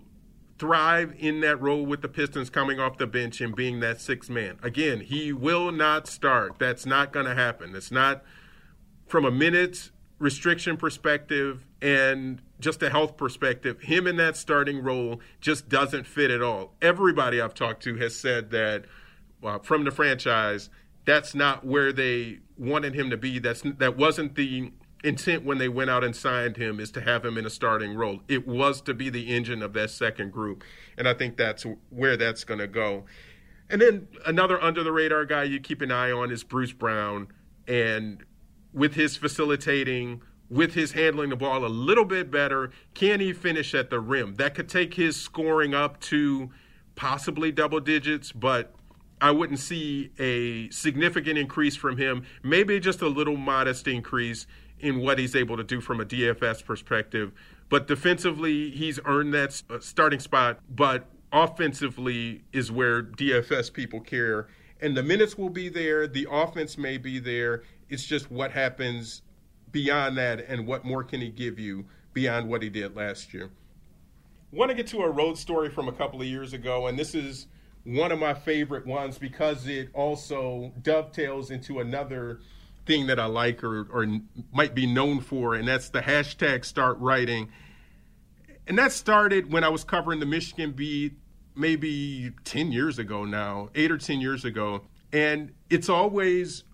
thrive 0.58 1.14
in 1.18 1.40
that 1.40 1.60
role 1.60 1.86
with 1.86 2.02
the 2.02 2.08
Pistons 2.08 2.50
coming 2.50 2.80
off 2.80 2.98
the 2.98 3.06
bench 3.06 3.40
and 3.40 3.54
being 3.54 3.80
that 3.80 4.00
sixth 4.00 4.28
man. 4.28 4.58
Again, 4.62 5.00
he 5.00 5.32
will 5.32 5.70
not 5.70 6.08
start. 6.08 6.58
That's 6.58 6.84
not 6.84 7.12
going 7.12 7.26
to 7.26 7.34
happen. 7.34 7.74
It's 7.76 7.92
not 7.92 8.24
from 9.06 9.24
a 9.24 9.30
minutes 9.30 9.92
restriction 10.18 10.76
perspective 10.76 11.64
and 11.80 12.42
just 12.60 12.82
a 12.82 12.90
health 12.90 13.16
perspective, 13.16 13.80
him 13.82 14.06
in 14.06 14.16
that 14.16 14.36
starting 14.36 14.82
role 14.82 15.20
just 15.40 15.68
doesn't 15.68 16.06
fit 16.06 16.30
at 16.30 16.42
all. 16.42 16.74
Everybody 16.82 17.40
I've 17.40 17.54
talked 17.54 17.82
to 17.84 17.96
has 17.96 18.16
said 18.16 18.50
that 18.50 18.84
uh, 19.42 19.58
from 19.58 19.84
the 19.84 19.90
franchise 19.90 20.70
that's 21.08 21.34
not 21.34 21.64
where 21.64 21.90
they 21.90 22.40
wanted 22.58 22.94
him 22.94 23.08
to 23.08 23.16
be. 23.16 23.38
That's 23.38 23.62
that 23.62 23.96
wasn't 23.96 24.34
the 24.34 24.70
intent 25.02 25.42
when 25.42 25.56
they 25.56 25.68
went 25.68 25.88
out 25.88 26.04
and 26.04 26.14
signed 26.14 26.58
him 26.58 26.78
is 26.78 26.90
to 26.90 27.00
have 27.00 27.24
him 27.24 27.38
in 27.38 27.46
a 27.46 27.50
starting 27.50 27.94
role. 27.94 28.20
It 28.28 28.46
was 28.46 28.82
to 28.82 28.92
be 28.92 29.08
the 29.08 29.34
engine 29.34 29.62
of 29.62 29.72
that 29.72 29.88
second 29.88 30.32
group, 30.32 30.62
and 30.98 31.08
I 31.08 31.14
think 31.14 31.38
that's 31.38 31.64
where 31.88 32.18
that's 32.18 32.44
going 32.44 32.60
to 32.60 32.66
go. 32.66 33.06
And 33.70 33.80
then 33.80 34.08
another 34.26 34.62
under 34.62 34.84
the 34.84 34.92
radar 34.92 35.24
guy 35.24 35.44
you 35.44 35.60
keep 35.60 35.80
an 35.80 35.90
eye 35.90 36.10
on 36.10 36.30
is 36.30 36.44
Bruce 36.44 36.74
Brown, 36.74 37.28
and 37.66 38.22
with 38.74 38.92
his 38.92 39.16
facilitating, 39.16 40.20
with 40.50 40.74
his 40.74 40.92
handling 40.92 41.30
the 41.30 41.36
ball 41.36 41.64
a 41.64 41.68
little 41.68 42.04
bit 42.04 42.30
better, 42.30 42.70
can 42.92 43.20
he 43.20 43.32
finish 43.32 43.74
at 43.74 43.88
the 43.88 43.98
rim? 43.98 44.34
That 44.34 44.54
could 44.54 44.68
take 44.68 44.92
his 44.92 45.16
scoring 45.16 45.72
up 45.72 46.00
to 46.02 46.50
possibly 46.96 47.50
double 47.50 47.80
digits, 47.80 48.30
but 48.30 48.74
I 49.20 49.30
wouldn't 49.30 49.58
see 49.58 50.10
a 50.18 50.70
significant 50.70 51.38
increase 51.38 51.76
from 51.76 51.96
him. 51.96 52.24
Maybe 52.42 52.78
just 52.80 53.02
a 53.02 53.08
little 53.08 53.36
modest 53.36 53.88
increase 53.88 54.46
in 54.80 55.00
what 55.00 55.18
he's 55.18 55.34
able 55.34 55.56
to 55.56 55.64
do 55.64 55.80
from 55.80 56.00
a 56.00 56.04
DFS 56.04 56.64
perspective. 56.64 57.32
But 57.68 57.86
defensively, 57.86 58.70
he's 58.70 59.00
earned 59.04 59.34
that 59.34 59.62
uh, 59.68 59.80
starting 59.80 60.20
spot. 60.20 60.60
But 60.70 61.06
offensively 61.32 62.42
is 62.52 62.70
where 62.70 63.02
DFS 63.02 63.72
people 63.72 64.00
care. 64.00 64.48
And 64.80 64.96
the 64.96 65.02
minutes 65.02 65.36
will 65.36 65.50
be 65.50 65.68
there. 65.68 66.06
The 66.06 66.26
offense 66.30 66.78
may 66.78 66.98
be 66.98 67.18
there. 67.18 67.64
It's 67.88 68.04
just 68.04 68.30
what 68.30 68.52
happens 68.52 69.22
beyond 69.72 70.16
that 70.18 70.40
and 70.48 70.66
what 70.66 70.84
more 70.84 71.04
can 71.04 71.20
he 71.20 71.28
give 71.28 71.58
you 71.58 71.86
beyond 72.12 72.48
what 72.48 72.62
he 72.62 72.68
did 72.68 72.96
last 72.96 73.34
year. 73.34 73.50
Want 74.50 74.70
to 74.70 74.74
get 74.74 74.86
to 74.88 75.00
a 75.00 75.10
road 75.10 75.36
story 75.36 75.68
from 75.68 75.88
a 75.88 75.92
couple 75.92 76.20
of 76.20 76.26
years 76.26 76.54
ago, 76.54 76.86
and 76.86 76.98
this 76.98 77.14
is 77.14 77.48
one 77.88 78.12
of 78.12 78.18
my 78.18 78.34
favorite 78.34 78.86
ones 78.86 79.16
because 79.16 79.66
it 79.66 79.88
also 79.94 80.72
dovetails 80.82 81.50
into 81.50 81.80
another 81.80 82.40
thing 82.84 83.06
that 83.06 83.18
I 83.18 83.24
like 83.24 83.64
or, 83.64 83.88
or 83.90 84.06
might 84.52 84.74
be 84.74 84.86
known 84.86 85.20
for, 85.20 85.54
and 85.54 85.66
that's 85.66 85.88
the 85.88 86.00
hashtag 86.00 86.66
start 86.66 86.98
writing. 86.98 87.48
And 88.66 88.76
that 88.76 88.92
started 88.92 89.50
when 89.50 89.64
I 89.64 89.70
was 89.70 89.84
covering 89.84 90.20
the 90.20 90.26
Michigan 90.26 90.72
beat 90.72 91.14
maybe 91.56 92.32
10 92.44 92.72
years 92.72 92.98
ago 92.98 93.24
now, 93.24 93.70
eight 93.74 93.90
or 93.90 93.96
10 93.96 94.20
years 94.20 94.44
ago. 94.44 94.82
And 95.10 95.52
it's 95.70 95.88
always, 95.88 96.64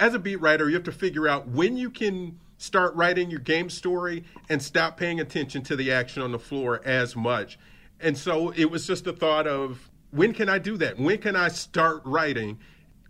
as 0.00 0.14
a 0.14 0.18
beat 0.18 0.40
writer, 0.40 0.68
you 0.68 0.74
have 0.74 0.84
to 0.84 0.92
figure 0.92 1.28
out 1.28 1.46
when 1.46 1.76
you 1.76 1.88
can 1.88 2.40
start 2.56 2.92
writing 2.96 3.30
your 3.30 3.38
game 3.38 3.70
story 3.70 4.24
and 4.48 4.60
stop 4.60 4.96
paying 4.96 5.20
attention 5.20 5.62
to 5.62 5.76
the 5.76 5.92
action 5.92 6.20
on 6.20 6.32
the 6.32 6.38
floor 6.38 6.80
as 6.84 7.14
much. 7.14 7.60
And 8.00 8.18
so 8.18 8.50
it 8.50 8.70
was 8.70 8.86
just 8.86 9.06
a 9.06 9.12
thought 9.12 9.46
of 9.46 9.87
when 10.10 10.32
can 10.32 10.48
I 10.48 10.58
do 10.58 10.76
that? 10.78 10.98
When 10.98 11.18
can 11.18 11.36
I 11.36 11.48
start 11.48 12.02
writing? 12.04 12.58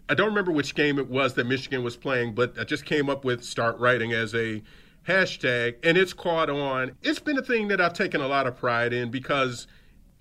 I 0.09 0.15
don't 0.15 0.29
remember 0.29 0.53
which 0.53 0.75
game 0.75 0.99
it 0.99 1.09
was 1.09 1.35
that 1.35 1.47
Michigan 1.47 1.83
was 1.83 1.97
playing, 1.97 2.35
but 2.35 2.59
I 2.59 2.65
just 2.65 2.85
came 2.85 3.11
up 3.11 3.25
with 3.25 3.45
start 3.45 3.79
writing 3.79 4.13
as 4.13 4.35
a 4.35 4.63
hashtag, 5.07 5.77
and 5.83 5.97
it's 5.97 6.13
caught 6.13 6.51
on. 6.51 6.93
It's 7.03 7.19
been 7.19 7.39
a 7.39 7.43
thing 7.43 7.69
that 7.69 7.81
I've 7.81 7.93
taken 7.93 8.21
a 8.21 8.29
lot 8.29 8.47
of 8.47 8.57
pride 8.57 8.93
in 8.93 9.11
because 9.11 9.67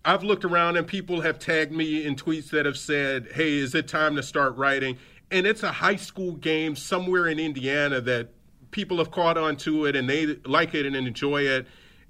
I've 0.06 0.24
looked 0.24 0.46
around 0.46 0.78
and 0.78 0.88
people 0.88 1.22
have 1.22 1.40
tagged 1.40 1.72
me 1.72 2.06
in 2.06 2.16
tweets 2.16 2.50
that 2.52 2.66
have 2.66 2.78
said, 2.78 3.30
hey, 3.34 3.58
is 3.58 3.76
it 3.76 3.88
time 3.88 4.16
to 4.16 4.24
start 4.24 4.56
writing? 4.56 4.98
And 5.30 5.46
it's 5.46 5.64
a 5.64 5.72
high 5.72 5.98
school 5.98 6.34
game 6.34 6.76
somewhere 6.76 7.28
in 7.28 7.40
Indiana 7.40 8.00
that 8.02 8.30
people 8.72 8.98
have 8.98 9.12
caught 9.12 9.38
on 9.38 9.58
to 9.58 9.86
it 9.86 9.96
and 9.96 10.10
they 10.10 10.38
like 10.46 10.74
it 10.74 10.86
and 10.86 10.96
enjoy 10.96 11.42
it. 11.42 11.68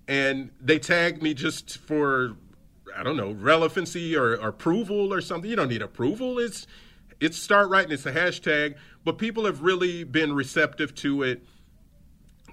And 0.07 0.51
they 0.61 0.78
tagged 0.78 1.24
me 1.24 1.34
just 1.34 1.80
for 1.80 2.38
I 2.98 3.04
don't 3.04 3.18
know, 3.18 3.32
relevancy 3.32 4.16
or, 4.16 4.36
or, 4.38 4.50
approval 4.50 5.14
or 5.14 5.22
something. 5.22 5.50
You 5.50 5.56
don't 5.56 5.70
need 5.70 5.82
approval. 5.82 6.39
It's 6.39 6.66
it's 7.20 7.38
start 7.38 7.70
writing. 7.70 7.91
It's 7.91 8.06
a 8.06 8.12
hashtag, 8.12 8.76
but 9.04 9.18
people 9.18 9.45
have 9.45 9.62
really 9.62 10.04
been 10.04 10.34
receptive 10.34 10.93
to 10.95 11.24
it. 11.24 11.43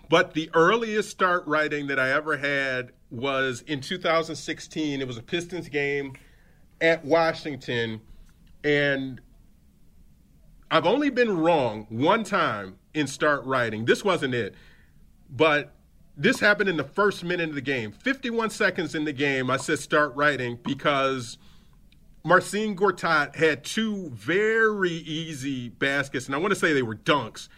But 0.08 0.34
the 0.34 0.50
earliest 0.54 1.10
start 1.10 1.46
writing 1.46 1.86
that 1.88 1.98
I 1.98 2.10
ever 2.12 2.36
had 2.36 2.92
was 3.10 3.62
in 3.62 3.80
2016. 3.80 5.00
It 5.00 5.06
was 5.06 5.16
a 5.16 5.22
Pistons 5.22 5.68
game 5.68 6.14
at 6.80 7.04
Washington, 7.04 8.00
and 8.62 9.20
I've 10.70 10.86
only 10.86 11.10
been 11.10 11.38
wrong 11.38 11.86
one 11.88 12.24
time 12.24 12.76
in 12.92 13.06
start 13.06 13.44
writing. 13.44 13.84
This 13.84 14.04
wasn't 14.04 14.34
it, 14.34 14.54
but 15.30 15.74
this 16.16 16.40
happened 16.40 16.68
in 16.68 16.76
the 16.76 16.84
first 16.84 17.24
minute 17.24 17.48
of 17.48 17.54
the 17.54 17.60
game. 17.60 17.92
51 17.92 18.50
seconds 18.50 18.94
in 18.94 19.04
the 19.04 19.12
game, 19.12 19.50
I 19.50 19.56
said 19.56 19.78
start 19.78 20.14
writing 20.14 20.58
because 20.62 21.38
Marcin 22.24 22.76
Gortat 22.76 23.34
had 23.34 23.64
two 23.64 24.10
very 24.10 24.92
easy 24.92 25.68
baskets, 25.68 26.26
and 26.26 26.34
I 26.34 26.38
want 26.38 26.54
to 26.54 26.58
say 26.58 26.72
they 26.72 26.82
were 26.82 26.96
dunks 26.96 27.48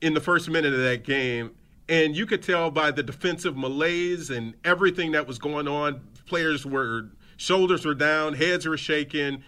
in 0.00 0.14
the 0.14 0.20
first 0.20 0.50
minute 0.50 0.72
of 0.72 0.80
that 0.80 1.04
game. 1.04 1.52
And 1.88 2.14
you 2.14 2.26
could 2.26 2.42
tell 2.42 2.70
by 2.70 2.90
the 2.90 3.02
defensive 3.02 3.56
malaise 3.56 4.30
and 4.30 4.54
everything 4.64 5.12
that 5.12 5.26
was 5.26 5.38
going 5.38 5.66
on. 5.66 6.00
Players 6.26 6.64
were, 6.64 7.08
shoulders 7.36 7.84
were 7.84 7.94
down, 7.94 8.34
heads 8.34 8.66
were 8.66 8.76
shaking. 8.76 9.42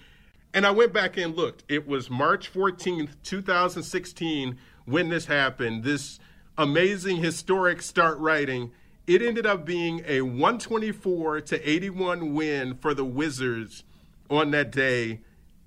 And 0.55 0.67
I 0.67 0.71
went 0.71 0.93
back 0.93 1.17
and 1.17 1.37
looked. 1.37 1.65
It 1.69 1.87
was 1.87 2.11
March 2.11 2.53
14th, 2.53 3.11
2016, 3.23 4.59
when 4.87 5.09
this 5.09 5.27
happened. 5.27 5.85
This 5.85 6.19
amazing 6.57 7.17
historic 7.19 7.83
start 7.83 8.19
writing, 8.19 8.73
it 9.07 9.23
ended 9.23 9.47
up 9.47 9.65
being 9.65 10.03
a 10.07 10.23
124 10.23 11.41
to 11.43 11.71
81 11.71 12.35
win 12.35 12.75
for 12.77 12.95
the 12.95 13.05
Wizards 13.05 13.85
on 14.31 14.51
that 14.53 14.71
day. 14.71 15.21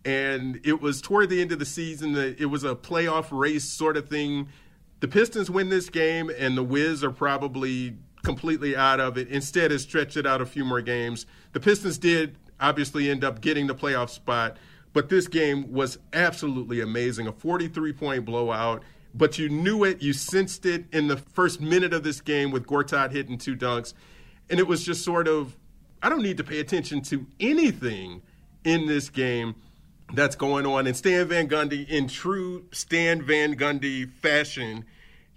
And 0.04 0.62
it 0.64 0.82
was 0.82 1.02
toward 1.02 1.30
the 1.30 1.42
end 1.42 1.52
of 1.52 1.60
the 1.60 1.66
season. 1.66 2.16
It 2.16 2.50
was 2.50 2.64
a 2.64 2.76
playoff 2.76 3.28
race 3.32 3.66
sort 3.66 3.98
of 3.98 4.08
thing. 4.08 4.50
The 5.00 5.08
Pistons 5.08 5.50
win 5.50 5.70
this 5.70 5.90
game, 5.90 6.32
and 6.38 6.58
the 6.58 6.64
Wiz 6.64 7.04
are 7.04 7.12
probably 7.12 7.98
completely 8.24 8.76
out 8.76 9.00
of 9.00 9.18
it. 9.18 9.28
Instead, 9.30 9.72
it 9.72 9.80
stretched 9.80 10.18
it 10.18 10.26
out 10.26 10.42
a 10.42 10.46
few 10.46 10.64
more 10.64 10.82
games. 10.82 11.26
The 11.54 11.60
Pistons 11.60 11.98
did 11.98 12.38
obviously 12.60 13.10
end 13.10 13.24
up 13.24 13.42
getting 13.42 13.68
the 13.68 13.76
playoff 13.76 14.10
spot, 14.10 14.58
but 14.94 15.10
this 15.10 15.28
game 15.28 15.72
was 15.72 15.98
absolutely 16.14 16.82
amazing. 16.82 17.28
A 17.28 17.32
43 17.32 17.94
point 17.94 18.26
blowout 18.26 18.84
but 19.16 19.40
you 19.40 19.48
knew 19.48 19.86
it, 19.86 20.02
you 20.02 20.12
sensed 20.12 20.66
it 20.66 20.86
in 20.92 21.08
the 21.08 21.16
first 21.16 21.62
minute 21.62 21.94
of 21.94 22.04
this 22.04 22.20
game 22.20 22.52
with 22.52 22.68
Gortat 22.68 23.12
hitting 23.12 23.38
two 23.38 23.56
dunks. 23.56 23.94
And 24.50 24.60
it 24.60 24.68
was 24.68 24.84
just 24.84 25.04
sort 25.06 25.28
of, 25.28 25.56
I 26.04 26.10
don't 26.10 26.22
need 26.22 26.38
to 26.38 26.44
pay 26.44 26.60
attention 26.60 27.02
to 27.04 27.26
anything 27.40 28.22
in 28.66 28.88
this 28.88 29.10
game 29.10 29.56
that's 30.14 30.36
going 30.36 30.66
on. 30.66 30.86
And 30.86 30.98
Stan 30.98 31.30
Van 31.30 31.48
Gundy, 31.48 31.88
in 31.88 32.08
true 32.10 32.66
Stan 32.72 33.22
Van 33.22 33.56
Gundy 33.56 34.12
fashion, 34.12 34.86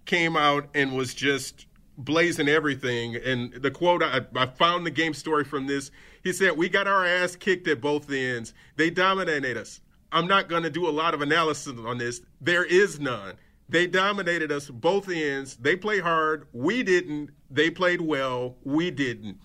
came 0.04 0.36
out 0.36 0.68
and 0.74 0.96
was 0.96 1.14
just 1.14 1.66
blazing 1.96 2.48
everything. 2.48 3.14
And 3.14 3.52
the 3.52 3.70
quote, 3.70 4.02
I, 4.02 4.22
I, 4.34 4.46
found 4.46 4.86
the 4.86 4.90
game 4.90 5.14
story 5.14 5.44
from 5.44 5.66
this. 5.66 5.90
He 6.24 6.32
said, 6.32 6.56
We 6.56 6.68
got 6.68 6.88
our 6.88 7.06
ass 7.06 7.36
kicked 7.36 7.68
at 7.68 7.80
both 7.80 8.10
ends. 8.10 8.54
They 8.76 8.90
dominated 8.90 9.56
us. 9.56 9.80
I'm 10.10 10.26
not 10.26 10.48
going 10.48 10.62
to 10.64 10.70
do 10.70 10.88
a 10.88 10.90
lot 10.90 11.14
of 11.14 11.22
analysis 11.22 11.74
on 11.78 11.98
this. 11.98 12.22
There 12.40 12.64
is 12.64 12.98
none. 12.98 13.34
They 13.68 13.86
dominated 13.86 14.50
us 14.50 14.70
both 14.70 15.08
ends. 15.10 15.56
They 15.56 15.76
played 15.76 16.02
hard. 16.02 16.48
We 16.52 16.82
didn't. 16.82 17.30
They 17.50 17.70
played 17.70 18.00
well. 18.00 18.56
We 18.64 18.90
didn't. 18.90 19.38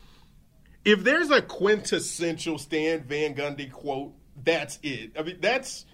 If 0.86 1.03
there's 1.03 1.32
a 1.32 1.41
quintessential 1.41 2.57
Stan 2.57 3.03
Van 3.03 3.36
Gundy 3.36 3.71
quote, 3.71 4.13
that's 4.41 4.80
it. 4.84 5.11
I 5.17 5.24
mean, 5.24 5.38
that's 5.39 5.86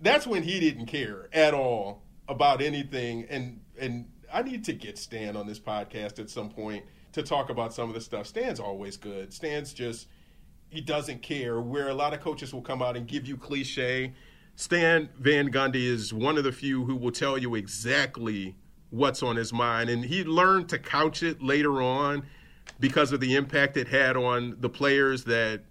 that's 0.00 0.26
when 0.26 0.42
he 0.42 0.60
didn't 0.60 0.86
care 0.86 1.28
at 1.32 1.54
all 1.54 2.02
about 2.28 2.60
anything. 2.60 3.26
And 3.30 3.60
and 3.78 4.06
I 4.32 4.42
need 4.42 4.64
to 4.64 4.72
get 4.72 4.98
Stan 4.98 5.36
on 5.36 5.46
this 5.46 5.60
podcast 5.60 6.18
at 6.18 6.28
some 6.28 6.50
point 6.50 6.84
to 7.12 7.22
talk 7.22 7.48
about 7.48 7.72
some 7.72 7.88
of 7.88 7.94
the 7.94 8.00
stuff. 8.00 8.26
Stan's 8.26 8.60
always 8.60 8.96
good. 8.96 9.32
Stan's 9.32 9.72
just 9.72 10.08
he 10.68 10.80
doesn't 10.80 11.22
care. 11.22 11.60
Where 11.60 11.88
a 11.88 11.94
lot 11.94 12.12
of 12.12 12.20
coaches 12.20 12.52
will 12.52 12.62
come 12.62 12.82
out 12.82 12.96
and 12.96 13.06
give 13.06 13.26
you 13.26 13.36
cliche. 13.36 14.12
Stan 14.56 15.08
Van 15.18 15.50
Gundy 15.50 15.86
is 15.86 16.12
one 16.14 16.38
of 16.38 16.44
the 16.44 16.52
few 16.52 16.84
who 16.84 16.94
will 16.94 17.10
tell 17.10 17.36
you 17.36 17.54
exactly 17.54 18.54
what's 18.90 19.22
on 19.22 19.34
his 19.36 19.52
mind, 19.52 19.90
and 19.90 20.04
he 20.04 20.22
learned 20.22 20.68
to 20.68 20.78
couch 20.78 21.22
it 21.22 21.42
later 21.42 21.82
on 21.82 22.24
because 22.78 23.12
of 23.12 23.20
the 23.20 23.34
impact 23.34 23.76
it 23.76 23.88
had 23.88 24.16
on 24.16 24.56
the 24.60 24.68
players 24.68 25.24
that 25.24 25.62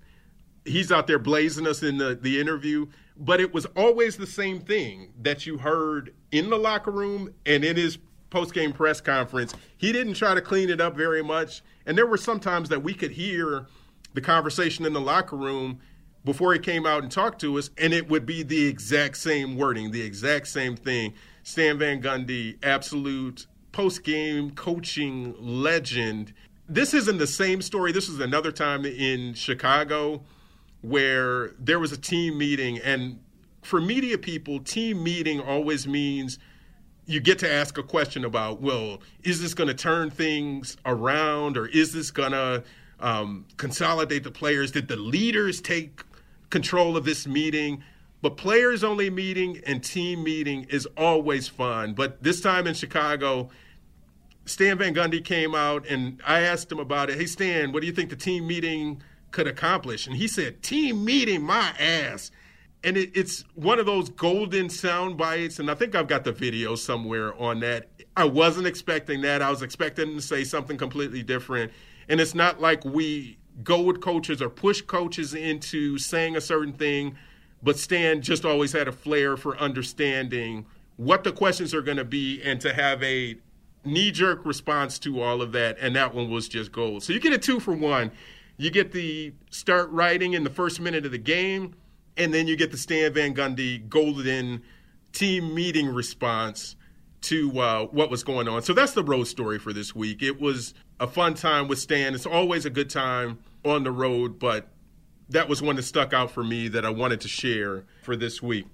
he's 0.65 0.91
out 0.91 1.07
there 1.07 1.19
blazing 1.19 1.67
us 1.67 1.84
in 1.84 1.97
the, 1.97 2.15
the 2.21 2.39
interview. 2.39 2.86
But 3.15 3.39
it 3.39 3.53
was 3.53 3.65
always 3.77 4.17
the 4.17 4.27
same 4.27 4.59
thing 4.59 5.13
that 5.21 5.45
you 5.45 5.57
heard 5.57 6.13
in 6.31 6.49
the 6.49 6.57
locker 6.57 6.91
room 6.91 7.34
and 7.45 7.63
in 7.63 7.75
his 7.75 7.97
post 8.29 8.53
game 8.53 8.73
press 8.73 8.99
conference. 8.99 9.53
He 9.77 9.91
didn't 9.91 10.15
try 10.15 10.34
to 10.34 10.41
clean 10.41 10.69
it 10.69 10.81
up 10.81 10.95
very 10.97 11.23
much. 11.23 11.61
And 11.86 11.97
there 11.97 12.07
were 12.07 12.17
some 12.17 12.39
times 12.39 12.69
that 12.69 12.81
we 12.81 12.93
could 12.93 13.11
hear 13.11 13.67
the 14.13 14.21
conversation 14.21 14.86
in 14.86 14.93
the 14.93 15.01
locker 15.01 15.36
room 15.36 15.79
before 16.26 16.53
he 16.53 16.59
came 16.59 16.86
out 16.86 17.03
and 17.03 17.11
talked 17.11 17.41
to 17.41 17.57
us, 17.57 17.69
and 17.78 17.93
it 17.93 18.07
would 18.09 18.26
be 18.26 18.43
the 18.43 18.65
exact 18.65 19.17
same 19.17 19.57
wording, 19.57 19.91
the 19.91 20.01
exact 20.01 20.47
same 20.47 20.76
thing. 20.76 21.13
Stan 21.43 21.78
Van 21.78 22.01
Gundy, 22.01 22.57
absolute 22.63 23.47
post 23.71 24.03
game 24.03 24.51
coaching 24.51 25.36
legend. 25.39 26.34
This 26.69 26.93
isn't 26.93 27.17
the 27.17 27.28
same 27.28 27.61
story. 27.61 27.91
This 27.91 28.07
is 28.07 28.19
another 28.19 28.51
time 28.51 28.86
in 28.86 29.34
Chicago 29.34 30.24
where 30.82 31.51
there 31.59 31.80
was 31.80 31.91
a 31.91 31.97
team 31.97 32.38
meeting, 32.38 32.80
and 32.80 33.19
for 33.61 33.82
media 33.82 34.17
people, 34.17 34.59
team 34.59 35.03
meeting 35.03 35.39
always 35.39 35.88
means 35.88 36.39
you 37.05 37.19
get 37.19 37.39
to 37.39 37.51
ask 37.51 37.78
a 37.78 37.84
question 37.84 38.24
about, 38.24 38.61
well, 38.61 39.01
is 39.24 39.41
this 39.41 39.53
going 39.53 39.67
to 39.67 39.74
turn 39.74 40.09
things 40.09 40.78
around, 40.86 41.57
or 41.57 41.67
is 41.67 41.91
this 41.93 42.11
going 42.11 42.32
to 42.32 42.63
um, 42.99 43.45
consolidate 43.57 44.24
the 44.24 44.32
players? 44.32 44.71
Did 44.71 44.88
the 44.88 44.95
leaders 44.95 45.59
take 45.59 46.01
control 46.53 46.95
of 46.95 47.03
this 47.03 47.27
meeting? 47.27 47.83
But 48.21 48.37
players 48.37 48.85
only 48.85 49.09
meeting 49.09 49.61
and 49.65 49.83
team 49.83 50.23
meeting 50.23 50.65
is 50.69 50.87
always 50.95 51.49
fun. 51.49 51.93
But 51.93 52.23
this 52.23 52.39
time 52.39 52.67
in 52.67 52.73
Chicago, 52.73 53.49
Stan 54.45 54.77
Van 54.77 54.95
Gundy 54.95 55.21
came 55.23 55.53
out 55.53 55.85
and 55.87 56.21
I 56.25 56.39
asked 56.39 56.71
him 56.71 56.79
about 56.79 57.09
it. 57.09 57.17
Hey, 57.17 57.25
Stan, 57.25 57.73
what 57.73 57.81
do 57.81 57.87
you 57.87 57.91
think 57.91 58.09
the 58.09 58.15
team 58.15 58.47
meeting 58.47 59.03
could 59.31 59.47
accomplish? 59.47 60.07
And 60.07 60.15
he 60.15 60.29
said, 60.29 60.63
Team 60.63 61.03
meeting, 61.03 61.41
my 61.41 61.73
ass. 61.77 62.31
And 62.85 62.95
it, 62.95 63.11
it's 63.13 63.43
one 63.55 63.79
of 63.79 63.85
those 63.85 64.07
golden 64.09 64.69
sound 64.69 65.17
bites. 65.17 65.59
And 65.59 65.69
I 65.69 65.75
think 65.75 65.93
I've 65.93 66.07
got 66.07 66.23
the 66.23 66.31
video 66.31 66.75
somewhere 66.75 67.33
on 67.41 67.59
that. 67.59 67.89
I 68.15 68.23
wasn't 68.23 68.67
expecting 68.67 69.21
that. 69.23 69.41
I 69.41 69.49
was 69.49 69.63
expecting 69.63 70.15
to 70.15 70.21
say 70.21 70.45
something 70.45 70.77
completely 70.77 71.23
different. 71.23 71.73
And 72.07 72.21
it's 72.21 72.35
not 72.35 72.61
like 72.61 72.85
we 72.85 73.37
go 73.63 73.81
with 73.81 74.01
coaches 74.01 74.41
or 74.41 74.49
push 74.49 74.81
coaches 74.81 75.33
into 75.33 75.97
saying 75.97 76.35
a 76.35 76.41
certain 76.41 76.73
thing, 76.73 77.15
but 77.61 77.77
Stan 77.77 78.21
just 78.21 78.45
always 78.45 78.71
had 78.71 78.87
a 78.87 78.91
flair 78.91 79.37
for 79.37 79.57
understanding 79.57 80.65
what 80.97 81.23
the 81.23 81.31
questions 81.31 81.73
are 81.73 81.81
going 81.81 81.97
to 81.97 82.05
be 82.05 82.41
and 82.41 82.59
to 82.61 82.73
have 82.73 83.01
a 83.03 83.35
knee 83.85 84.11
jerk 84.11 84.45
response 84.45 84.97
to 84.99 85.21
all 85.21 85.41
of 85.41 85.51
that. 85.51 85.77
And 85.79 85.95
that 85.95 86.13
one 86.13 86.29
was 86.29 86.47
just 86.47 86.71
gold. 86.71 87.03
So 87.03 87.13
you 87.13 87.19
get 87.19 87.33
a 87.33 87.37
two 87.37 87.59
for 87.59 87.73
one. 87.73 88.11
You 88.57 88.69
get 88.69 88.91
the 88.91 89.33
start 89.49 89.89
writing 89.91 90.33
in 90.33 90.43
the 90.43 90.49
first 90.49 90.79
minute 90.79 91.05
of 91.05 91.11
the 91.11 91.17
game, 91.17 91.75
and 92.17 92.33
then 92.33 92.47
you 92.47 92.55
get 92.55 92.71
the 92.71 92.77
Stan 92.77 93.13
Van 93.13 93.33
Gundy 93.33 93.87
golden 93.89 94.61
team 95.11 95.53
meeting 95.53 95.87
response 95.87 96.75
to 97.21 97.59
uh, 97.59 97.85
what 97.85 98.11
was 98.11 98.23
going 98.23 98.47
on. 98.47 98.61
So 98.61 98.73
that's 98.73 98.93
the 98.93 99.03
road 99.03 99.25
story 99.25 99.57
for 99.57 99.73
this 99.73 99.95
week. 99.95 100.21
It 100.21 100.39
was 100.39 100.73
a 101.03 101.07
fun 101.07 101.33
time 101.33 101.67
with 101.67 101.79
Stan. 101.79 102.15
It's 102.15 102.25
always 102.25 102.65
a 102.65 102.69
good 102.69 102.89
time 102.89 103.39
on 103.65 103.83
the 103.83 103.91
road, 103.91 104.39
but 104.39 104.69
that 105.27 105.49
was 105.49 105.61
one 105.61 105.75
that 105.75 105.83
stuck 105.83 106.13
out 106.13 106.31
for 106.31 106.45
me 106.45 106.69
that 106.69 106.85
I 106.85 106.91
wanted 106.91 107.19
to 107.21 107.27
share 107.27 107.83
for 108.03 108.15
this 108.15 108.41
week. 108.41 108.67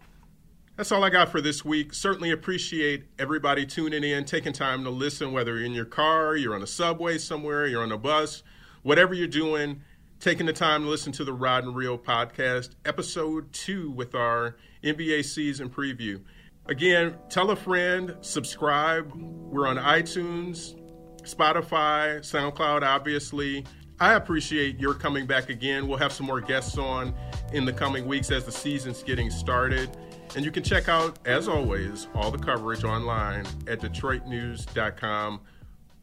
That's 0.77 0.91
all 0.91 1.03
I 1.03 1.09
got 1.09 1.30
for 1.30 1.41
this 1.41 1.65
week. 1.65 1.91
Certainly 1.91 2.30
appreciate 2.30 3.05
everybody 3.17 3.65
tuning 3.65 4.03
in, 4.03 4.25
taking 4.25 4.53
time 4.53 4.84
to 4.84 4.91
listen, 4.91 5.32
whether 5.32 5.55
you're 5.55 5.65
in 5.65 5.73
your 5.73 5.86
car, 5.86 6.36
you're 6.36 6.53
on 6.53 6.61
a 6.61 6.67
subway 6.67 7.17
somewhere, 7.17 7.65
you're 7.65 7.82
on 7.82 7.91
a 7.91 7.97
bus, 7.97 8.43
whatever 8.84 9.15
you're 9.15 9.27
doing, 9.27 9.82
taking 10.19 10.45
the 10.45 10.53
time 10.53 10.84
to 10.84 10.88
listen 10.88 11.11
to 11.13 11.23
the 11.23 11.34
Rod 11.34 11.63
and 11.63 11.75
Reel 11.75 11.97
podcast, 11.97 12.75
episode 12.86 13.51
two 13.51 13.89
with 13.89 14.13
our 14.13 14.55
NBA 14.84 15.25
season 15.25 15.67
preview. 15.67 16.21
Again, 16.67 17.15
tell 17.27 17.49
a 17.49 17.55
friend, 17.55 18.15
subscribe. 18.21 19.11
We're 19.15 19.65
on 19.65 19.77
iTunes, 19.77 20.78
Spotify, 21.24 22.20
SoundCloud, 22.20 22.84
obviously. 22.84 23.65
I 23.99 24.13
appreciate 24.13 24.80
your 24.80 24.93
coming 24.93 25.26
back 25.26 25.49
again. 25.49 25.88
We'll 25.88 25.97
have 25.97 26.13
some 26.13 26.26
more 26.26 26.39
guests 26.39 26.78
on 26.78 27.13
in 27.51 27.65
the 27.65 27.74
coming 27.74 28.05
weeks 28.07 28.32
as 28.32 28.45
the 28.45 28.51
season's 28.51 29.03
getting 29.03 29.30
started. 29.30 29.89
And 30.36 30.45
you 30.45 30.51
can 30.51 30.63
check 30.63 30.88
out, 30.88 31.20
as 31.26 31.47
always, 31.47 32.07
all 32.13 32.32
the 32.32 32.38
coverage 32.38 32.84
online 32.84 33.45
at 33.67 33.82
DetroitNews.com. 33.82 35.41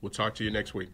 We'll 0.02 0.10
talk 0.10 0.34
to 0.34 0.44
you 0.44 0.50
next 0.50 0.74
week. 0.74 0.90